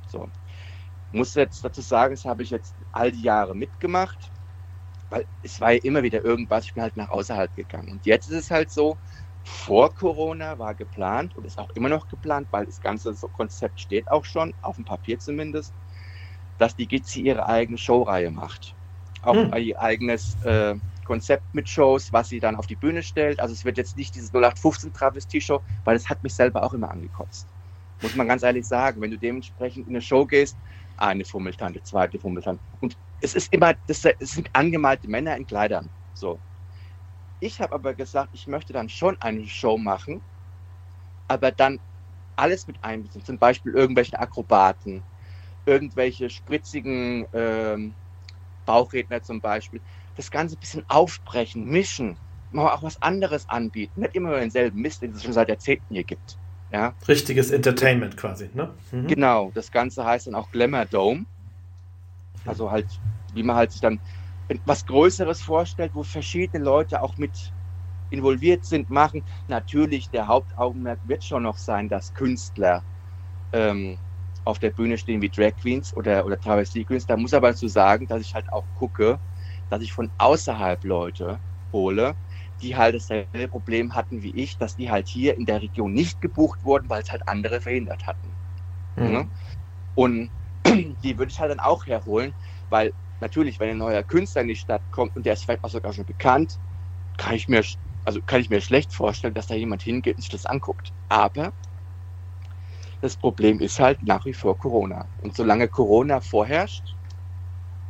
So. 0.08 0.30
Ich 1.12 1.18
muss 1.18 1.34
jetzt 1.34 1.62
dazu 1.62 1.82
sagen, 1.82 2.14
das 2.14 2.24
habe 2.24 2.42
ich 2.42 2.48
jetzt 2.48 2.74
all 2.90 3.12
die 3.12 3.20
Jahre 3.20 3.54
mitgemacht 3.54 4.32
weil 5.10 5.26
es 5.42 5.60
war 5.60 5.72
ja 5.72 5.80
immer 5.82 6.02
wieder 6.02 6.24
irgendwas, 6.24 6.64
ich 6.64 6.74
bin 6.74 6.82
halt 6.82 6.96
nach 6.96 7.10
außerhalb 7.10 7.54
gegangen. 7.54 7.92
Und 7.92 8.06
jetzt 8.06 8.30
ist 8.30 8.36
es 8.36 8.50
halt 8.50 8.70
so, 8.70 8.96
vor 9.44 9.94
Corona 9.94 10.58
war 10.58 10.74
geplant 10.74 11.36
und 11.36 11.44
ist 11.44 11.58
auch 11.58 11.70
immer 11.70 11.88
noch 11.88 12.08
geplant, 12.08 12.48
weil 12.50 12.66
das 12.66 12.80
ganze 12.80 13.14
Konzept 13.36 13.80
steht 13.80 14.08
auch 14.10 14.24
schon, 14.24 14.52
auf 14.62 14.76
dem 14.76 14.84
Papier 14.84 15.18
zumindest, 15.18 15.72
dass 16.58 16.74
die 16.74 16.86
Gizzi 16.86 17.20
ihre 17.20 17.46
eigene 17.46 17.78
Showreihe 17.78 18.30
macht. 18.30 18.74
Auch 19.22 19.34
hm. 19.34 19.54
ihr 19.56 19.80
eigenes 19.80 20.36
äh, 20.44 20.74
Konzept 21.04 21.54
mit 21.54 21.68
Shows, 21.68 22.12
was 22.12 22.28
sie 22.28 22.40
dann 22.40 22.56
auf 22.56 22.66
die 22.66 22.74
Bühne 22.74 23.02
stellt. 23.02 23.38
Also 23.38 23.54
es 23.54 23.64
wird 23.64 23.78
jetzt 23.78 23.96
nicht 23.96 24.14
dieses 24.14 24.30
0815 24.30 24.92
Travestie-Show, 24.92 25.60
weil 25.84 25.94
das 25.94 26.08
hat 26.08 26.22
mich 26.22 26.34
selber 26.34 26.62
auch 26.62 26.74
immer 26.74 26.90
angekotzt. 26.90 27.46
Muss 28.02 28.14
man 28.16 28.28
ganz 28.28 28.42
ehrlich 28.42 28.66
sagen, 28.66 29.00
wenn 29.00 29.10
du 29.10 29.18
dementsprechend 29.18 29.86
in 29.86 29.94
eine 29.94 30.02
Show 30.02 30.26
gehst, 30.26 30.56
eine 30.96 31.24
Fummeltante, 31.24 31.82
zweite 31.82 32.18
Fummeltante. 32.18 32.62
Und 32.80 32.96
es 33.20 33.34
ist 33.34 33.52
immer, 33.52 33.74
das, 33.86 34.04
es 34.04 34.32
sind 34.32 34.48
angemalte 34.52 35.08
Männer 35.08 35.36
in 35.36 35.46
Kleidern. 35.46 35.88
So. 36.14 36.38
Ich 37.40 37.60
habe 37.60 37.74
aber 37.74 37.94
gesagt, 37.94 38.30
ich 38.32 38.46
möchte 38.46 38.72
dann 38.72 38.88
schon 38.88 39.16
eine 39.20 39.46
Show 39.46 39.76
machen, 39.76 40.20
aber 41.28 41.50
dann 41.50 41.78
alles 42.36 42.66
mit 42.66 42.76
einbeziehen. 42.82 43.24
Zum 43.24 43.38
Beispiel 43.38 43.72
irgendwelche 43.72 44.18
Akrobaten, 44.18 45.02
irgendwelche 45.64 46.30
spritzigen 46.30 47.26
ähm, 47.32 47.94
Bauchredner 48.64 49.22
zum 49.22 49.40
Beispiel. 49.40 49.80
Das 50.16 50.30
Ganze 50.30 50.56
ein 50.56 50.60
bisschen 50.60 50.84
aufbrechen, 50.88 51.64
mischen, 51.64 52.16
mal 52.52 52.72
auch 52.72 52.82
was 52.82 53.00
anderes 53.02 53.48
anbieten. 53.48 54.00
Nicht 54.00 54.14
immer 54.14 54.38
denselben 54.38 54.80
Mist, 54.80 55.02
den 55.02 55.12
es 55.12 55.22
schon 55.22 55.32
seit 55.32 55.48
Jahrzehnten 55.48 55.94
hier 55.94 56.04
gibt. 56.04 56.38
Ja? 56.72 56.94
Richtiges 57.06 57.50
Entertainment 57.50 58.16
quasi, 58.16 58.50
ne? 58.54 58.74
Mhm. 58.92 59.08
Genau, 59.08 59.50
das 59.54 59.70
Ganze 59.70 60.04
heißt 60.04 60.26
dann 60.26 60.34
auch 60.34 60.50
Glamour 60.50 60.86
Dome. 60.86 61.26
Also 62.46 62.70
halt, 62.70 63.00
wie 63.32 63.42
man 63.42 63.56
halt 63.56 63.72
sich 63.72 63.80
dann 63.80 64.00
etwas 64.48 64.84
Größeres 64.86 65.42
vorstellt, 65.42 65.94
wo 65.94 66.02
verschiedene 66.02 66.64
Leute 66.64 67.02
auch 67.02 67.16
mit 67.16 67.52
involviert 68.10 68.64
sind, 68.64 68.88
machen. 68.90 69.24
Natürlich, 69.48 70.10
der 70.10 70.28
Hauptaugenmerk 70.28 71.00
wird 71.02 71.24
schon 71.24 71.42
noch 71.42 71.58
sein, 71.58 71.88
dass 71.88 72.12
Künstler 72.12 72.84
ähm, 73.52 73.98
auf 74.44 74.58
der 74.58 74.70
Bühne 74.70 74.96
stehen 74.98 75.22
wie 75.22 75.30
Drag 75.30 75.56
Queens 75.56 75.94
oder, 75.94 76.24
oder 76.24 76.38
Travestie 76.38 76.84
Queens. 76.84 77.06
Da 77.06 77.16
muss 77.16 77.34
aber 77.34 77.48
dazu 77.50 77.68
sagen, 77.68 78.06
dass 78.06 78.22
ich 78.22 78.34
halt 78.34 78.52
auch 78.52 78.68
gucke, 78.74 79.20
dass 79.68 79.82
ich 79.82 79.92
von 79.92 80.12
außerhalb 80.18 80.84
Leute 80.84 81.40
hole, 81.72 82.16
die 82.60 82.76
halt 82.76 82.94
dasselbe 82.94 83.48
Problem 83.48 83.94
hatten 83.94 84.22
wie 84.22 84.34
ich, 84.34 84.56
dass 84.56 84.76
die 84.76 84.90
halt 84.90 85.08
hier 85.08 85.36
in 85.36 85.46
der 85.46 85.62
Region 85.62 85.92
nicht 85.92 86.20
gebucht 86.20 86.62
wurden, 86.62 86.88
weil 86.88 87.02
es 87.02 87.10
halt 87.10 87.26
andere 87.26 87.60
verhindert 87.60 88.06
hatten. 88.06 88.36
Mhm. 88.96 89.04
Ne? 89.12 89.30
Und 89.94 90.30
die 91.02 91.18
würde 91.18 91.30
ich 91.30 91.40
halt 91.40 91.50
dann 91.52 91.60
auch 91.60 91.86
herholen, 91.86 92.34
weil 92.68 92.94
natürlich, 93.20 93.60
wenn 93.60 93.70
ein 93.70 93.78
neuer 93.78 94.02
Künstler 94.04 94.42
in 94.42 94.48
die 94.48 94.56
Stadt 94.56 94.84
kommt 94.90 95.16
und 95.16 95.26
der 95.26 95.34
ist 95.34 95.44
vielleicht 95.44 95.64
auch 95.64 95.70
sogar 95.70 95.92
schon 95.92 96.06
bekannt, 96.06 96.58
kann 97.18 97.34
ich 97.36 97.48
mir, 97.48 97.64
also 98.04 98.22
kann 98.22 98.40
ich 98.40 98.50
mir 98.50 98.60
schlecht 98.60 98.94
vorstellen, 98.94 99.34
dass 99.34 99.46
da 99.48 99.54
jemand 99.54 99.82
hingeht 99.82 100.16
und 100.16 100.22
sich 100.22 100.30
das 100.30 100.46
anguckt. 100.46 100.92
Aber 101.08 101.52
das 103.00 103.16
Problem 103.16 103.60
ist 103.60 103.80
halt 103.80 104.02
nach 104.02 104.24
wie 104.26 104.34
vor 104.34 104.58
Corona. 104.58 105.08
Und 105.16 105.36
solange 105.36 105.68
Corona 105.68 106.20
vorherrscht, 106.20 106.96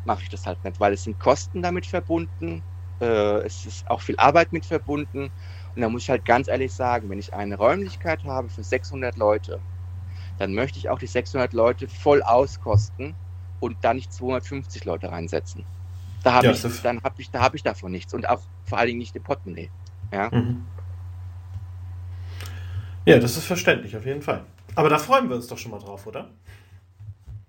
mache 0.05 0.23
ich 0.23 0.29
das 0.29 0.47
halt 0.47 0.63
nicht, 0.65 0.81
weil 0.81 0.93
es 0.95 1.03
sind 1.03 1.19
Kosten 1.19 1.63
damit 1.63 1.87
verbunden, 1.87 2.65
äh, 3.01 3.41
es 3.45 3.65
ist 3.65 3.89
auch 3.91 4.03
viel 4.03 4.17
Arbeit 4.19 4.53
mit 4.53 4.67
verbunden. 4.67 5.31
Und 5.75 5.83
da 5.83 5.89
muss 5.89 6.03
ich 6.03 6.11
halt 6.11 6.25
ganz 6.25 6.49
ehrlich 6.49 6.75
sagen, 6.75 7.11
wenn 7.11 7.19
ich 7.19 7.35
eine 7.35 7.57
Räumlichkeit 7.57 8.25
habe 8.25 8.49
für 8.49 8.63
600 8.65 9.17
Leute, 9.17 9.63
dann 10.39 10.55
möchte 10.55 10.79
ich 10.79 10.89
auch 10.89 10.99
die 10.99 11.07
600 11.07 11.53
Leute 11.53 11.89
voll 11.89 12.23
auskosten 12.23 13.15
und 13.61 13.77
da 13.83 13.95
nicht 13.95 14.13
250 14.13 14.85
Leute 14.85 15.11
reinsetzen. 15.11 15.65
Da 16.23 16.35
habe 16.35 16.47
ja, 16.47 16.53
ich, 16.53 16.83
dann 16.83 17.03
habe 17.03 17.23
ich, 17.23 17.31
da 17.31 17.41
habe 17.41 17.57
ich 17.57 17.63
davon 17.63 17.93
nichts 17.93 18.13
und 18.13 18.29
auch 18.29 18.43
vor 18.65 18.79
allen 18.79 18.89
Dingen 18.89 18.99
nicht 18.99 19.15
im 19.15 19.23
Portemonnaie. 19.23 19.71
Ja? 20.13 20.31
Mhm. 20.31 20.65
ja, 23.05 23.19
das 23.19 23.37
ist 23.37 23.45
verständlich, 23.45 23.97
auf 23.97 24.05
jeden 24.05 24.23
Fall. 24.23 24.45
Aber 24.75 24.89
da 24.89 24.99
freuen 24.99 25.29
wir 25.29 25.37
uns 25.37 25.47
doch 25.47 25.59
schon 25.59 25.71
mal 25.71 25.79
drauf, 25.79 26.07
oder? 26.07 26.31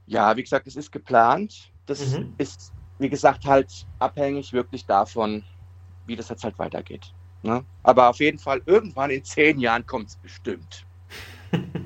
Ja, 0.05 0.35
wie 0.37 0.43
gesagt, 0.43 0.67
es 0.67 0.75
ist 0.75 0.91
geplant. 0.91 1.71
Das 1.85 2.17
mhm. 2.17 2.33
ist, 2.37 2.71
wie 2.99 3.09
gesagt, 3.09 3.45
halt 3.45 3.85
abhängig 3.99 4.53
wirklich 4.53 4.85
davon, 4.85 5.43
wie 6.05 6.15
das 6.15 6.29
jetzt 6.29 6.43
halt 6.43 6.57
weitergeht. 6.57 7.13
Ne? 7.43 7.63
Aber 7.83 8.09
auf 8.09 8.19
jeden 8.19 8.39
Fall, 8.39 8.61
irgendwann 8.65 9.09
in 9.09 9.23
zehn 9.23 9.59
Jahren 9.59 9.85
kommt 9.85 10.09
es 10.09 10.15
bestimmt. 10.15 10.85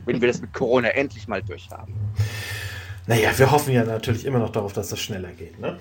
Wenn 0.06 0.22
wir 0.22 0.28
das 0.28 0.42
mit 0.42 0.54
Corona 0.54 0.90
endlich 0.90 1.28
mal 1.28 1.42
durchhaben. 1.42 1.94
Naja, 3.08 3.38
wir 3.38 3.52
hoffen 3.52 3.74
ja 3.74 3.84
natürlich 3.84 4.26
immer 4.26 4.40
noch 4.40 4.52
darauf, 4.52 4.74
dass 4.74 4.90
das 4.90 5.00
schneller 5.00 5.32
geht, 5.32 5.60
ne? 5.60 5.78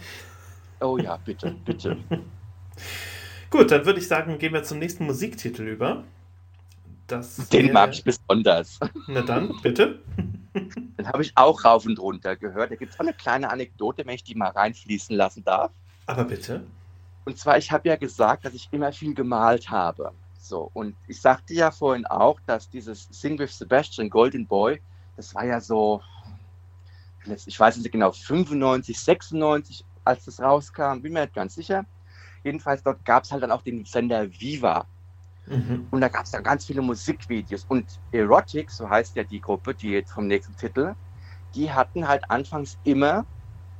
Oh 0.81 0.97
ja, 0.97 1.16
bitte, 1.18 1.55
bitte. 1.64 1.97
Gut, 3.51 3.70
dann 3.70 3.85
würde 3.85 3.99
ich 3.99 4.09
sagen, 4.09 4.39
gehen 4.39 4.53
wir 4.53 4.62
zum 4.62 4.78
nächsten 4.78 5.05
Musiktitel 5.05 5.62
über. 5.62 6.05
Das 7.07 7.37
Den 7.49 7.64
wäre... 7.64 7.72
mag 7.72 7.93
ich 7.93 8.05
besonders. 8.05 8.78
Na 9.09 9.22
dann, 9.22 9.53
bitte. 9.62 9.99
Den 10.55 11.07
habe 11.07 11.22
ich 11.22 11.33
auch 11.37 11.64
rauf 11.64 11.85
und 11.85 11.99
runter 11.99 12.37
gehört. 12.37 12.70
Da 12.70 12.76
gibt 12.76 12.93
es 12.93 12.99
auch 12.99 13.05
eine 13.05 13.12
kleine 13.12 13.51
Anekdote, 13.51 14.07
wenn 14.07 14.14
ich 14.14 14.24
die 14.24 14.35
mal 14.35 14.51
reinfließen 14.51 15.16
lassen 15.16 15.45
darf. 15.45 15.72
Aber 16.07 16.24
bitte. 16.24 16.64
Und 17.24 17.37
zwar, 17.37 17.59
ich 17.59 17.70
habe 17.70 17.89
ja 17.89 17.97
gesagt, 17.97 18.45
dass 18.45 18.55
ich 18.55 18.68
immer 18.70 18.93
viel 18.93 19.14
gemalt 19.14 19.70
habe. 19.70 20.12
So, 20.51 20.68
und 20.72 20.96
ich 21.07 21.20
sagte 21.20 21.55
ja 21.55 21.70
vorhin 21.70 22.07
auch, 22.07 22.40
dass 22.44 22.68
dieses 22.68 23.05
Sing 23.05 23.38
with 23.38 23.57
Sebastian, 23.57 24.11
Golden 24.11 24.48
Boy, 24.48 24.82
das 25.14 25.32
war 25.32 25.44
ja 25.44 25.61
so, 25.61 26.03
ich 27.24 27.61
weiß 27.61 27.76
nicht 27.76 27.92
genau, 27.92 28.11
95, 28.11 28.98
96, 28.98 29.84
als 30.03 30.24
das 30.24 30.40
rauskam, 30.40 31.03
bin 31.03 31.12
mir 31.12 31.20
nicht 31.20 31.34
ganz 31.34 31.55
sicher. 31.55 31.86
Jedenfalls 32.42 32.82
dort 32.82 33.05
gab 33.05 33.22
es 33.22 33.30
halt 33.30 33.44
dann 33.44 33.53
auch 33.53 33.62
den 33.62 33.84
Sender 33.84 34.28
Viva. 34.28 34.88
Mhm. 35.46 35.86
Und 35.92 36.01
da 36.01 36.09
gab 36.09 36.24
es 36.24 36.32
dann 36.32 36.42
ganz 36.42 36.66
viele 36.66 36.82
Musikvideos. 36.82 37.64
Und 37.68 38.01
Erotic, 38.11 38.72
so 38.72 38.90
heißt 38.90 39.14
ja 39.14 39.22
die 39.22 39.40
Gruppe, 39.40 39.76
die 39.76 39.90
jetzt 39.90 40.11
vom 40.11 40.26
nächsten 40.26 40.57
Titel, 40.57 40.94
die 41.55 41.70
hatten 41.70 42.09
halt 42.09 42.28
anfangs 42.28 42.76
immer 42.82 43.24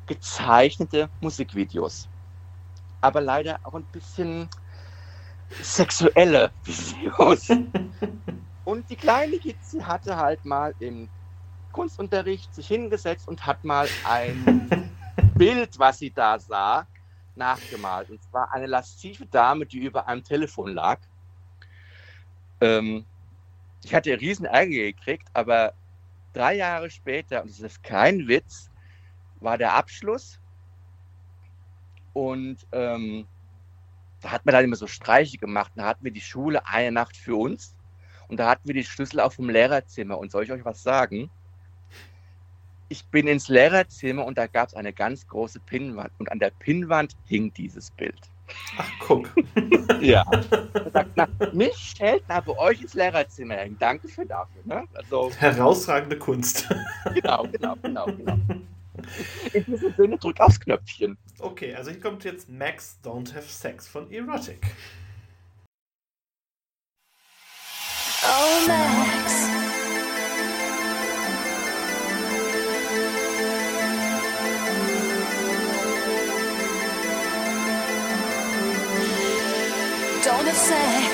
gezeichnete 0.07 1.11
Musikvideos. 1.21 2.09
Aber 3.01 3.21
leider 3.21 3.59
auch 3.65 3.75
ein 3.75 3.87
bisschen 3.87 4.49
sexuelle 5.63 6.51
Videos. 6.65 7.49
und 8.65 8.89
die 8.91 8.97
kleine 8.97 9.39
Kitzi 9.39 9.81
hatte 9.81 10.17
halt 10.17 10.45
mal 10.45 10.75
im 10.79 11.09
Kunstunterricht 11.73 12.55
sich 12.55 12.67
hingesetzt 12.67 13.29
und 13.29 13.47
hat 13.47 13.65
mal 13.65 13.89
ein 14.05 14.91
Bild, 15.35 15.79
was 15.79 15.99
sie 15.99 16.11
da 16.11 16.39
sah, 16.39 16.87
nachgemalt. 17.35 18.11
Und 18.11 18.23
zwar 18.23 18.53
eine 18.53 18.67
laszive 18.67 19.27
Dame, 19.27 19.67
die 19.67 19.79
über 19.79 20.07
einem 20.09 20.23
Telefon 20.23 20.75
lag. 20.75 21.01
Ähm, 22.61 23.07
ich 23.83 23.95
hatte 23.95 24.21
riesen 24.21 24.47
Ärger 24.47 24.71
gekriegt, 24.71 25.29
aber 25.33 25.73
drei 26.33 26.57
Jahre 26.57 26.91
später, 26.91 27.43
und 27.43 27.51
das 27.51 27.61
ist 27.61 27.83
kein 27.83 28.29
Witz, 28.29 28.71
war 29.41 29.57
der 29.57 29.75
Abschluss. 29.75 30.39
Und 32.13 32.67
ähm, 32.73 33.27
da 34.21 34.31
hat 34.31 34.47
man 34.47 34.55
dann 34.55 34.65
immer 34.65 34.77
so 34.77 34.87
Streiche 34.87 35.39
gemacht. 35.39 35.73
Da 35.77 35.85
hatten 35.87 36.05
wir 36.05 36.13
die 36.13 36.21
Schule 36.21 36.67
eine 36.67 36.93
Nacht 36.93 37.17
für 37.17 37.37
uns 37.37 37.75
und 38.29 38.39
da 38.39 38.49
hatten 38.49 38.67
wir 38.67 38.75
die 38.75 38.85
Schlüssel 38.85 39.21
auch 39.21 39.33
vom 39.33 39.49
Lehrerzimmer. 39.49 40.19
Und 40.19 40.31
soll 40.31 40.45
ich 40.45 40.53
euch 40.53 40.65
was 40.65 40.83
sagen? 40.83 41.31
Ich 42.89 43.05
bin 43.07 43.27
ins 43.27 43.49
Lehrerzimmer 43.49 44.25
und 44.25 44.37
da 44.37 44.47
gab 44.47 44.69
es 44.69 44.75
eine 44.75 44.93
ganz 44.93 45.27
große 45.27 45.61
Pinnwand 45.61 46.11
und 46.19 46.31
an 46.31 46.39
der 46.39 46.51
Pinnwand 46.51 47.17
hing 47.27 47.53
dieses 47.53 47.91
Bild. 47.93 48.19
Ach, 48.77 48.91
guck. 48.99 49.31
ja. 50.01 50.25
Sagt, 50.93 51.11
na, 51.15 51.29
mich 51.53 51.77
stellt 51.77 52.25
aber 52.29 52.59
euch 52.59 52.83
ins 52.83 52.95
Lehrerzimmer 52.95 53.55
hängen. 53.55 53.77
Danke 53.79 54.09
für 54.09 54.27
dafür. 54.27 54.63
Ne? 54.65 54.85
Also, 54.95 55.31
Herausragende 55.39 56.19
Kunst. 56.19 56.69
genau, 57.15 57.45
genau, 57.45 57.77
genau, 57.83 58.07
genau. 58.07 58.37
In 59.53 59.65
diesem 59.65 59.95
Sinne, 59.97 60.19
drück 60.19 60.41
aufs 60.41 60.61
Knöpfchen. 60.61 61.19
Okay, 61.39 61.75
also 61.75 61.91
hier 61.91 62.01
kommt 62.01 62.25
jetzt 62.25 62.49
Max 62.49 62.99
Don't 63.03 63.35
Have 63.35 63.49
Sex 63.49 63.89
von 63.89 64.11
Erotic. 64.11 64.67
Oh, 68.23 68.67
Max. 68.67 69.51
Don't 80.23 80.47
have 80.47 80.55
sex. 80.55 81.10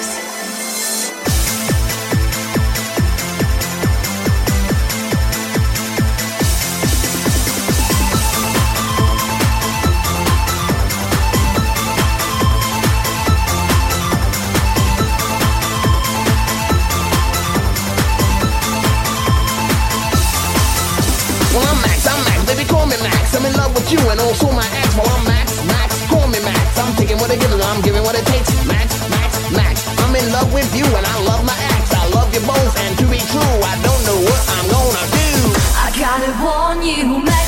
With 23.43 23.93
you 23.93 24.01
and 24.11 24.19
also 24.21 24.51
my 24.53 24.67
ex. 24.81 24.97
Well, 24.97 25.05
I'm 25.09 25.25
Max, 25.25 25.61
Max, 25.67 26.07
call 26.09 26.27
me 26.29 26.41
Max. 26.41 26.79
I'm 26.79 26.95
taking 26.97 27.19
what 27.19 27.31
I 27.31 27.37
give, 27.37 27.53
I'm 27.53 27.83
giving 27.83 28.03
what 28.03 28.17
it 28.17 28.25
takes. 28.27 28.49
Max, 28.67 28.89
Max, 29.11 29.31
Max. 29.53 29.85
I'm 30.01 30.15
in 30.17 30.33
love 30.33 30.53
with 30.53 30.71
you 30.75 30.85
and 30.85 31.05
I 31.05 31.17
love 31.25 31.45
my 31.45 31.57
ex. 31.77 31.93
I 31.93 32.09
love 32.17 32.33
you 32.33 32.41
both, 32.41 32.73
and 32.81 32.97
to 32.99 33.05
be 33.05 33.21
true, 33.29 33.57
I 33.61 33.75
don't 33.85 34.03
know 34.09 34.19
what 34.25 34.43
I'm 34.57 34.67
gonna 34.73 35.05
do. 35.13 35.31
I 35.85 35.89
gotta 36.01 36.33
warn 36.41 36.81
you, 36.83 37.21
Max, 37.23 37.46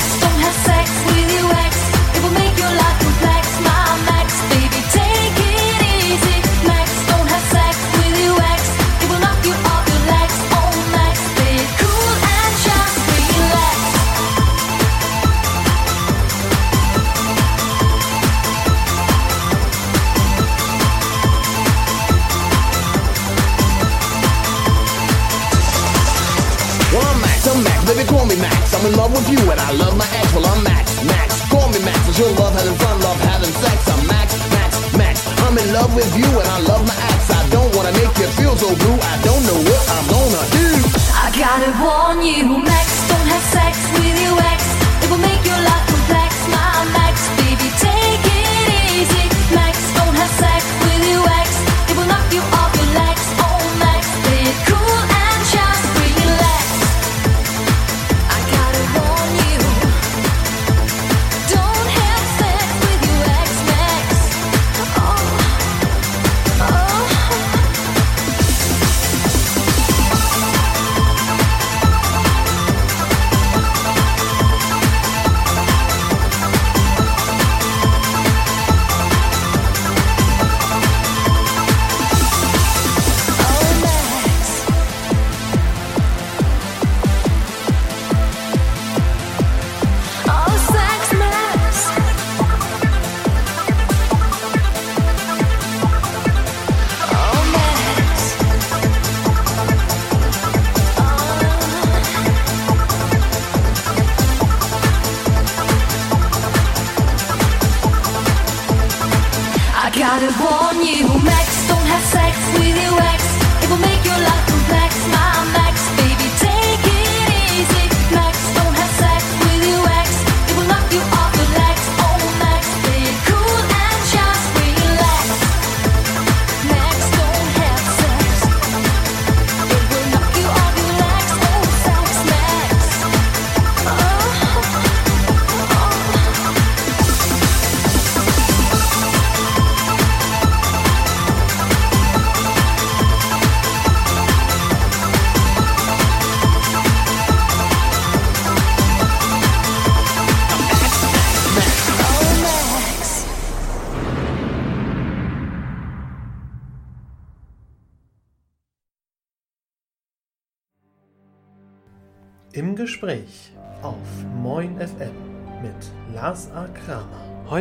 I'm 28.79 28.87
in 28.87 28.95
love 28.95 29.11
with 29.11 29.29
you 29.29 29.43
and 29.51 29.59
I 29.59 29.73
love 29.73 29.99
my 29.99 30.07
ex. 30.23 30.33
Well, 30.33 30.47
I'm 30.47 30.63
Max, 30.63 31.03
Max. 31.03 31.43
Call 31.51 31.67
me 31.67 31.83
Max. 31.83 31.99
It's 32.09 32.19
your 32.19 32.31
love 32.39 32.55
having 32.55 32.79
fun, 32.79 33.01
love 33.01 33.19
having 33.27 33.51
sex. 33.51 33.89
I'm 33.91 34.07
Max, 34.07 34.39
Max, 34.55 34.71
Max. 34.95 35.27
I'm 35.43 35.59
in 35.59 35.73
love 35.73 35.93
with 35.97 36.07
you 36.17 36.31
and 36.31 36.47
I 36.47 36.61
love 36.63 36.87
my 36.87 36.95
ex. 37.11 37.29
I 37.29 37.43
don't 37.51 37.75
wanna 37.75 37.91
make 37.91 38.15
you 38.23 38.29
feel 38.39 38.55
so 38.55 38.71
blue. 38.71 38.99
I 39.03 39.19
don't 39.27 39.43
know 39.51 39.59
what 39.67 39.83
I'm 39.91 40.07
gonna 40.07 40.45
do. 40.55 40.69
I 41.11 41.27
gotta 41.35 41.71
warn 41.83 42.23
you, 42.23 42.63
Max. 42.63 42.87
Don't 43.11 43.27
have 43.27 43.47
sex 43.51 43.75
with 43.99 44.15
your 44.23 44.39
ex. 44.47 44.68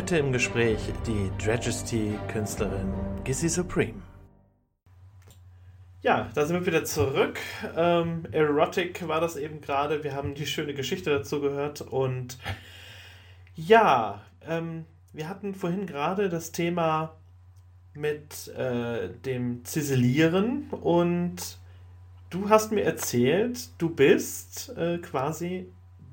Heute 0.08 0.20
im 0.20 0.32
Gespräch 0.32 0.80
die 1.06 1.30
Dragesty-Künstlerin 1.44 2.94
Gizzy 3.26 3.50
Supreme. 3.50 4.02
Ja, 6.02 6.30
da 6.34 6.46
sind 6.46 6.62
wir 6.62 6.66
wieder 6.66 6.86
zurück. 6.86 7.38
Ähm, 7.76 8.24
Erotic 8.32 9.06
war 9.10 9.20
das 9.20 9.36
eben 9.36 9.60
gerade. 9.60 10.06
Wir 10.06 10.16
haben 10.16 10.34
die 10.34 10.46
schöne 10.46 10.74
Geschichte 10.74 11.10
dazu 11.10 11.42
gehört. 11.42 11.82
Und 11.82 12.38
ja, 13.58 14.22
ähm, 14.48 14.86
wir 15.12 15.28
hatten 15.28 15.54
vorhin 15.54 15.86
gerade 15.86 16.30
das 16.30 16.54
Thema 16.54 17.18
mit 17.94 18.48
äh, 18.56 19.10
dem 19.10 19.66
Ziselieren 19.66 20.70
und 20.70 21.58
du 22.30 22.50
hast 22.50 22.72
mir 22.72 22.86
erzählt, 22.86 23.72
du 23.78 23.90
bist 23.90 24.70
äh, 24.78 25.00
quasi 25.00 25.68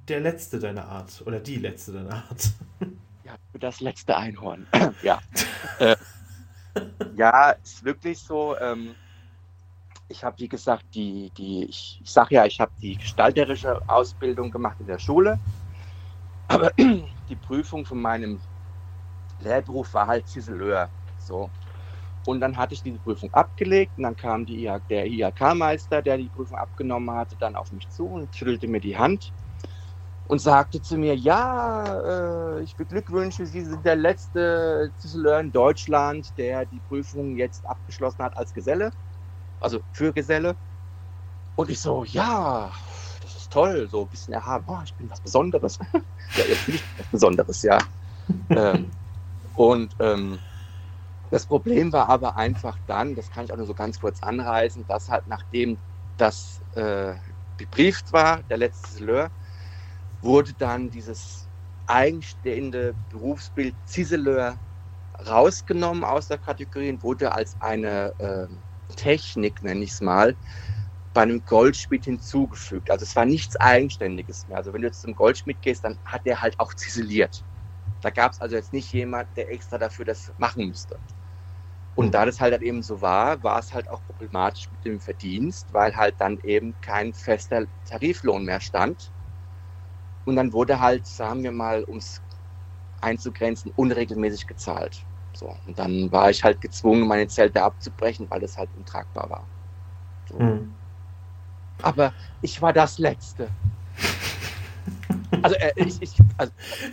der 0.08 0.18
Letzte 0.18 0.58
deiner 0.58 0.86
Art 0.86 1.22
oder 1.24 1.38
die 1.38 1.58
Letzte 1.58 1.92
deiner 1.92 2.14
Art. 2.28 2.54
Ja, 3.24 3.36
das 3.54 3.80
letzte 3.80 4.16
Einhorn. 4.16 4.66
ja. 5.02 5.18
äh, 5.78 5.96
ja, 7.16 7.50
ist 7.50 7.84
wirklich 7.84 8.18
so. 8.18 8.56
Ähm, 8.58 8.94
ich 10.08 10.22
habe, 10.22 10.38
wie 10.38 10.48
gesagt, 10.48 10.84
die, 10.94 11.30
die 11.36 11.64
ich, 11.64 12.00
ich 12.02 12.10
sage 12.10 12.34
ja, 12.34 12.44
ich 12.44 12.60
habe 12.60 12.70
die 12.82 12.96
gestalterische 12.96 13.80
Ausbildung 13.88 14.50
gemacht 14.50 14.78
in 14.80 14.86
der 14.86 14.98
Schule. 14.98 15.38
Aber 16.48 16.70
die 16.78 17.36
Prüfung 17.36 17.86
von 17.86 18.00
meinem 18.00 18.40
Lehrberuf 19.40 19.94
war 19.94 20.06
halt 20.06 20.28
Ziseleur. 20.28 20.90
So. 21.18 21.50
Und 22.26 22.40
dann 22.40 22.56
hatte 22.58 22.74
ich 22.74 22.82
diese 22.82 22.98
Prüfung 22.98 23.32
abgelegt 23.32 23.92
und 23.96 24.02
dann 24.02 24.16
kam 24.16 24.44
die, 24.44 24.70
der 24.90 25.06
IHK-Meister, 25.06 26.02
der 26.02 26.18
die 26.18 26.28
Prüfung 26.28 26.58
abgenommen 26.58 27.14
hatte, 27.14 27.36
dann 27.36 27.56
auf 27.56 27.72
mich 27.72 27.88
zu 27.88 28.06
und 28.06 28.34
schüttelte 28.34 28.68
mir 28.68 28.80
die 28.80 28.96
Hand 28.96 29.32
und 30.24 30.38
sagte 30.38 30.80
zu 30.80 30.96
mir, 30.96 31.14
ja, 31.14 32.56
äh, 32.58 32.62
ich 32.62 32.76
beglückwünsche 32.76 33.46
Sie, 33.46 33.62
sind 33.64 33.84
der 33.84 33.96
letzte 33.96 34.92
Ziseleur 34.96 35.40
in 35.40 35.52
Deutschland, 35.52 36.36
der 36.38 36.64
die 36.64 36.80
Prüfung 36.80 37.36
jetzt 37.36 37.66
abgeschlossen 37.66 38.24
hat 38.24 38.36
als 38.36 38.52
Geselle, 38.52 38.90
also 39.60 39.80
für 39.92 40.12
Geselle. 40.12 40.56
Und 41.56 41.70
ich 41.70 41.80
so, 41.80 42.04
ja, 42.04 42.72
das 43.22 43.36
ist 43.36 43.52
toll, 43.52 43.88
so 43.88 44.02
ein 44.02 44.08
bisschen 44.08 44.34
erhaben, 44.34 44.64
oh, 44.68 44.80
ich 44.84 44.96
bin 44.96 45.10
was 45.10 45.20
Besonderes. 45.20 45.78
ja, 46.36 46.44
jetzt 46.44 46.66
bin 46.66 46.74
ich 46.76 46.84
was 46.98 47.06
Besonderes, 47.08 47.62
ja. 47.62 47.78
ähm, 48.50 48.90
und 49.54 49.94
ähm, 49.98 50.38
das 51.30 51.46
Problem 51.46 51.92
war 51.92 52.08
aber 52.08 52.36
einfach 52.36 52.78
dann, 52.86 53.14
das 53.14 53.30
kann 53.30 53.44
ich 53.44 53.52
auch 53.52 53.56
nur 53.56 53.66
so 53.66 53.74
ganz 53.74 53.98
kurz 53.98 54.22
anreißen, 54.22 54.86
dass 54.86 55.08
halt 55.08 55.26
nachdem 55.26 55.80
das 56.16 56.64
äh, 56.72 57.16
gebrieft 57.56 58.12
war, 58.12 58.42
der 58.44 58.56
letzte 58.56 58.96
Zelleur, 58.96 59.30
wurde 60.24 60.54
dann 60.54 60.90
dieses 60.90 61.50
eigenstehende 61.86 62.96
Berufsbild 63.10 63.76
Ziseleur 63.84 64.60
rausgenommen 65.26 66.04
aus 66.04 66.28
der 66.28 66.38
Kategorie 66.38 66.90
und 66.90 67.02
wurde 67.02 67.32
als 67.32 67.56
eine 67.60 68.14
äh, 68.18 68.48
Technik, 68.96 69.62
nenne 69.62 69.84
ich 69.84 69.92
es 69.92 70.00
mal, 70.00 70.38
bei 71.12 71.22
einem 71.22 71.44
Goldschmied 71.44 72.04
hinzugefügt. 72.04 72.90
Also 72.90 73.04
es 73.04 73.16
war 73.16 73.26
nichts 73.26 73.56
Eigenständiges 73.56 74.46
mehr. 74.48 74.58
Also 74.58 74.72
wenn 74.72 74.82
du 74.82 74.88
jetzt 74.88 75.02
zum 75.02 75.14
Goldschmied 75.14 75.62
gehst, 75.62 75.84
dann 75.84 75.98
hat 76.04 76.26
der 76.26 76.42
halt 76.42 76.58
auch 76.60 76.74
ziseliert. 76.74 77.44
Da 78.02 78.10
gab 78.10 78.32
es 78.32 78.40
also 78.40 78.56
jetzt 78.56 78.72
nicht 78.74 78.92
jemand, 78.92 79.36
der 79.36 79.52
extra 79.52 79.78
dafür 79.78 80.04
das 80.06 80.32
machen 80.38 80.68
müsste. 80.68 81.00
Und 81.94 82.12
da 82.14 82.26
das 82.26 82.40
halt, 82.40 82.52
halt 82.52 82.62
eben 82.62 82.82
so 82.82 83.00
war, 83.00 83.42
war 83.44 83.60
es 83.60 83.72
halt 83.72 83.88
auch 83.88 84.04
problematisch 84.04 84.70
mit 84.72 84.84
dem 84.84 85.00
Verdienst, 85.00 85.72
weil 85.72 85.96
halt 85.96 86.20
dann 86.20 86.38
eben 86.40 86.76
kein 86.80 87.14
fester 87.14 87.66
Tariflohn 87.84 88.44
mehr 88.44 88.60
stand. 88.60 89.13
Und 90.24 90.36
dann 90.36 90.52
wurde 90.52 90.80
halt, 90.80 91.06
sagen 91.06 91.42
wir 91.42 91.52
mal, 91.52 91.84
um 91.84 91.98
es 91.98 92.22
einzugrenzen, 93.00 93.70
unregelmäßig 93.72 94.46
gezahlt. 94.46 95.04
So. 95.36 95.54
Und 95.66 95.78
dann 95.78 96.10
war 96.10 96.30
ich 96.30 96.42
halt 96.42 96.60
gezwungen, 96.60 97.06
meine 97.06 97.28
Zelte 97.28 97.62
abzubrechen, 97.62 98.30
weil 98.30 98.42
es 98.42 98.56
halt 98.56 98.72
untragbar 98.74 99.28
war. 99.30 99.48
So. 100.28 100.38
Mhm. 100.38 100.76
Aber 101.82 102.14
ich 102.40 102.60
war 102.62 102.72
das 102.72 102.98
Letzte. 102.98 103.50
Also, 105.44 105.56
äh, 105.56 105.72
ich, 105.76 106.00
ich, 106.00 106.10
also, 106.38 106.52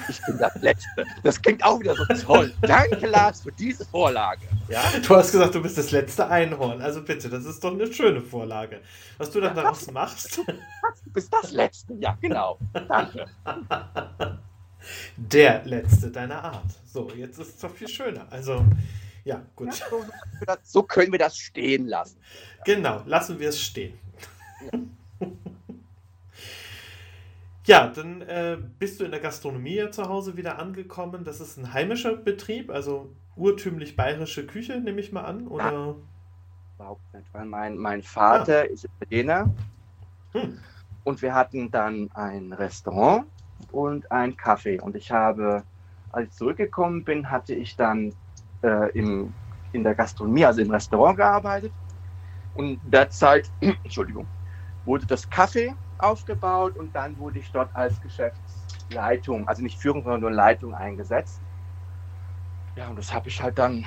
ich 0.09 0.21
bin 0.25 0.37
das 0.37 0.61
Letzte. 0.61 1.05
Das 1.23 1.41
klingt 1.41 1.63
auch 1.63 1.79
wieder 1.79 1.95
so 1.95 2.03
toll. 2.25 2.53
Danke, 2.61 3.07
Lars, 3.07 3.43
für 3.43 3.51
diese 3.53 3.85
Vorlage. 3.85 4.41
Ja? 4.67 4.83
Du 5.07 5.15
hast 5.15 5.31
gesagt, 5.31 5.55
du 5.55 5.61
bist 5.61 5.77
das 5.77 5.91
letzte 5.91 6.27
Einhorn. 6.27 6.81
Also 6.81 7.01
bitte, 7.01 7.29
das 7.29 7.45
ist 7.45 7.63
doch 7.63 7.71
eine 7.71 7.91
schöne 7.93 8.19
Vorlage. 8.19 8.81
Was 9.17 9.31
du 9.31 9.39
dann 9.39 9.55
ja, 9.55 9.63
daraus 9.63 9.89
machst. 9.89 10.37
Du 10.37 11.11
bist 11.13 11.33
das 11.33 11.51
Letzte, 11.51 11.93
ja, 11.93 12.17
genau. 12.19 12.59
Danke. 12.73 13.25
Der 15.15 15.63
Letzte 15.63 16.11
deiner 16.11 16.43
Art. 16.43 16.71
So, 16.85 17.09
jetzt 17.15 17.39
ist 17.39 17.55
es 17.55 17.57
doch 17.57 17.71
viel 17.73 17.87
schöner. 17.87 18.27
Also, 18.31 18.65
ja, 19.23 19.41
gut. 19.55 19.69
Ja, 19.79 19.85
so, 19.89 20.05
so, 20.63 20.83
können 20.83 21.13
wir 21.13 21.19
das 21.19 21.37
stehen 21.37 21.87
lassen. 21.87 22.17
Genau, 22.65 23.01
lassen 23.05 23.39
wir 23.39 23.47
es 23.47 23.61
stehen. 23.61 23.97
Ja. 24.73 24.79
Ja, 27.71 27.87
dann 27.87 28.21
äh, 28.21 28.57
bist 28.79 28.99
du 28.99 29.05
in 29.05 29.11
der 29.11 29.21
Gastronomie 29.21 29.75
ja 29.75 29.91
zu 29.91 30.09
Hause 30.09 30.35
wieder 30.35 30.59
angekommen. 30.59 31.23
Das 31.23 31.39
ist 31.39 31.57
ein 31.57 31.71
heimischer 31.73 32.17
Betrieb, 32.17 32.69
also 32.69 33.09
urtümlich 33.37 33.95
bayerische 33.95 34.45
Küche, 34.45 34.79
nehme 34.79 34.99
ich 34.99 35.13
mal 35.13 35.23
an, 35.23 35.47
oder? 35.47 35.71
Ja, 35.71 35.95
überhaupt 36.75 37.13
nicht, 37.13 37.27
weil 37.33 37.45
mein, 37.45 37.77
mein 37.77 38.03
Vater 38.03 38.59
ah. 38.59 38.63
ist 38.63 38.89
Italiener 38.99 39.49
hm. 40.33 40.57
und 41.05 41.21
wir 41.21 41.33
hatten 41.33 41.71
dann 41.71 42.09
ein 42.13 42.51
Restaurant 42.51 43.25
und 43.71 44.11
ein 44.11 44.35
Kaffee. 44.35 44.79
Und 44.79 44.97
ich 44.97 45.09
habe, 45.09 45.63
als 46.11 46.27
ich 46.27 46.35
zurückgekommen 46.35 47.05
bin, 47.05 47.29
hatte 47.29 47.53
ich 47.53 47.77
dann 47.77 48.13
äh, 48.63 48.91
im, 48.97 49.33
in 49.71 49.83
der 49.83 49.95
Gastronomie, 49.95 50.43
also 50.43 50.61
im 50.61 50.71
Restaurant 50.71 51.15
gearbeitet. 51.15 51.71
Und 52.55 52.81
derzeit, 52.83 53.49
Entschuldigung, 53.61 54.27
wurde 54.83 55.05
das 55.05 55.29
Kaffee 55.29 55.73
aufgebaut 56.01 56.75
und 56.75 56.95
dann 56.95 57.17
wurde 57.17 57.39
ich 57.39 57.51
dort 57.51 57.75
als 57.75 58.01
Geschäftsleitung, 58.01 59.47
also 59.47 59.61
nicht 59.61 59.79
Führung, 59.81 60.03
sondern 60.03 60.21
nur 60.21 60.31
Leitung 60.31 60.73
eingesetzt. 60.75 61.41
Ja, 62.75 62.89
und 62.89 62.95
das 62.95 63.13
habe 63.13 63.29
ich 63.29 63.41
halt 63.41 63.57
dann 63.57 63.85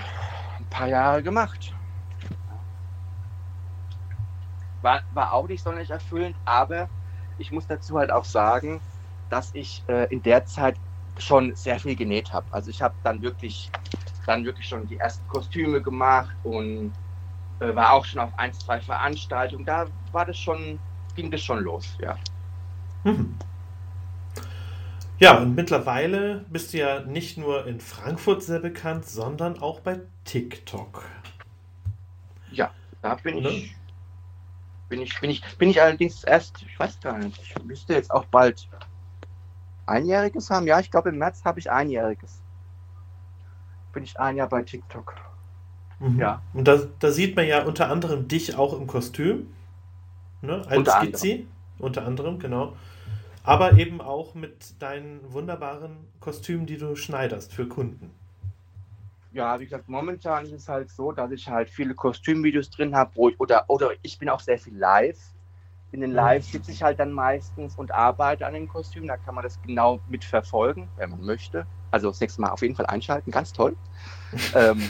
ein 0.59 0.69
paar 0.69 0.89
Jahre 0.89 1.23
gemacht. 1.23 1.75
War, 4.81 5.03
war 5.11 5.33
auch 5.33 5.49
nicht 5.49 5.63
sonderlich 5.63 5.91
erfüllend, 5.91 6.39
aber 6.45 6.91
ich 7.39 7.51
muss 7.51 7.67
dazu 7.67 7.99
halt 7.99 8.11
auch 8.11 8.25
sagen, 8.25 8.83
dass 9.31 9.51
ich 9.55 9.85
äh, 9.89 10.07
in 10.13 10.23
der 10.23 10.45
Zeit 10.45 10.79
schon 11.19 11.55
sehr 11.55 11.79
viel 11.81 11.97
genäht 11.97 12.33
habe. 12.33 12.47
Also 12.53 12.71
ich 12.71 12.83
habe 12.83 12.97
dann 13.03 13.23
wirklich, 13.23 13.71
dann 14.27 14.45
wirklich 14.45 14.67
schon 14.67 14.87
die 14.87 14.99
ersten 14.99 15.27
Kostüme 15.27 15.83
gemacht 15.83 16.37
und 16.43 16.95
äh, 17.61 17.75
war 17.75 17.93
auch 17.93 18.05
schon 18.05 18.21
auf 18.21 18.39
ein, 18.39 18.53
zwei 18.53 18.81
Veranstaltungen. 18.81 19.65
Da 19.65 19.89
war 20.13 20.27
das 20.27 20.39
schon 20.39 20.83
ging 21.15 21.31
das 21.31 21.43
schon 21.43 21.63
los, 21.63 21.97
ja. 22.01 22.17
Mhm. 23.05 23.35
Ja, 25.19 25.39
und 25.39 25.55
mittlerweile 25.55 26.45
bist 26.51 26.73
du 26.73 26.79
ja 26.79 27.01
nicht 27.01 27.39
nur 27.39 27.67
in 27.67 27.81
Frankfurt 27.81 28.43
sehr 28.43 28.59
bekannt, 28.59 29.07
sondern 29.07 29.59
auch 29.61 29.81
bei 29.81 30.01
TikTok. 30.25 31.05
Ja, 32.51 32.71
da 33.01 33.15
bin 33.15 33.43
ne? 33.43 33.49
ich. 33.49 33.77
Bin 34.89 35.01
ich, 35.01 35.21
bin 35.21 35.31
ich, 35.31 35.43
bin 35.57 35.71
ich 35.71 35.81
allerdings 35.81 36.25
erst, 36.25 36.63
ich 36.63 36.79
weiß 36.79 37.01
gar 37.01 37.19
nicht, 37.19 37.41
ich 37.41 37.65
müsste 37.65 37.95
jetzt 37.95 38.11
auch 38.11 38.27
bald 38.27 38.69
einjähriges 39.87 40.51
haben. 40.51 40.67
Ja, 40.67 40.79
ich 40.79 40.91
glaube 40.91 41.09
im 41.09 41.19
März 41.19 41.45
habe 41.45 41.59
ich 41.59 41.71
einjähriges. 41.71 42.43
Bin 43.93 44.05
ich 44.05 44.19
ein 44.19 44.37
Jahr 44.37 44.49
bei 44.49 44.63
TikTok. 44.63 45.15
Mhm. 46.01 46.19
Ja. 46.19 46.43
Und 46.53 46.69
da, 46.69 46.81
da 46.99 47.11
sieht 47.11 47.37
man 47.37 47.47
ja 47.47 47.65
unter 47.65 47.89
anderem 47.91 48.29
dich 48.29 48.57
auch 48.57 48.79
im 48.79 48.87
Kostüm 48.87 49.47
ne? 50.47 50.63
als 50.67 50.79
unter 50.79 51.01
Skizzi, 51.01 51.33
anderem. 51.33 51.49
unter 51.79 52.07
anderem, 52.07 52.39
genau. 52.39 52.77
Aber 53.43 53.75
eben 53.75 54.01
auch 54.01 54.35
mit 54.35 54.81
deinen 54.81 55.21
wunderbaren 55.33 55.97
Kostümen, 56.21 56.67
die 56.67 56.79
du 56.79 56.97
schneiderst 56.97 57.53
für 57.53 57.69
Kunden. 57.69 58.11
Ja, 59.33 59.59
wie 59.59 59.65
gesagt, 59.65 59.89
momentan 59.89 60.45
ist 60.45 60.53
es 60.53 60.69
halt 60.69 60.91
so, 60.91 61.13
dass 61.13 61.31
ich 61.31 61.49
halt 61.49 61.69
viele 61.69 61.95
Kostümvideos 61.95 62.71
drin 62.71 62.95
habe, 62.95 63.19
oder, 63.39 63.65
oder 63.69 63.91
ich 64.03 64.19
bin 64.19 64.29
auch 64.29 64.41
sehr 64.41 64.59
viel 64.59 64.77
live. 64.77 65.19
In 65.91 66.01
den 66.01 66.13
Live 66.13 66.45
sitze 66.45 66.73
ich 66.73 66.83
halt 66.83 66.99
dann 66.99 67.13
meistens 67.13 67.77
und 67.77 67.93
arbeite 67.93 68.47
an 68.47 68.55
den 68.55 68.67
Kostümen. 68.67 69.07
Da 69.07 69.17
kann 69.17 69.35
man 69.35 69.45
das 69.45 69.61
genau 69.63 70.01
mitverfolgen, 70.09 70.89
wenn 70.97 71.11
man 71.11 71.25
möchte. 71.25 71.67
Also 71.93 72.09
das 72.09 72.21
nächste 72.21 72.41
Mal 72.41 72.51
auf 72.51 72.63
jeden 72.63 72.75
Fall 72.75 72.87
einschalten, 72.87 73.31
ganz 73.31 73.53
toll. 73.53 73.77
ähm, 74.55 74.83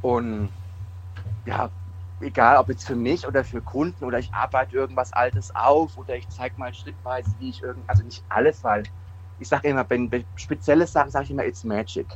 und 0.00 0.48
ja, 1.44 1.70
egal 2.24 2.56
ob 2.56 2.68
jetzt 2.68 2.86
für 2.86 2.96
mich 2.96 3.26
oder 3.26 3.44
für 3.44 3.60
Kunden 3.60 4.04
oder 4.04 4.18
ich 4.18 4.32
arbeite 4.32 4.74
irgendwas 4.74 5.12
Altes 5.12 5.54
auf 5.54 5.96
oder 5.96 6.16
ich 6.16 6.28
zeige 6.28 6.58
mal 6.58 6.72
schrittweise, 6.74 7.30
wie 7.38 7.50
ich 7.50 7.62
irgend, 7.62 7.88
also 7.88 8.02
nicht 8.02 8.24
alles, 8.28 8.64
weil 8.64 8.84
ich 9.38 9.48
sage 9.48 9.68
immer, 9.68 9.88
wenn, 9.88 10.10
wenn 10.10 10.24
spezielle 10.36 10.86
Sachen 10.86 11.10
sage 11.10 11.24
ich 11.24 11.30
immer, 11.30 11.44
it's 11.44 11.64
magic. 11.64 12.06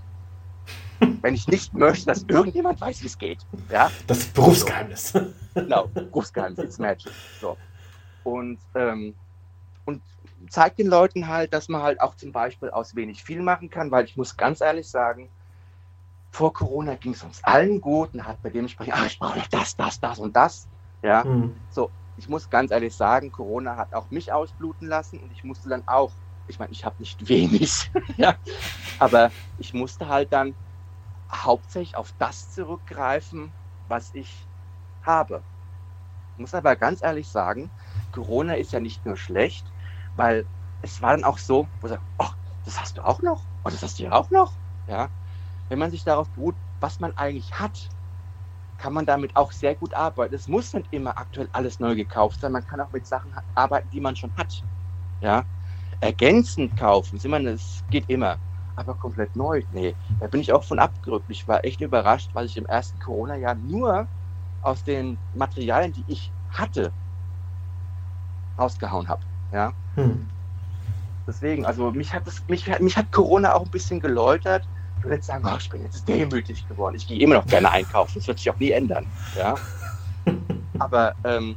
wenn 1.23 1.35
ich 1.35 1.47
nicht 1.47 1.75
möchte, 1.75 2.07
dass 2.07 2.25
irgendjemand 2.25 2.81
weiß, 2.81 3.03
wie 3.03 3.07
es 3.07 3.19
geht. 3.19 3.47
Ja? 3.71 3.91
Das 4.07 4.19
ist 4.19 4.35
Berufsgeheimnis. 4.35 5.13
Genau, 5.55 5.87
Berufsgeheimnis, 5.89 6.59
it's 6.59 6.79
magic. 6.79 7.13
So. 7.41 7.57
Und 8.25 8.59
ähm, 8.75 9.15
und 9.85 10.03
zeigt 10.51 10.79
den 10.79 10.87
Leuten 10.89 11.29
halt, 11.29 11.53
dass 11.55 11.69
man 11.69 11.83
halt 11.83 12.01
auch 12.01 12.15
zum 12.15 12.33
Beispiel 12.33 12.71
aus 12.71 12.95
wenig 12.95 13.23
viel 13.23 13.43
machen 13.43 13.71
kann, 13.71 13.91
weil 13.91 14.05
ich 14.05 14.17
muss 14.17 14.37
ganz 14.37 14.61
ehrlich 14.61 14.89
sagen, 14.89 15.31
vor 16.39 16.53
Corona 16.53 16.95
ging 16.95 17.15
es 17.15 17.25
uns 17.25 17.43
allen 17.43 17.81
gut 17.81 18.15
und 18.15 18.25
hat 18.25 18.41
bei 18.43 18.51
dem 18.51 18.69
sprechen, 18.69 18.93
ach, 18.95 19.07
ich 19.07 19.19
brauche 19.19 19.43
das, 19.51 19.75
das, 19.75 19.99
das 19.99 20.21
und 20.21 20.37
das. 20.37 20.69
Ja, 21.03 21.25
mhm. 21.25 21.57
so, 21.69 21.91
ich 22.15 22.29
muss 22.29 22.49
ganz 22.49 22.71
ehrlich 22.71 22.95
sagen, 22.95 23.33
Corona 23.33 23.77
hat 23.77 23.93
auch 23.93 24.09
mich 24.11 24.33
ausbluten 24.33 24.87
lassen 24.87 25.19
und 25.19 25.33
ich 25.33 25.43
musste 25.43 25.69
dann 25.69 25.83
auch, 25.89 26.13
ich 26.47 26.61
meine, 26.61 26.71
ich 26.71 26.85
habe 26.85 26.95
nicht 27.01 27.29
wenig, 27.29 27.91
ja, 28.17 28.37
aber 29.01 29.33
ich 29.59 29.75
musste 29.75 30.07
halt 30.07 30.33
dann 30.33 30.55
hauptsächlich 31.33 31.97
auf 31.97 32.15
das 32.19 32.53
zurückgreifen, 32.53 33.53
was 33.89 34.15
ich 34.15 34.47
habe. 35.03 35.43
Ich 36.35 36.41
muss 36.41 36.55
aber 36.55 36.77
ganz 36.77 37.03
ehrlich 37.03 37.29
sagen, 37.29 37.69
Corona 38.13 38.55
ist 38.55 38.71
ja 38.71 38.79
nicht 38.79 39.05
nur 39.05 39.17
schlecht, 39.17 39.67
weil 40.15 40.47
es 40.83 41.03
war 41.03 41.17
dann 41.17 41.25
auch 41.25 41.39
so, 41.39 41.67
wo 41.81 41.89
ich 41.89 41.95
sage, 41.95 42.03
oh, 42.19 42.31
das 42.65 42.81
hast 42.81 42.97
du 42.97 43.05
auch 43.05 43.23
noch 43.23 43.43
und 43.65 43.75
das 43.75 43.83
hast 43.83 43.99
du 43.99 44.05
ja 44.05 44.13
auch 44.13 44.31
noch. 44.31 44.53
Ja? 44.87 45.09
Wenn 45.69 45.79
man 45.79 45.91
sich 45.91 46.05
darauf 46.05 46.31
beruht, 46.31 46.57
was 46.81 47.01
man 47.01 47.17
eigentlich 47.17 47.53
hat, 47.59 47.89
kann 48.79 48.93
man 48.93 49.07
damit 49.07 49.37
auch 49.37 49.53
sehr 49.53 49.75
gut 49.75 49.95
arbeiten. 49.95 50.35
Es 50.35 50.49
muss 50.49 50.73
nicht 50.73 50.93
immer 50.93 51.19
aktuell 51.19 51.49
alles 51.53 51.81
neu 51.81 51.97
gekauft 51.97 52.41
sein. 52.41 52.53
Man 52.53 52.67
kann 52.67 52.81
auch 52.81 52.93
mit 52.93 53.07
Sachen 53.07 53.35
arbeiten, 53.55 53.91
die 53.91 54.01
man 54.01 54.17
schon 54.17 54.33
hat. 54.37 54.63
Ja? 55.21 55.45
Ergänzend 56.01 56.77
kaufen, 56.77 57.17
es 57.17 57.85
geht 57.91 58.09
immer. 58.09 58.39
Aber 58.77 58.95
komplett 58.95 59.35
neu, 59.35 59.65
nee, 59.73 59.97
da 60.21 60.29
bin 60.29 60.41
ich 60.41 60.53
auch 60.53 60.63
von 60.63 60.79
abgerückt. 60.79 61.27
Ich 61.29 61.49
war 61.49 61.65
echt 61.65 61.81
überrascht, 61.81 62.31
weil 62.33 62.47
ich 62.47 62.57
im 62.57 62.67
ersten 62.67 63.01
Corona-Jahr 63.01 63.57
nur 63.57 64.07
aus 64.63 64.85
den 64.85 65.19
Materialien, 65.35 65.93
die 65.93 66.05
ich 66.07 66.33
hatte, 66.51 66.93
rausgehauen 68.57 69.09
habe. 69.09 69.21
Ja? 69.53 69.73
Hm. 69.97 70.29
Deswegen, 71.27 71.67
also 71.67 71.91
mich 71.91 72.15
hat, 72.15 72.27
das, 72.27 72.47
mich, 72.49 72.67
mich 72.79 72.97
hat 72.97 73.11
Corona 73.11 73.55
auch 73.55 73.65
ein 73.65 73.71
bisschen 73.71 73.99
geläutert. 73.99 74.69
Ich 74.99 75.05
würde 75.05 75.17
jetzt 75.17 75.27
sagen, 75.27 75.49
ich 75.59 75.71
bin 75.71 75.83
jetzt 75.83 76.09
demütig 76.09 76.67
geworden. 76.69 76.97
Ich 76.97 77.07
gehe 77.07 77.21
immer 77.21 77.37
noch 77.37 77.47
gerne 77.47 77.71
einkaufen. 77.71 78.19
Das 78.19 78.27
wird 78.27 78.39
sich 78.39 78.51
auch 78.51 78.59
nie 78.59 78.73
ändern. 78.73 79.07
Ja? 79.37 79.57
Aber 80.79 81.15
ähm, 81.25 81.57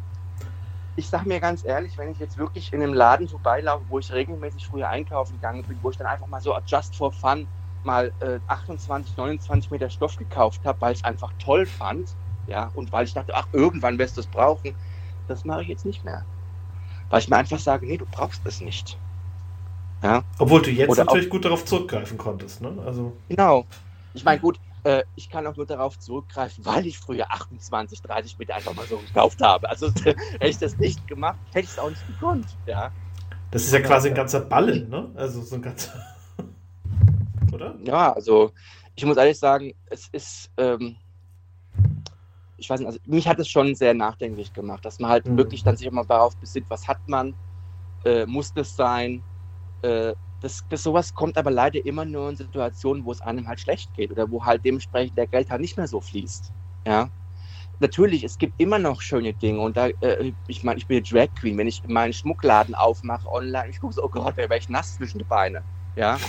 ich 0.96 1.10
sage 1.10 1.28
mir 1.28 1.40
ganz 1.40 1.66
ehrlich, 1.66 1.98
wenn 1.98 2.12
ich 2.12 2.20
jetzt 2.20 2.38
wirklich 2.38 2.72
in 2.72 2.82
einem 2.84 2.94
Laden 2.94 3.28
vorbeilaufe, 3.28 3.86
wo 3.90 4.00
ich 4.00 4.12
regelmäßig 4.12 4.68
früher 4.68 4.90
einkaufen 4.90 5.34
gegangen 5.34 5.64
bin, 5.64 5.80
wo 5.82 5.90
ich 5.90 5.98
dann 5.98 6.08
einfach 6.08 6.28
mal 6.28 6.42
so 6.42 6.56
just 6.68 6.96
for 6.96 7.12
fun 7.12 7.48
mal 7.84 8.14
äh, 8.20 8.40
28, 8.48 9.18
29 9.18 9.72
Meter 9.72 9.90
Stoff 9.90 10.16
gekauft 10.16 10.66
habe, 10.66 10.80
weil 10.82 10.94
ich 10.94 11.00
es 11.00 11.04
einfach 11.04 11.34
toll 11.40 11.66
fand, 11.66 12.16
ja, 12.46 12.68
und 12.74 12.92
weil 12.92 13.06
ich 13.06 13.14
dachte, 13.14 13.34
ach, 13.36 13.48
irgendwann 13.54 13.98
wirst 13.98 14.18
du 14.18 14.22
es 14.22 14.28
brauchen, 14.28 14.76
das 15.28 15.46
mache 15.46 15.64
ich 15.64 15.68
jetzt 15.68 15.86
nicht 15.86 16.04
mehr. 16.04 16.28
Weil 17.10 17.20
ich 17.22 17.30
mir 17.30 17.38
einfach 17.38 17.60
sage, 17.60 17.88
nee, 17.88 17.98
du 17.98 18.06
brauchst 18.06 18.46
es 18.46 18.62
nicht. 18.62 19.02
Ja? 20.02 20.24
Obwohl 20.40 20.62
du 20.62 20.72
jetzt 20.72 20.90
Oder 20.90 21.06
natürlich 21.06 21.30
gut 21.30 21.46
darauf 21.46 21.66
zurückgreifen 21.66 22.18
konntest, 22.18 22.62
ne? 22.62 22.74
Also... 22.86 23.14
Genau. 23.30 23.66
Ich 24.14 24.24
meine, 24.24 24.42
gut, 24.42 24.60
äh, 24.84 25.04
ich 25.16 25.30
kann 25.30 25.46
auch 25.46 25.56
nur 25.56 25.66
darauf 25.66 26.00
zurückgreifen, 26.00 26.66
weil 26.66 26.86
ich 26.86 26.98
früher 26.98 27.32
28, 27.32 28.02
30 28.02 28.40
Meter 28.40 28.56
einfach 28.56 28.74
mal 28.74 28.86
so 28.88 28.98
gekauft 28.98 29.42
habe. 29.42 29.70
Also 29.70 29.92
hätte 30.04 30.48
ich 30.48 30.58
das 30.58 30.78
nicht 30.78 31.08
gemacht, 31.08 31.38
hätte 31.54 31.66
ich 31.66 31.72
es 31.72 31.80
auch 31.80 31.90
nicht 31.90 32.06
gekonnt. 32.08 32.48
Ja. 32.66 32.92
Das 33.52 33.64
ist 33.64 33.74
ja 33.74 33.82
quasi 33.82 34.10
ein 34.10 34.16
ganzer 34.16 34.40
Ballen, 34.40 34.90
ne? 34.90 35.12
Also 35.16 35.42
so 35.42 35.56
ein 35.56 35.62
ganzer. 35.62 35.94
Oder? 37.54 37.76
Ja, 37.84 38.14
also 38.14 38.52
ich 38.96 39.06
muss 39.06 39.18
ehrlich 39.18 39.38
sagen, 39.38 39.74
es 39.88 40.08
ist. 40.12 40.50
Ähm, 40.58 40.96
ich 42.58 42.70
weiß 42.70 42.80
nicht, 42.80 42.88
also 42.88 43.00
mich 43.06 43.28
hat 43.28 43.40
es 43.40 43.50
schon 43.50 43.74
sehr 43.74 43.96
nachdenklich 43.96 44.54
gemacht, 44.54 44.86
dass 44.86 45.00
man 45.00 45.10
halt 45.10 45.28
mhm. 45.28 45.38
wirklich 45.38 45.64
dann 45.64 45.76
sich 45.76 45.88
immer 45.88 46.06
darauf 46.06 46.38
besinnt, 46.38 46.70
was 46.70 46.88
hat 46.88 47.00
man, 47.08 47.34
äh, 48.06 48.28
muss 48.28 48.54
das 48.54 48.76
sein, 48.76 49.24
äh, 49.84 50.14
das, 50.42 50.66
das 50.70 50.84
sowas 50.84 51.14
kommt 51.14 51.38
aber 51.38 51.52
leider 51.52 51.86
immer 51.86 52.04
nur 52.04 52.30
in 52.30 52.36
Situationen, 52.36 53.06
wo 53.06 53.12
es 53.12 53.22
einem 53.22 53.48
halt 53.48 53.60
schlecht 53.60 53.94
geht 53.94 54.12
oder 54.12 54.30
wo 54.30 54.44
halt 54.44 54.66
dementsprechend 54.66 55.18
der 55.18 55.28
Geld 55.28 55.50
halt 55.50 55.62
nicht 55.62 55.78
mehr 55.78 55.88
so 55.88 56.02
fließt. 56.02 56.52
Ja. 56.86 57.10
Natürlich, 57.80 58.24
es 58.24 58.38
gibt 58.38 58.60
immer 58.60 58.78
noch 58.78 59.02
schöne 59.02 59.34
Dinge 59.34 59.60
und 59.60 59.78
da, 59.78 59.88
äh, 59.88 60.34
ich 60.48 60.64
meine, 60.64 60.78
ich 60.78 60.88
bin 60.88 61.04
Drag 61.04 61.30
Queen, 61.40 61.58
wenn 61.58 61.68
ich 61.68 61.82
meinen 61.88 62.14
Schmuckladen 62.14 62.76
aufmache 62.76 63.28
online, 63.32 63.70
ich 63.70 63.80
gucke 63.80 63.94
so, 63.94 64.04
oh 64.04 64.10
Gott, 64.10 64.34
da 64.38 64.38
wäre 64.38 64.58
ich 64.58 64.70
nass 64.70 64.96
zwischen 64.96 65.20
die 65.20 65.24
Beine. 65.24 65.64
Ja. 65.96 66.20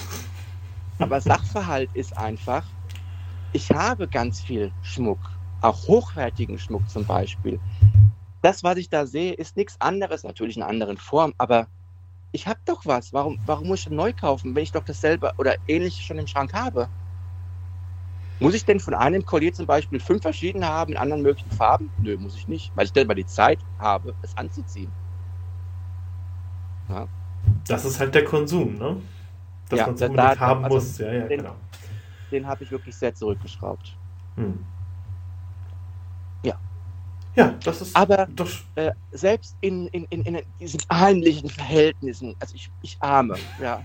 Aber 0.98 1.20
Sachverhalt 1.20 1.90
ist 1.94 2.16
einfach, 2.16 2.64
ich 3.52 3.70
habe 3.70 4.08
ganz 4.08 4.40
viel 4.40 4.72
Schmuck, 4.82 5.18
auch 5.60 5.88
hochwertigen 5.88 6.58
Schmuck 6.58 6.88
zum 6.88 7.04
Beispiel. 7.04 7.60
Das, 8.40 8.62
was 8.64 8.76
ich 8.76 8.88
da 8.88 9.06
sehe, 9.06 9.32
ist 9.34 9.56
nichts 9.56 9.80
anderes, 9.80 10.24
natürlich 10.24 10.56
in 10.56 10.62
einer 10.62 10.70
anderen 10.70 10.96
Form, 10.96 11.32
aber 11.38 11.66
ich 12.32 12.46
habe 12.46 12.58
doch 12.64 12.84
was. 12.86 13.12
Warum, 13.12 13.38
warum 13.46 13.68
muss 13.68 13.80
ich 13.80 13.90
neu 13.90 14.12
kaufen, 14.12 14.54
wenn 14.54 14.62
ich 14.62 14.72
doch 14.72 14.84
dasselbe 14.84 15.32
oder 15.38 15.56
ähnliches 15.68 16.02
schon 16.02 16.18
im 16.18 16.26
Schrank 16.26 16.52
habe? 16.54 16.88
Muss 18.40 18.54
ich 18.54 18.64
denn 18.64 18.80
von 18.80 18.94
einem 18.94 19.24
Collier 19.24 19.52
zum 19.52 19.66
Beispiel 19.66 20.00
fünf 20.00 20.22
verschiedene 20.22 20.66
haben 20.66 20.92
in 20.92 20.98
anderen 20.98 21.22
möglichen 21.22 21.50
Farben? 21.52 21.90
Nö, 21.98 22.16
muss 22.16 22.34
ich 22.34 22.48
nicht, 22.48 22.72
weil 22.74 22.86
ich 22.86 22.92
dann 22.92 23.06
mal 23.06 23.14
die 23.14 23.26
Zeit 23.26 23.60
habe, 23.78 24.14
es 24.22 24.36
anzuziehen. 24.36 24.90
Ja. 26.88 27.06
Das 27.68 27.84
ist 27.84 28.00
halt 28.00 28.14
der 28.14 28.24
Konsum, 28.24 28.78
ne? 28.78 29.00
Dass 29.68 29.78
ja, 29.78 29.86
man 29.86 29.94
es 29.94 30.02
unbedingt 30.02 30.40
haben 30.40 30.64
also 30.64 30.76
muss. 30.76 30.98
Ja, 30.98 31.12
ja, 31.12 31.26
den, 31.28 31.38
genau. 31.38 31.54
Den 32.32 32.46
habe 32.46 32.64
ich 32.64 32.70
wirklich 32.72 32.96
sehr 32.96 33.14
zurückgeschraubt. 33.14 33.96
Hm. 34.36 34.64
Ja, 37.34 37.54
das 37.64 37.80
ist. 37.80 37.96
Aber 37.96 38.28
das 38.36 38.60
äh, 38.74 38.92
selbst 39.12 39.56
in, 39.60 39.86
in, 39.88 40.04
in, 40.10 40.22
in, 40.22 40.42
diesen 40.60 40.80
heimlichen 40.92 41.48
Verhältnissen, 41.48 42.36
also 42.40 42.54
ich, 42.54 42.70
ich 42.82 42.96
arme, 43.00 43.36
ja, 43.60 43.82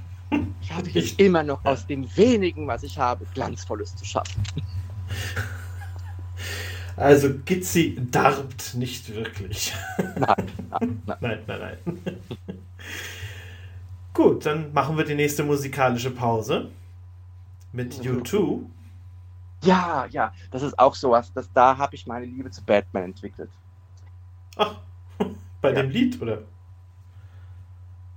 ich 0.62 0.72
habe 0.72 0.90
jetzt 0.90 1.20
immer 1.20 1.44
noch 1.44 1.64
aus 1.64 1.88
dem 1.88 2.06
wenigen, 2.18 2.68
was 2.68 2.84
ich 2.84 2.98
habe, 2.98 3.26
Glanzvolles 3.34 3.96
zu 3.96 4.06
schaffen. 4.06 4.44
Also 6.98 7.30
Gizzi 7.46 7.96
darbt 8.12 8.74
nicht 8.74 9.14
wirklich. 9.14 9.74
Nein, 9.98 10.52
nein, 10.70 11.02
nein. 11.06 11.18
nein, 11.22 11.40
nein, 11.46 11.78
nein. 11.86 12.18
Gut, 14.14 14.48
dann 14.48 14.74
machen 14.74 14.98
wir 14.98 15.06
die 15.06 15.14
nächste 15.14 15.44
musikalische 15.44 16.10
Pause 16.10 16.72
mit 17.72 17.94
U2. 17.94 18.62
Ja, 19.64 20.06
ja, 20.10 20.34
das 20.52 20.62
ist 20.62 20.78
auch 20.78 20.96
sowas. 20.96 21.32
Das, 21.34 21.52
da 21.52 21.78
habe 21.78 21.96
ich 21.96 22.06
meine 22.06 22.26
Liebe 22.26 22.50
zu 22.52 22.64
Batman 22.64 23.06
entwickelt. 23.06 23.50
Ach, 24.56 24.76
bei 25.62 25.70
ja. 25.70 25.82
dem 25.82 25.90
Lied, 25.90 26.22
oder? 26.22 26.40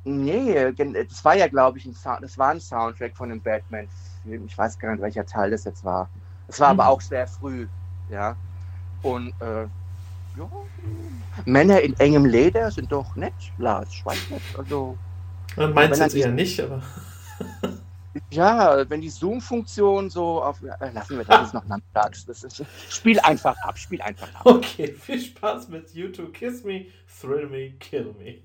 Nee, 0.04 0.72
das 0.72 1.24
war 1.24 1.36
ja, 1.36 1.46
glaube 1.46 1.78
ich, 1.78 1.84
ein, 1.84 1.94
Sound, 1.94 2.22
das 2.22 2.38
war 2.38 2.50
ein 2.50 2.60
Soundtrack 2.60 3.16
von 3.16 3.28
dem 3.28 3.40
Batman-Film. 3.40 4.46
Ich 4.46 4.56
weiß 4.56 4.78
gar 4.78 4.92
nicht, 4.92 5.02
welcher 5.02 5.26
Teil 5.26 5.50
das 5.50 5.64
jetzt 5.64 5.84
war. 5.84 6.08
Es 6.48 6.58
war 6.58 6.72
mhm. 6.72 6.80
aber 6.80 6.90
auch 6.90 7.00
sehr 7.00 7.26
früh, 7.26 7.68
ja. 8.08 8.34
Und 9.02 9.28
äh, 9.40 9.66
ja, 10.36 10.50
Männer 11.44 11.80
in 11.80 11.98
engem 11.98 12.24
Leder 12.24 12.70
sind 12.70 12.90
doch 12.92 13.14
nett, 13.16 13.34
Lars, 13.58 13.88
ich 13.90 14.04
weiß 14.04 14.30
nicht. 14.30 14.58
Also, 14.58 14.96
Man 15.56 15.74
meint 15.74 15.92
es 15.92 15.98
jetzt 15.98 16.14
eher 16.14 16.30
nicht, 16.30 16.60
aber. 16.60 16.82
Ja, 18.30 18.88
wenn 18.90 19.00
die 19.00 19.08
Zoom-Funktion 19.08 20.10
so 20.10 20.42
auf. 20.42 20.62
Äh, 20.62 20.90
lassen 20.92 21.18
wir 21.18 21.24
das 21.24 21.52
noch 21.52 21.64
nachmittags. 21.66 22.26
Spiel 22.88 23.20
einfach 23.20 23.56
ab, 23.62 23.78
spiel 23.78 24.02
einfach 24.02 24.34
ab. 24.34 24.46
Okay, 24.46 24.92
viel 24.92 25.20
Spaß 25.20 25.68
mit 25.68 25.94
YouTube. 25.94 26.32
Kiss 26.32 26.64
me, 26.64 26.86
thrill 27.20 27.48
me, 27.48 27.70
kill 27.78 28.14
me. 28.18 28.42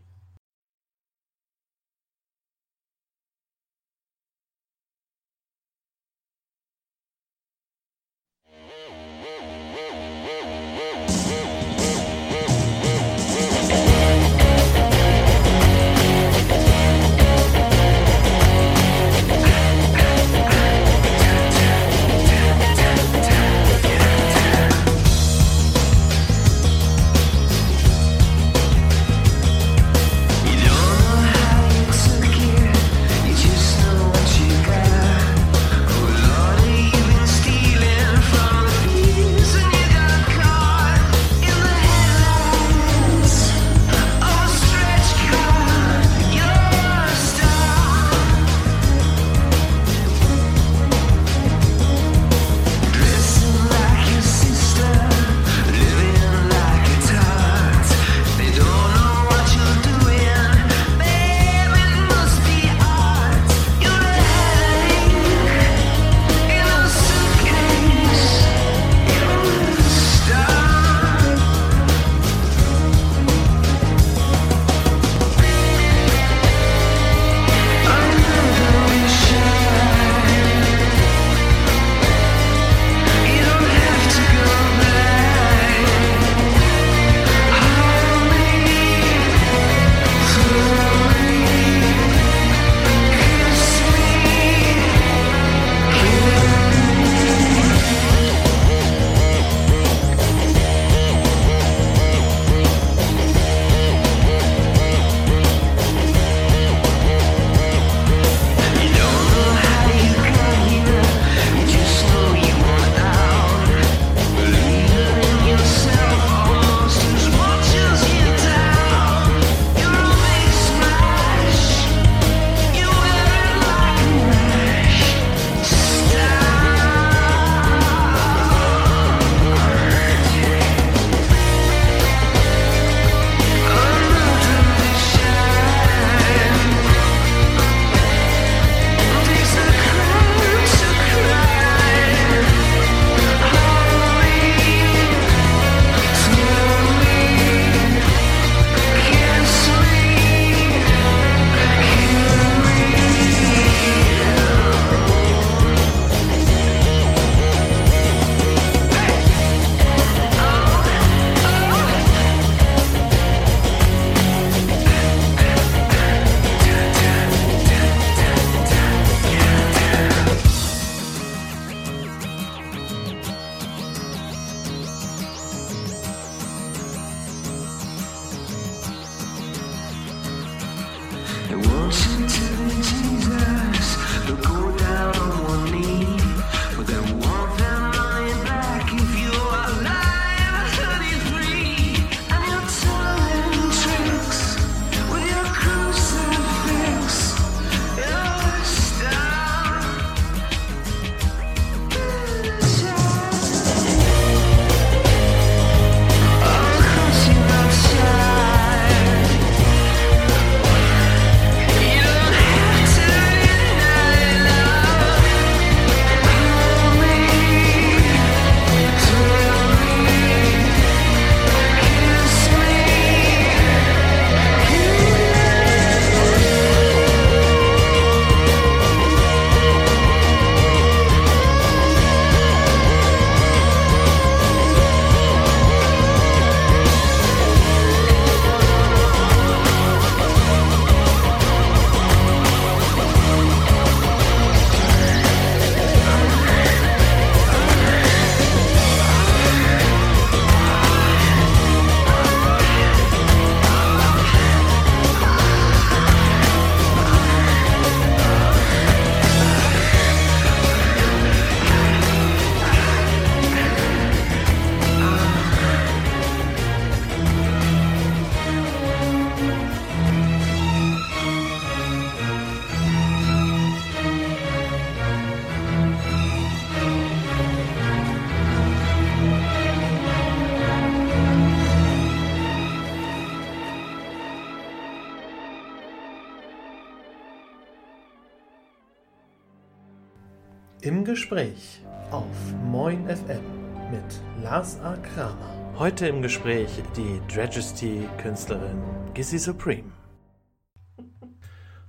Lars 294.66 294.80
A. 294.82 294.98
Kramer. 294.98 295.76
Heute 295.78 296.08
im 296.08 296.24
Gespräch 296.24 296.82
die 296.98 297.22
Dragesty-Künstlerin 297.32 298.82
Gissy 299.14 299.38
Supreme. 299.38 299.92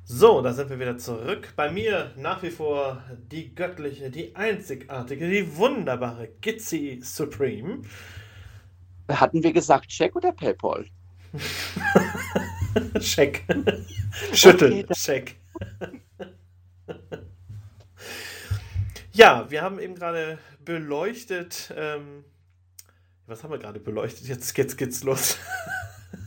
So, 0.05 0.43
da 0.43 0.53
sind 0.53 0.69
wir 0.69 0.79
wieder 0.79 0.99
zurück. 0.99 1.55
Bei 1.57 1.71
mir 1.71 2.13
nach 2.17 2.43
wie 2.43 2.51
vor 2.51 3.03
die 3.33 3.55
göttliche, 3.55 4.11
die 4.11 4.37
einzigartige, 4.37 5.27
die 5.27 5.57
wunderbare 5.57 6.29
Gitsy 6.43 7.01
Supreme. 7.03 7.81
Hatten 9.09 9.43
wir 9.43 9.55
gesagt 9.55 9.89
Check 9.89 10.15
oder 10.15 10.33
PayPal? 10.33 10.85
Check. 13.01 13.43
Schüttel. 14.35 14.85
Okay, 14.85 14.87
Check. 14.93 15.37
ja, 19.15 19.51
wir 19.51 19.63
haben 19.63 19.79
eben 19.79 19.95
gerade 19.95 20.39
beleuchtet. 20.63 21.73
Ähm, 21.75 22.25
was 23.27 23.43
haben 23.43 23.51
wir 23.51 23.59
gerade 23.59 23.81
beleuchtet? 23.81 24.27
Jetzt, 24.29 24.57
jetzt 24.57 24.77
geht's 24.77 25.03
los. 25.03 25.39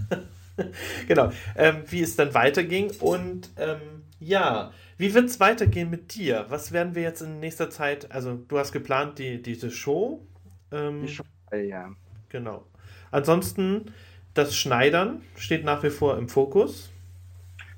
genau. 1.08 1.32
Ähm, 1.56 1.84
wie 1.90 2.02
es 2.02 2.16
dann 2.16 2.34
weiterging 2.34 2.92
und 3.00 3.50
ähm, 3.58 3.80
ja, 4.20 4.72
wie 4.98 5.14
wird 5.14 5.30
es 5.30 5.40
weitergehen 5.40 5.90
mit 5.90 6.14
dir? 6.16 6.46
Was 6.50 6.72
werden 6.72 6.94
wir 6.94 7.04
jetzt 7.04 7.22
in 7.22 7.40
nächster 7.40 7.70
Zeit? 7.70 8.12
Also, 8.12 8.36
du 8.36 8.60
hast 8.60 8.74
geplant, 8.74 9.18
die, 9.18 9.42
diese 9.42 9.72
Show. 9.72 10.22
Ähm, 10.72 11.02
die 11.04 11.08
Show, 11.08 11.24
ja. 11.54 11.90
Genau. 12.28 12.66
Ansonsten, 13.12 13.94
das 14.34 14.56
Schneidern 14.56 15.22
steht 15.36 15.64
nach 15.64 15.84
wie 15.84 15.90
vor 15.90 16.18
im 16.18 16.28
Fokus. 16.28 16.92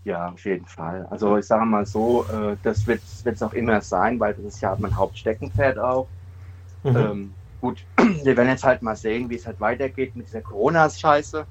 Ja, 0.04 0.30
auf 0.30 0.44
jeden 0.46 0.66
Fall. 0.66 1.06
Also 1.12 1.38
ich 1.38 1.46
sage 1.46 1.64
mal 1.66 1.86
so, 1.86 2.26
äh, 2.26 2.58
das 2.64 2.88
wird 2.88 3.02
es 3.24 3.44
auch 3.44 3.54
immer 3.54 3.82
sein, 3.82 4.20
weil 4.20 4.34
das 4.34 4.56
ist 4.56 4.62
ja 4.62 4.76
mein 4.80 4.96
Hauptsteckenpferd 4.96 5.78
auch. 5.78 6.08
Mhm. 6.84 6.96
Ähm, 6.96 7.34
gut, 7.62 7.86
wir 7.98 8.36
werden 8.36 8.50
jetzt 8.50 8.64
halt 8.64 8.82
mal 8.82 8.96
sehen, 8.96 9.30
wie 9.30 9.36
es 9.36 9.46
halt 9.46 9.62
weitergeht 9.62 10.16
mit 10.16 10.28
dieser 10.28 10.42
Corona-Scheiße. 10.42 11.46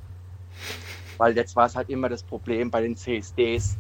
Weil 1.17 1.37
jetzt 1.37 1.57
war 1.57 1.67
es 1.67 1.77
halt 1.77 1.89
immer 1.89 2.09
das 2.09 2.23
Problem 2.23 2.71
bei 2.71 2.83
den 2.83 2.97
CSDs. 2.97 3.79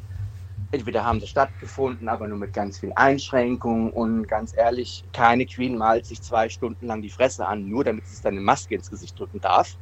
Entweder 0.72 1.04
haben 1.04 1.20
sie 1.20 1.26
stattgefunden, 1.26 2.08
aber 2.08 2.28
nur 2.28 2.38
mit 2.38 2.52
ganz 2.52 2.78
viel 2.78 2.92
Einschränkungen 2.94 3.90
und 3.90 4.28
ganz 4.28 4.56
ehrlich, 4.56 5.04
keine 5.12 5.44
Queen 5.44 5.76
malt 5.76 6.06
sich 6.06 6.22
zwei 6.22 6.48
Stunden 6.48 6.86
lang 6.86 7.02
die 7.02 7.10
Fresse 7.10 7.46
an, 7.46 7.68
nur 7.68 7.82
damit 7.82 8.06
sie 8.06 8.22
dann 8.22 8.34
eine 8.34 8.40
Maske 8.40 8.76
ins 8.76 8.88
Gesicht 8.88 9.18
drücken 9.18 9.40
darf. 9.40 9.76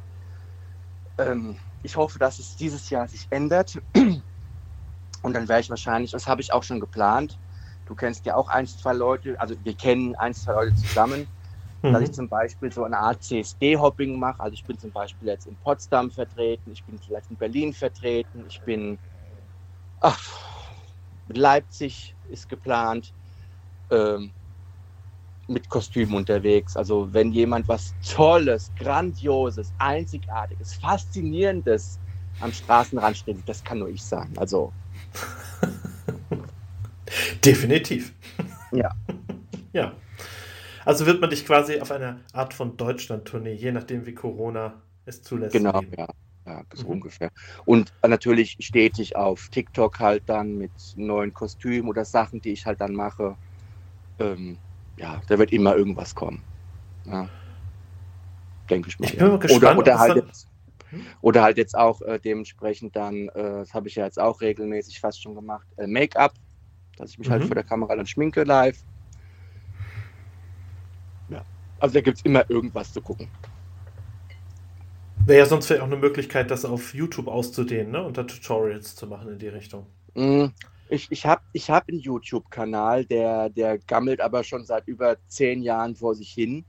Ähm, 1.19 1.57
ich 1.83 1.95
hoffe, 1.95 2.17
dass 2.17 2.39
es 2.39 2.55
dieses 2.55 2.89
Jahr 2.89 3.07
sich 3.07 3.27
ändert. 3.29 3.79
Und 5.21 5.33
dann 5.33 5.47
werde 5.47 5.61
ich 5.61 5.69
wahrscheinlich, 5.69 6.11
das 6.11 6.27
habe 6.27 6.41
ich 6.41 6.53
auch 6.53 6.63
schon 6.63 6.79
geplant. 6.79 7.37
Du 7.85 7.93
kennst 7.93 8.25
ja 8.25 8.35
auch 8.35 8.47
ein, 8.49 8.65
zwei 8.65 8.93
Leute, 8.93 9.39
also 9.39 9.55
wir 9.63 9.73
kennen 9.73 10.15
ein, 10.15 10.33
zwei 10.33 10.53
Leute 10.53 10.75
zusammen, 10.75 11.27
mhm. 11.81 11.93
dass 11.93 12.03
ich 12.03 12.11
zum 12.11 12.27
Beispiel 12.27 12.71
so 12.71 12.83
eine 12.83 12.97
Art 12.97 13.23
CSD-Hopping 13.23 14.17
mache. 14.17 14.39
Also 14.39 14.53
ich 14.53 14.65
bin 14.65 14.77
zum 14.77 14.91
Beispiel 14.91 15.27
jetzt 15.27 15.47
in 15.47 15.55
Potsdam 15.57 16.11
vertreten, 16.11 16.71
ich 16.71 16.83
bin 16.83 16.99
vielleicht 16.99 17.29
in 17.29 17.37
Berlin 17.37 17.73
vertreten, 17.73 18.45
ich 18.47 18.61
bin 18.61 18.97
ach, 20.01 20.19
Leipzig 21.27 22.15
ist 22.29 22.49
geplant, 22.49 23.13
ähm, 23.91 24.31
mit 25.47 25.67
Kostüm 25.69 26.13
unterwegs. 26.13 26.77
Also 26.77 27.11
wenn 27.11 27.31
jemand 27.31 27.67
was 27.67 27.95
Tolles, 28.07 28.71
Grandioses, 28.77 29.73
Einzigartiges, 29.79 30.75
Faszinierendes 30.75 31.99
am 32.39 32.53
Straßenrand 32.53 33.17
steht, 33.17 33.37
das 33.47 33.63
kann 33.63 33.79
nur 33.79 33.89
ich 33.89 34.03
sein. 34.03 34.31
Also 34.37 34.71
Definitiv. 37.43 38.13
Ja. 38.71 38.91
ja. 39.73 39.91
Also 40.89 41.05
wird 41.05 41.21
man 41.21 41.29
dich 41.29 41.45
quasi 41.45 41.79
auf 41.79 41.91
einer 41.91 42.19
Art 42.33 42.53
von 42.53 42.75
Deutschland-Tournee, 42.75 43.53
je 43.53 43.71
nachdem 43.71 44.07
wie 44.07 44.15
Corona 44.15 44.81
es 45.05 45.21
zulässt. 45.21 45.53
Genau, 45.53 45.81
ja. 45.95 46.07
Ja, 46.47 46.63
so 46.73 46.85
mhm. 46.85 46.93
ungefähr. 46.93 47.29
Und 47.65 47.93
natürlich 48.01 48.57
stetig 48.59 49.15
auf 49.15 49.49
TikTok 49.49 49.99
halt 49.99 50.23
dann 50.25 50.57
mit 50.57 50.71
neuen 50.95 51.31
Kostümen 51.31 51.87
oder 51.87 52.05
Sachen, 52.05 52.41
die 52.41 52.53
ich 52.53 52.65
halt 52.65 52.81
dann 52.81 52.93
mache. 52.93 53.37
Ähm, 54.17 54.57
ja, 54.97 55.21
da 55.27 55.37
wird 55.37 55.51
immer 55.51 55.75
irgendwas 55.75 56.15
kommen. 56.15 56.41
Ja. 57.05 57.29
Denke 58.67 58.89
ich 58.89 58.97
mal. 58.97 59.05
Ich 59.05 59.17
bin 59.17 59.27
ja. 59.27 59.31
mal 59.33 59.39
gespannt, 59.39 59.63
oder, 59.63 59.77
oder 59.77 59.99
halt 59.99 60.15
jetzt, 60.15 60.47
hm? 60.89 61.05
Oder 61.21 61.43
halt 61.43 61.57
jetzt 61.57 61.77
auch 61.77 62.01
äh, 62.01 62.19
dementsprechend 62.19 62.95
dann, 62.95 63.29
äh, 63.29 63.59
das 63.59 63.75
habe 63.75 63.89
ich 63.89 63.95
ja 63.95 64.05
jetzt 64.05 64.19
auch 64.19 64.41
regelmäßig 64.41 64.99
fast 64.99 65.21
schon 65.21 65.35
gemacht, 65.35 65.67
äh, 65.77 65.85
Make-up, 65.85 66.33
dass 66.97 67.11
ich 67.11 67.19
mich 67.19 67.29
halt 67.29 67.41
mhm. 67.41 67.43
halt 67.43 67.49
vor 67.49 67.55
der 67.55 67.63
Kamera 67.63 67.95
dann 67.95 68.07
schminke 68.07 68.43
live. 68.43 68.83
Also 71.79 71.93
da 71.93 72.01
gibt 72.01 72.17
es 72.17 72.25
immer 72.25 72.49
irgendwas 72.49 72.93
zu 72.93 73.01
gucken. 73.01 73.27
Wäre 75.25 75.39
ja 75.39 75.45
sonst 75.45 75.67
vielleicht 75.67 75.81
auch 75.81 75.87
eine 75.87 75.97
Möglichkeit, 75.97 76.49
das 76.49 76.65
auf 76.65 76.93
YouTube 76.93 77.27
auszudehnen 77.27 77.91
ne? 77.91 78.03
und 78.03 78.17
da 78.17 78.23
Tutorials 78.23 78.95
zu 78.95 79.07
machen 79.07 79.29
in 79.29 79.39
die 79.39 79.47
Richtung. 79.47 79.85
Mm, 80.15 80.45
ich 80.89 81.07
ich 81.11 81.25
habe 81.25 81.41
ich 81.53 81.69
hab 81.69 81.87
einen 81.87 81.99
YouTube-Kanal, 81.99 83.05
der, 83.05 83.49
der 83.49 83.77
gammelt 83.77 84.21
aber 84.21 84.43
schon 84.43 84.65
seit 84.65 84.87
über 84.87 85.17
zehn 85.27 85.61
Jahren 85.61 85.95
vor 85.95 86.15
sich 86.15 86.31
hin 86.31 86.65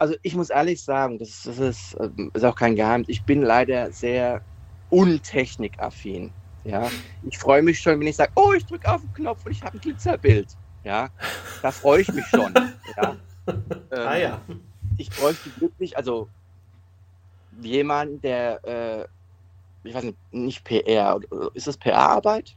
also 0.00 0.14
ich 0.22 0.34
muss 0.34 0.48
ehrlich 0.48 0.82
sagen, 0.82 1.18
das, 1.18 1.42
das 1.44 1.58
ist, 1.58 1.96
ähm, 2.00 2.30
ist, 2.32 2.44
auch 2.44 2.56
kein 2.56 2.74
Geheimnis. 2.74 3.10
Ich 3.10 3.22
bin 3.22 3.42
leider 3.42 3.92
sehr 3.92 4.40
untechnikaffin. 4.88 6.32
Ja, 6.64 6.90
ich 7.28 7.38
freue 7.38 7.62
mich 7.62 7.78
schon, 7.78 8.00
wenn 8.00 8.06
ich 8.06 8.16
sage, 8.16 8.32
oh, 8.34 8.52
ich 8.52 8.64
drücke 8.64 8.90
auf 8.90 9.02
den 9.02 9.12
Knopf 9.12 9.44
und 9.44 9.52
ich 9.52 9.62
habe 9.62 9.76
ein 9.76 9.80
Glitzerbild. 9.80 10.48
Ja, 10.84 11.10
da 11.62 11.70
freue 11.70 12.00
ich 12.00 12.12
mich 12.12 12.26
schon. 12.26 12.52
ja. 12.96 13.16
Ähm, 13.92 14.06
ah 14.06 14.16
ja. 14.16 14.40
Ich 14.98 15.10
bräuchte 15.10 15.50
wirklich, 15.60 15.96
also 15.96 16.28
jemand, 17.60 18.22
der, 18.22 18.64
äh, 18.64 19.88
ich 19.88 19.94
weiß 19.94 20.04
nicht, 20.04 20.18
nicht 20.30 20.64
PR, 20.64 21.18
ist 21.54 21.66
das 21.66 21.76
PR-Arbeit? 21.76 22.56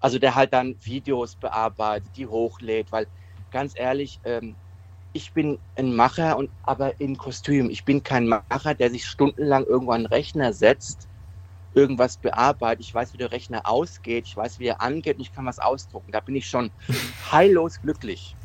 Also 0.00 0.18
der 0.18 0.34
halt 0.36 0.52
dann 0.52 0.76
Videos 0.84 1.34
bearbeitet, 1.34 2.16
die 2.16 2.26
hochlädt, 2.26 2.92
weil 2.92 3.08
ganz 3.50 3.72
ehrlich, 3.76 4.20
ähm, 4.24 4.54
ich 5.12 5.32
bin 5.32 5.58
ein 5.76 5.94
Macher 5.96 6.36
und 6.36 6.50
aber 6.62 7.00
in 7.00 7.16
Kostüm. 7.16 7.70
Ich 7.70 7.84
bin 7.84 8.02
kein 8.02 8.28
Macher, 8.28 8.74
der 8.74 8.90
sich 8.90 9.06
stundenlang 9.06 9.64
irgendwo 9.64 9.92
an 9.92 10.02
den 10.02 10.06
Rechner 10.06 10.52
setzt, 10.52 11.08
irgendwas 11.74 12.18
bearbeitet. 12.18 12.84
Ich 12.84 12.94
weiß, 12.94 13.12
wie 13.12 13.18
der 13.18 13.32
Rechner 13.32 13.62
ausgeht, 13.68 14.26
ich 14.26 14.36
weiß, 14.36 14.58
wie 14.58 14.66
er 14.66 14.80
angeht 14.80 15.16
und 15.16 15.22
ich 15.22 15.32
kann 15.32 15.46
was 15.46 15.58
ausdrucken. 15.58 16.12
Da 16.12 16.20
bin 16.20 16.36
ich 16.36 16.46
schon 16.46 16.70
heillos 17.32 17.80
glücklich. 17.80 18.37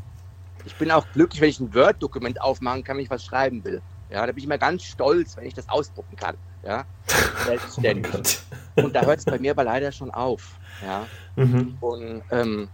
Ich 0.65 0.75
bin 0.75 0.91
auch 0.91 1.05
glücklich, 1.13 1.41
wenn 1.41 1.49
ich 1.49 1.59
ein 1.59 1.73
Word-Dokument 1.73 2.41
aufmachen 2.41 2.83
kann, 2.83 2.97
wenn 2.97 3.03
ich 3.03 3.09
was 3.09 3.23
schreiben 3.23 3.63
will. 3.63 3.81
Ja, 4.09 4.25
da 4.25 4.31
bin 4.31 4.39
ich 4.39 4.45
immer 4.45 4.57
ganz 4.57 4.83
stolz, 4.83 5.35
wenn 5.37 5.45
ich 5.45 5.53
das 5.53 5.69
ausdrucken 5.69 6.15
kann. 6.15 6.37
Ja, 6.63 6.85
selbstständig. 7.45 8.39
oh 8.75 8.83
und 8.83 8.95
da 8.95 9.05
hört 9.05 9.19
es 9.19 9.25
bei 9.25 9.39
mir 9.39 9.51
aber 9.51 9.63
leider 9.63 9.91
schon 9.91 10.11
auf. 10.11 10.59
Ja, 10.81 11.07
mhm. 11.35 11.77
und 11.79 12.23
ähm, 12.29 12.69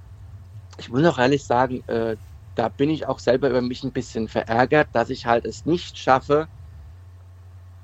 ich 0.77 0.89
muss 0.89 1.05
auch 1.05 1.17
ehrlich 1.17 1.45
sagen, 1.45 1.81
äh, 1.87 2.17
da 2.55 2.69
bin 2.69 2.89
ich 2.89 3.07
auch 3.07 3.19
selber 3.19 3.49
über 3.49 3.61
mich 3.61 3.83
ein 3.83 3.93
bisschen 3.93 4.27
verärgert, 4.27 4.89
dass 4.91 5.09
ich 5.09 5.25
halt 5.25 5.45
es 5.45 5.65
nicht 5.65 5.97
schaffe, 5.97 6.47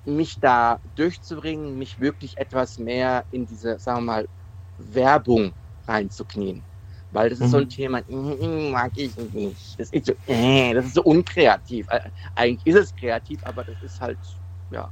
mich 0.04 0.40
da 0.40 0.80
durchzubringen, 0.96 1.78
mich 1.78 2.00
wirklich 2.00 2.38
etwas 2.38 2.78
mehr 2.78 3.26
in 3.32 3.46
diese, 3.46 3.80
sagen 3.80 4.00
wir 4.00 4.14
mal, 4.14 4.30
Werbung 4.78 5.54
reinzuknien. 5.88 6.68
Weil 7.16 7.30
das 7.30 7.40
ist 7.40 7.52
so 7.52 7.58
ein 7.58 7.64
mhm. 7.64 7.70
Thema, 7.70 8.02
mag 8.10 8.92
ich 8.98 9.16
nicht. 9.34 9.80
Das 9.80 9.90
ist 9.90 10.06
so, 10.08 10.14
äh, 10.28 10.74
das 10.74 10.88
ist 10.88 10.96
so 10.96 11.04
unkreativ. 11.04 11.88
Äh, 11.90 12.02
eigentlich 12.36 12.76
ist 12.76 12.82
es 12.82 12.96
kreativ, 12.96 13.40
aber 13.46 13.64
das 13.64 13.82
ist 13.82 14.02
halt, 14.02 14.18
ja, 14.70 14.92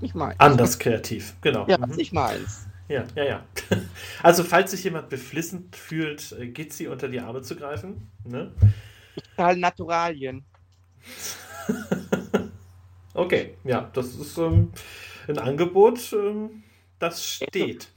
nicht 0.00 0.14
meins. 0.14 0.38
Anders 0.38 0.78
kreativ, 0.78 1.34
genau. 1.40 1.66
Ja, 1.68 1.78
mhm. 1.78 1.94
nicht 1.94 2.12
meins. 2.12 2.66
Ja, 2.88 3.04
ja, 3.14 3.24
ja. 3.24 3.46
Also, 4.22 4.44
falls 4.44 4.72
sich 4.72 4.84
jemand 4.84 5.08
beflissen 5.08 5.70
fühlt, 5.72 6.32
äh, 6.32 6.48
geht 6.48 6.74
sie 6.74 6.86
unter 6.86 7.08
die 7.08 7.20
Arme 7.20 7.40
zu 7.40 7.56
greifen. 7.56 8.10
Ne? 8.24 8.52
Ich 9.16 9.24
zahle 9.34 9.58
Naturalien. 9.58 10.44
okay, 13.14 13.56
ja, 13.64 13.90
das 13.94 14.14
ist 14.16 14.36
ähm, 14.36 14.72
ein 15.28 15.38
Angebot, 15.38 16.12
ähm, 16.12 16.62
das 16.98 17.24
steht. 17.24 17.88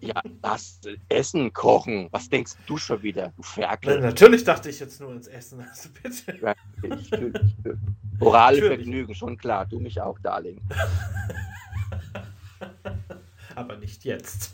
Ja, 0.00 0.20
das 0.40 0.80
Essen 1.08 1.52
kochen. 1.52 2.08
Was 2.10 2.28
denkst 2.28 2.52
du 2.66 2.76
schon 2.76 3.02
wieder, 3.02 3.32
du 3.36 3.42
Ferkel? 3.42 3.98
Na, 4.00 4.06
natürlich 4.06 4.44
dachte 4.44 4.70
ich 4.70 4.80
jetzt 4.80 5.00
nur 5.00 5.10
ans 5.10 5.26
Essen. 5.26 5.60
Also 5.60 5.88
bitte. 6.02 6.38
Ja, 6.40 6.54
ich, 6.82 7.12
ich, 7.12 7.12
ich, 7.12 8.20
Orale 8.20 8.60
natürlich. 8.60 8.78
Vergnügen, 8.78 9.14
schon 9.14 9.36
klar. 9.36 9.66
Du 9.66 9.80
mich 9.80 10.00
auch, 10.00 10.18
Darling. 10.20 10.60
Aber 13.54 13.76
nicht 13.76 14.04
jetzt. 14.04 14.52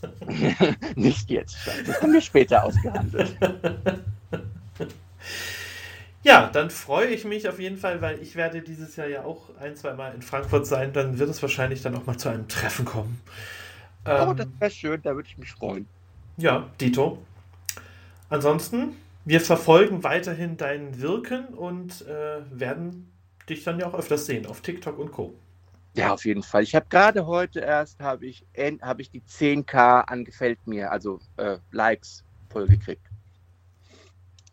nicht 0.96 1.30
jetzt. 1.30 1.56
Das 1.86 2.02
haben 2.02 2.12
wir 2.12 2.20
später 2.20 2.64
ausgehandelt. 2.64 3.36
Ja, 6.24 6.50
dann 6.52 6.68
freue 6.68 7.06
ich 7.06 7.24
mich 7.24 7.48
auf 7.48 7.58
jeden 7.58 7.78
Fall, 7.78 8.02
weil 8.02 8.20
ich 8.20 8.36
werde 8.36 8.60
dieses 8.60 8.96
Jahr 8.96 9.06
ja 9.06 9.24
auch 9.24 9.56
ein, 9.60 9.76
zwei 9.76 9.94
Mal 9.94 10.12
in 10.14 10.20
Frankfurt 10.20 10.66
sein. 10.66 10.92
Dann 10.92 11.18
wird 11.18 11.30
es 11.30 11.40
wahrscheinlich 11.40 11.80
dann 11.80 11.94
auch 11.94 12.06
mal 12.06 12.18
zu 12.18 12.28
einem 12.28 12.48
Treffen 12.48 12.84
kommen. 12.84 13.20
Oh, 14.08 14.30
ähm, 14.30 14.36
das 14.36 14.48
wäre 14.58 14.70
schön, 14.70 15.02
da 15.02 15.14
würde 15.14 15.28
ich 15.28 15.38
mich 15.38 15.52
freuen. 15.52 15.86
Ja, 16.36 16.68
Dito. 16.80 17.18
Ansonsten, 18.30 18.96
wir 19.24 19.40
verfolgen 19.40 20.02
weiterhin 20.04 20.56
dein 20.56 21.00
Wirken 21.00 21.46
und 21.48 22.06
äh, 22.06 22.40
werden 22.50 23.10
dich 23.48 23.64
dann 23.64 23.80
ja 23.80 23.86
auch 23.86 23.94
öfters 23.94 24.26
sehen 24.26 24.46
auf 24.46 24.60
TikTok 24.60 24.98
und 24.98 25.12
Co. 25.12 25.34
Ja, 25.94 26.12
auf 26.12 26.24
jeden 26.24 26.42
Fall. 26.42 26.62
Ich 26.62 26.74
habe 26.74 26.86
gerade 26.88 27.26
heute 27.26 27.60
erst 27.60 28.00
habe 28.00 28.26
ich, 28.26 28.46
hab 28.82 29.00
ich 29.00 29.10
die 29.10 29.22
10k 29.22 30.02
angefällt 30.02 30.64
mir, 30.66 30.92
also 30.92 31.18
äh, 31.38 31.58
Likes 31.72 32.24
voll 32.50 32.68
gekriegt. 32.68 33.02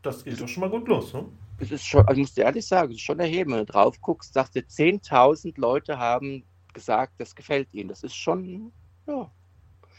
Das 0.01 0.23
geht 0.23 0.39
doch 0.39 0.47
schon 0.47 0.61
mal 0.61 0.69
gut 0.69 0.87
los, 0.87 1.13
ne? 1.13 1.25
Es 1.57 1.71
ist 1.71 1.85
schon, 1.85 2.05
also 2.07 2.19
ich 2.19 2.27
muss 2.27 2.33
dir 2.33 2.43
ehrlich 2.45 2.65
sagen, 2.65 2.91
es 2.91 2.97
ist 2.97 3.03
schon 3.03 3.19
erheben. 3.19 3.51
Wenn 3.51 3.59
du 3.59 3.65
drauf 3.65 3.99
guckst, 4.01 4.33
sagst 4.33 4.55
du, 4.55 4.59
10.000 4.59 5.53
Leute 5.57 5.97
haben 5.97 6.43
gesagt, 6.73 7.13
das 7.17 7.35
gefällt 7.35 7.73
ihnen. 7.73 7.89
Das 7.89 8.03
ist 8.03 8.15
schon, 8.15 8.71
ja, 9.07 9.31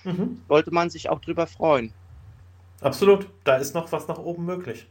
mhm. 0.07 0.41
sollte 0.49 0.71
man 0.71 0.91
sich 0.91 1.11
auch 1.11 1.21
drüber 1.21 1.47
freuen. 1.47 1.93
Absolut, 2.81 3.29
da 3.45 3.57
ist 3.57 3.75
noch 3.75 3.91
was 3.93 4.09
nach 4.09 4.19
oben 4.19 4.45
möglich. 4.45 4.87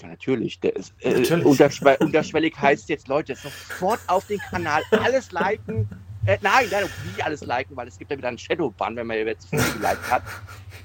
Ja, 0.00 0.08
natürlich. 0.08 0.60
Der 0.60 0.76
ist, 0.76 0.94
äh, 1.00 1.12
natürlich. 1.12 1.44
Unterschw 1.44 1.96
unterschwellig 2.00 2.56
heißt 2.56 2.88
jetzt, 2.88 3.08
Leute, 3.08 3.34
sofort 3.34 4.00
auf 4.06 4.26
den 4.26 4.38
Kanal 4.38 4.82
alles 4.90 5.32
liken. 5.32 5.88
Äh, 6.26 6.38
nein, 6.42 6.66
nein, 6.70 6.84
wie 7.16 7.22
alles 7.22 7.44
liken, 7.44 7.76
weil 7.76 7.88
es 7.88 7.98
gibt 7.98 8.10
ja 8.10 8.16
wieder 8.16 8.28
einen 8.28 8.38
Shadow-Ban, 8.38 8.96
wenn 8.96 9.06
man 9.06 9.16
jetzt 9.16 9.48
viel 9.48 9.58
geliked 9.58 10.10
hat. 10.10 10.22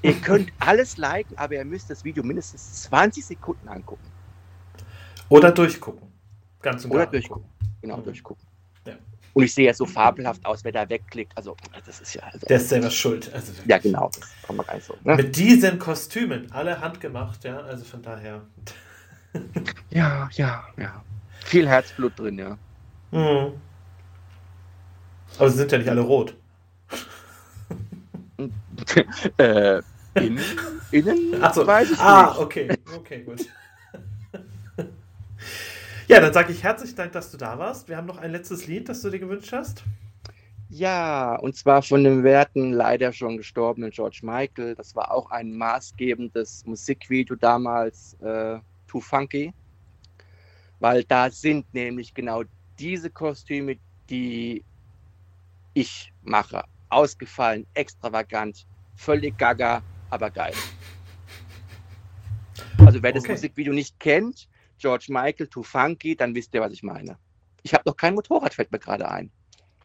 ihr 0.02 0.14
könnt 0.14 0.52
alles 0.58 0.96
liken, 0.96 1.36
aber 1.36 1.54
ihr 1.54 1.64
müsst 1.64 1.90
das 1.90 2.02
Video 2.02 2.24
mindestens 2.24 2.82
20 2.84 3.24
Sekunden 3.24 3.68
angucken. 3.68 4.04
Oder 5.28 5.52
durchgucken. 5.52 6.08
Ganz 6.60 6.84
und 6.84 6.92
Oder 6.92 7.06
durchgucken. 7.06 7.48
Genau, 7.82 7.98
mhm. 7.98 8.04
durchgucken. 8.04 8.53
Und 9.34 9.42
ich 9.42 9.52
sehe 9.52 9.66
ja 9.66 9.74
so 9.74 9.84
fabelhaft 9.84 10.46
aus, 10.46 10.64
wer 10.64 10.70
da 10.70 10.88
wegklickt. 10.88 11.36
Also, 11.36 11.56
das 11.84 12.00
ist 12.00 12.14
ja. 12.14 12.22
Also, 12.22 12.46
Der 12.46 12.56
ist 12.56 12.68
selber 12.68 12.90
schuld. 12.90 13.30
Also, 13.34 13.52
ja, 13.66 13.78
genau. 13.78 14.10
Das 14.18 14.30
kann 14.46 14.56
man 14.56 14.64
gar 14.64 14.74
nicht 14.76 14.86
so. 14.86 14.96
Ne? 15.02 15.16
Mit 15.16 15.36
diesen 15.36 15.78
Kostümen, 15.78 16.50
alle 16.52 16.80
handgemacht, 16.80 17.42
ja. 17.44 17.58
Also 17.58 17.84
von 17.84 18.00
daher. 18.00 18.42
ja, 19.90 20.28
ja, 20.32 20.64
ja. 20.76 21.04
Viel 21.44 21.68
Herzblut 21.68 22.18
drin, 22.18 22.38
ja. 22.38 22.56
Mhm. 23.10 23.54
Aber 25.38 25.50
sie 25.50 25.58
sind 25.58 25.72
ja 25.72 25.78
nicht 25.78 25.90
alle 25.90 26.00
rot. 26.00 26.36
äh, 29.38 29.82
innen, 30.14 30.40
innen 30.92 31.42
Achso. 31.42 31.66
weiß 31.66 31.90
ich 31.90 31.98
ah, 31.98 32.28
nicht. 32.28 32.38
okay. 32.38 32.78
Okay, 32.96 33.22
gut. 33.22 33.46
Ja, 36.08 36.20
dann 36.20 36.32
sage 36.32 36.52
ich 36.52 36.62
herzlichen 36.62 36.96
Dank, 36.96 37.12
dass 37.12 37.30
du 37.30 37.36
da 37.36 37.58
warst. 37.58 37.88
Wir 37.88 37.96
haben 37.96 38.06
noch 38.06 38.18
ein 38.18 38.30
letztes 38.30 38.66
Lied, 38.66 38.88
das 38.88 39.02
du 39.02 39.10
dir 39.10 39.18
gewünscht 39.18 39.52
hast. 39.52 39.82
Ja, 40.68 41.36
und 41.36 41.54
zwar 41.56 41.82
von 41.82 42.02
dem 42.02 42.24
werten, 42.24 42.72
leider 42.72 43.12
schon 43.12 43.36
gestorbenen 43.36 43.90
George 43.90 44.20
Michael. 44.22 44.74
Das 44.74 44.96
war 44.96 45.10
auch 45.10 45.30
ein 45.30 45.56
maßgebendes 45.56 46.64
Musikvideo 46.66 47.36
damals. 47.36 48.14
Äh, 48.20 48.58
Too 48.88 49.00
Funky, 49.00 49.52
weil 50.78 51.02
da 51.04 51.30
sind 51.30 51.72
nämlich 51.74 52.14
genau 52.14 52.44
diese 52.78 53.10
Kostüme, 53.10 53.76
die 54.08 54.64
ich 55.74 56.12
mache. 56.22 56.62
Ausgefallen, 56.90 57.66
extravagant, 57.74 58.66
völlig 58.94 59.36
gaga, 59.36 59.82
aber 60.10 60.30
geil. 60.30 60.54
Also 62.78 63.02
wer 63.02 63.12
das 63.12 63.24
okay. 63.24 63.32
Musikvideo 63.32 63.72
nicht 63.72 63.98
kennt, 63.98 64.48
George 64.84 65.06
Michael, 65.08 65.46
Too 65.46 65.62
Funky, 65.62 66.14
dann 66.14 66.34
wisst 66.34 66.52
ihr, 66.52 66.60
was 66.60 66.70
ich 66.70 66.82
meine. 66.82 67.16
Ich 67.62 67.72
habe 67.72 67.84
noch 67.86 67.96
kein 67.96 68.14
Motorrad, 68.14 68.52
fällt 68.52 68.70
mir 68.70 68.78
gerade 68.78 69.08
ein. 69.08 69.30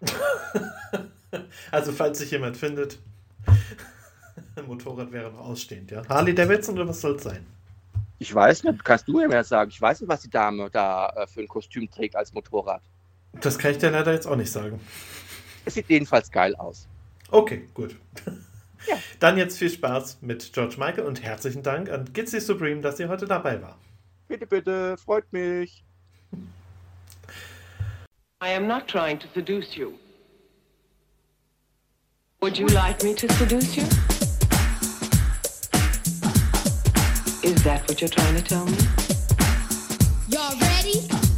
also 1.71 1.93
falls 1.93 2.19
sich 2.19 2.31
jemand 2.31 2.57
findet, 2.57 2.99
ein 4.57 4.65
Motorrad 4.67 5.13
wäre 5.13 5.31
noch 5.31 5.39
ausstehend, 5.39 5.89
ja. 5.91 6.05
Harley 6.09 6.35
Davidson 6.35 6.75
oder 6.75 6.89
was 6.89 6.99
soll 6.99 7.15
es 7.15 7.23
sein? 7.23 7.47
Ich 8.17 8.35
weiß 8.35 8.65
nicht, 8.65 8.83
kannst 8.83 9.07
du 9.07 9.17
mir 9.17 9.29
mehr 9.29 9.45
sagen. 9.45 9.71
Ich 9.71 9.81
weiß 9.81 10.01
nicht, 10.01 10.09
was 10.09 10.21
die 10.21 10.29
Dame 10.29 10.69
da 10.69 11.07
äh, 11.15 11.27
für 11.27 11.39
ein 11.39 11.47
Kostüm 11.47 11.89
trägt 11.89 12.17
als 12.17 12.33
Motorrad. 12.33 12.81
Das 13.39 13.57
kann 13.57 13.71
ich 13.71 13.77
dir 13.77 13.91
leider 13.91 14.11
jetzt 14.11 14.27
auch 14.27 14.35
nicht 14.35 14.51
sagen. 14.51 14.81
Es 15.63 15.75
sieht 15.75 15.87
jedenfalls 15.87 16.29
geil 16.29 16.57
aus. 16.57 16.89
Okay, 17.31 17.69
gut. 17.73 17.95
Ja. 18.85 18.97
Dann 19.21 19.37
jetzt 19.37 19.57
viel 19.57 19.69
Spaß 19.69 20.17
mit 20.19 20.51
George 20.51 20.75
Michael 20.77 21.05
und 21.05 21.23
herzlichen 21.23 21.63
Dank 21.63 21.89
an 21.89 22.11
Gitzy 22.11 22.41
Supreme, 22.41 22.81
dass 22.81 22.97
sie 22.97 23.07
heute 23.07 23.27
dabei 23.27 23.61
war. 23.61 23.77
Bitte, 24.29 24.45
bitte, 24.45 24.95
freut 24.97 25.25
mich. 25.33 25.83
I 28.39 28.49
am 28.49 28.67
not 28.67 28.87
trying 28.87 29.17
to 29.17 29.27
seduce 29.33 29.75
you. 29.75 29.97
Would 32.39 32.55
you 32.55 32.67
like 32.67 33.03
me 33.03 33.15
to 33.15 33.27
seduce 33.33 33.75
you? 33.75 33.83
Is 37.43 37.63
that 37.63 37.83
what 37.87 38.01
you're 38.01 38.07
trying 38.07 38.35
to 38.35 38.43
tell 38.43 38.65
me? 38.65 38.77
Y'all 40.27 40.55
ready? 40.59 41.28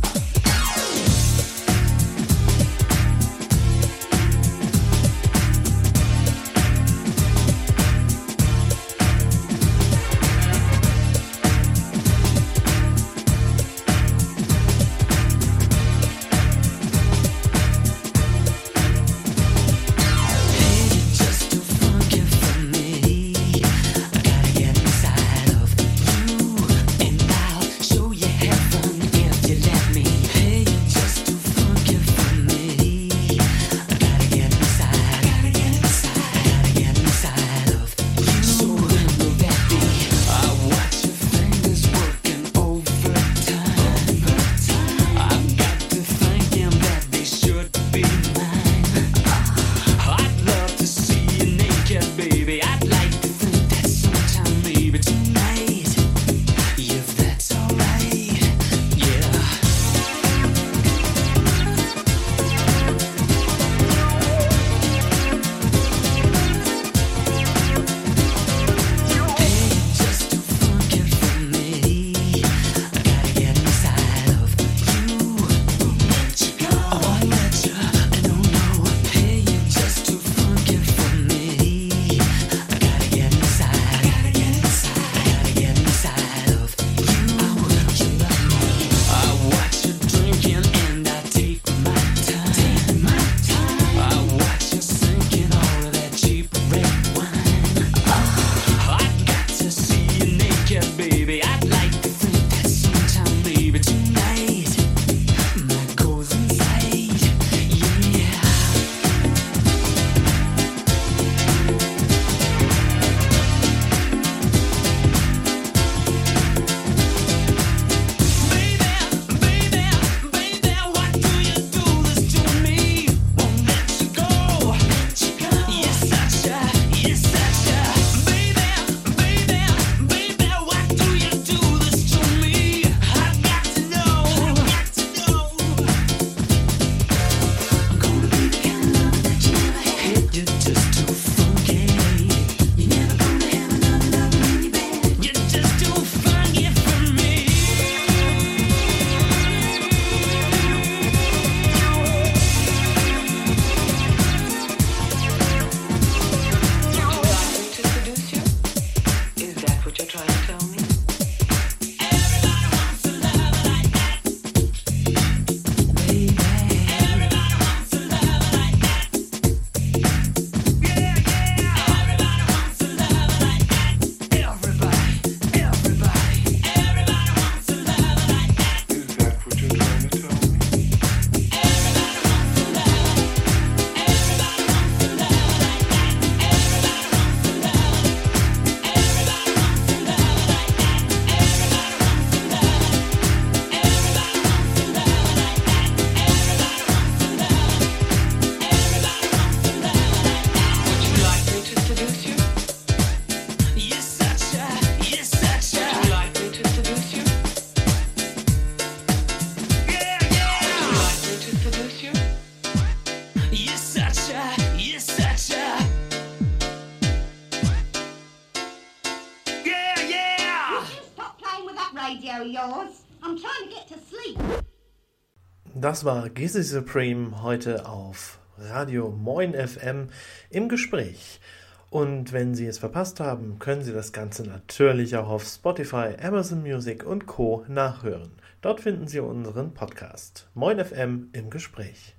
Das 225.91 226.05
war 226.05 226.29
Gizzy 226.29 226.63
Supreme 226.63 227.43
heute 227.43 227.85
auf 227.85 228.39
Radio 228.57 229.09
Moin 229.09 229.53
FM 229.53 230.07
im 230.49 230.69
Gespräch. 230.69 231.41
Und 231.89 232.31
wenn 232.31 232.55
Sie 232.55 232.65
es 232.65 232.77
verpasst 232.77 233.19
haben, 233.19 233.59
können 233.59 233.81
Sie 233.81 233.91
das 233.91 234.13
Ganze 234.13 234.43
natürlich 234.43 235.17
auch 235.17 235.27
auf 235.27 235.43
Spotify, 235.43 236.15
Amazon 236.23 236.61
Music 236.61 237.05
und 237.05 237.25
Co. 237.25 237.65
nachhören. 237.67 238.31
Dort 238.61 238.79
finden 238.79 239.07
Sie 239.07 239.19
unseren 239.19 239.73
Podcast 239.73 240.47
Moin 240.53 240.79
FM 240.79 241.27
im 241.33 241.49
Gespräch. 241.49 242.15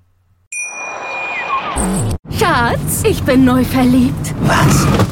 Schatz, 2.30 3.04
ich 3.08 3.22
bin 3.22 3.46
neu 3.46 3.64
verliebt. 3.64 4.34
Was? 4.42 5.11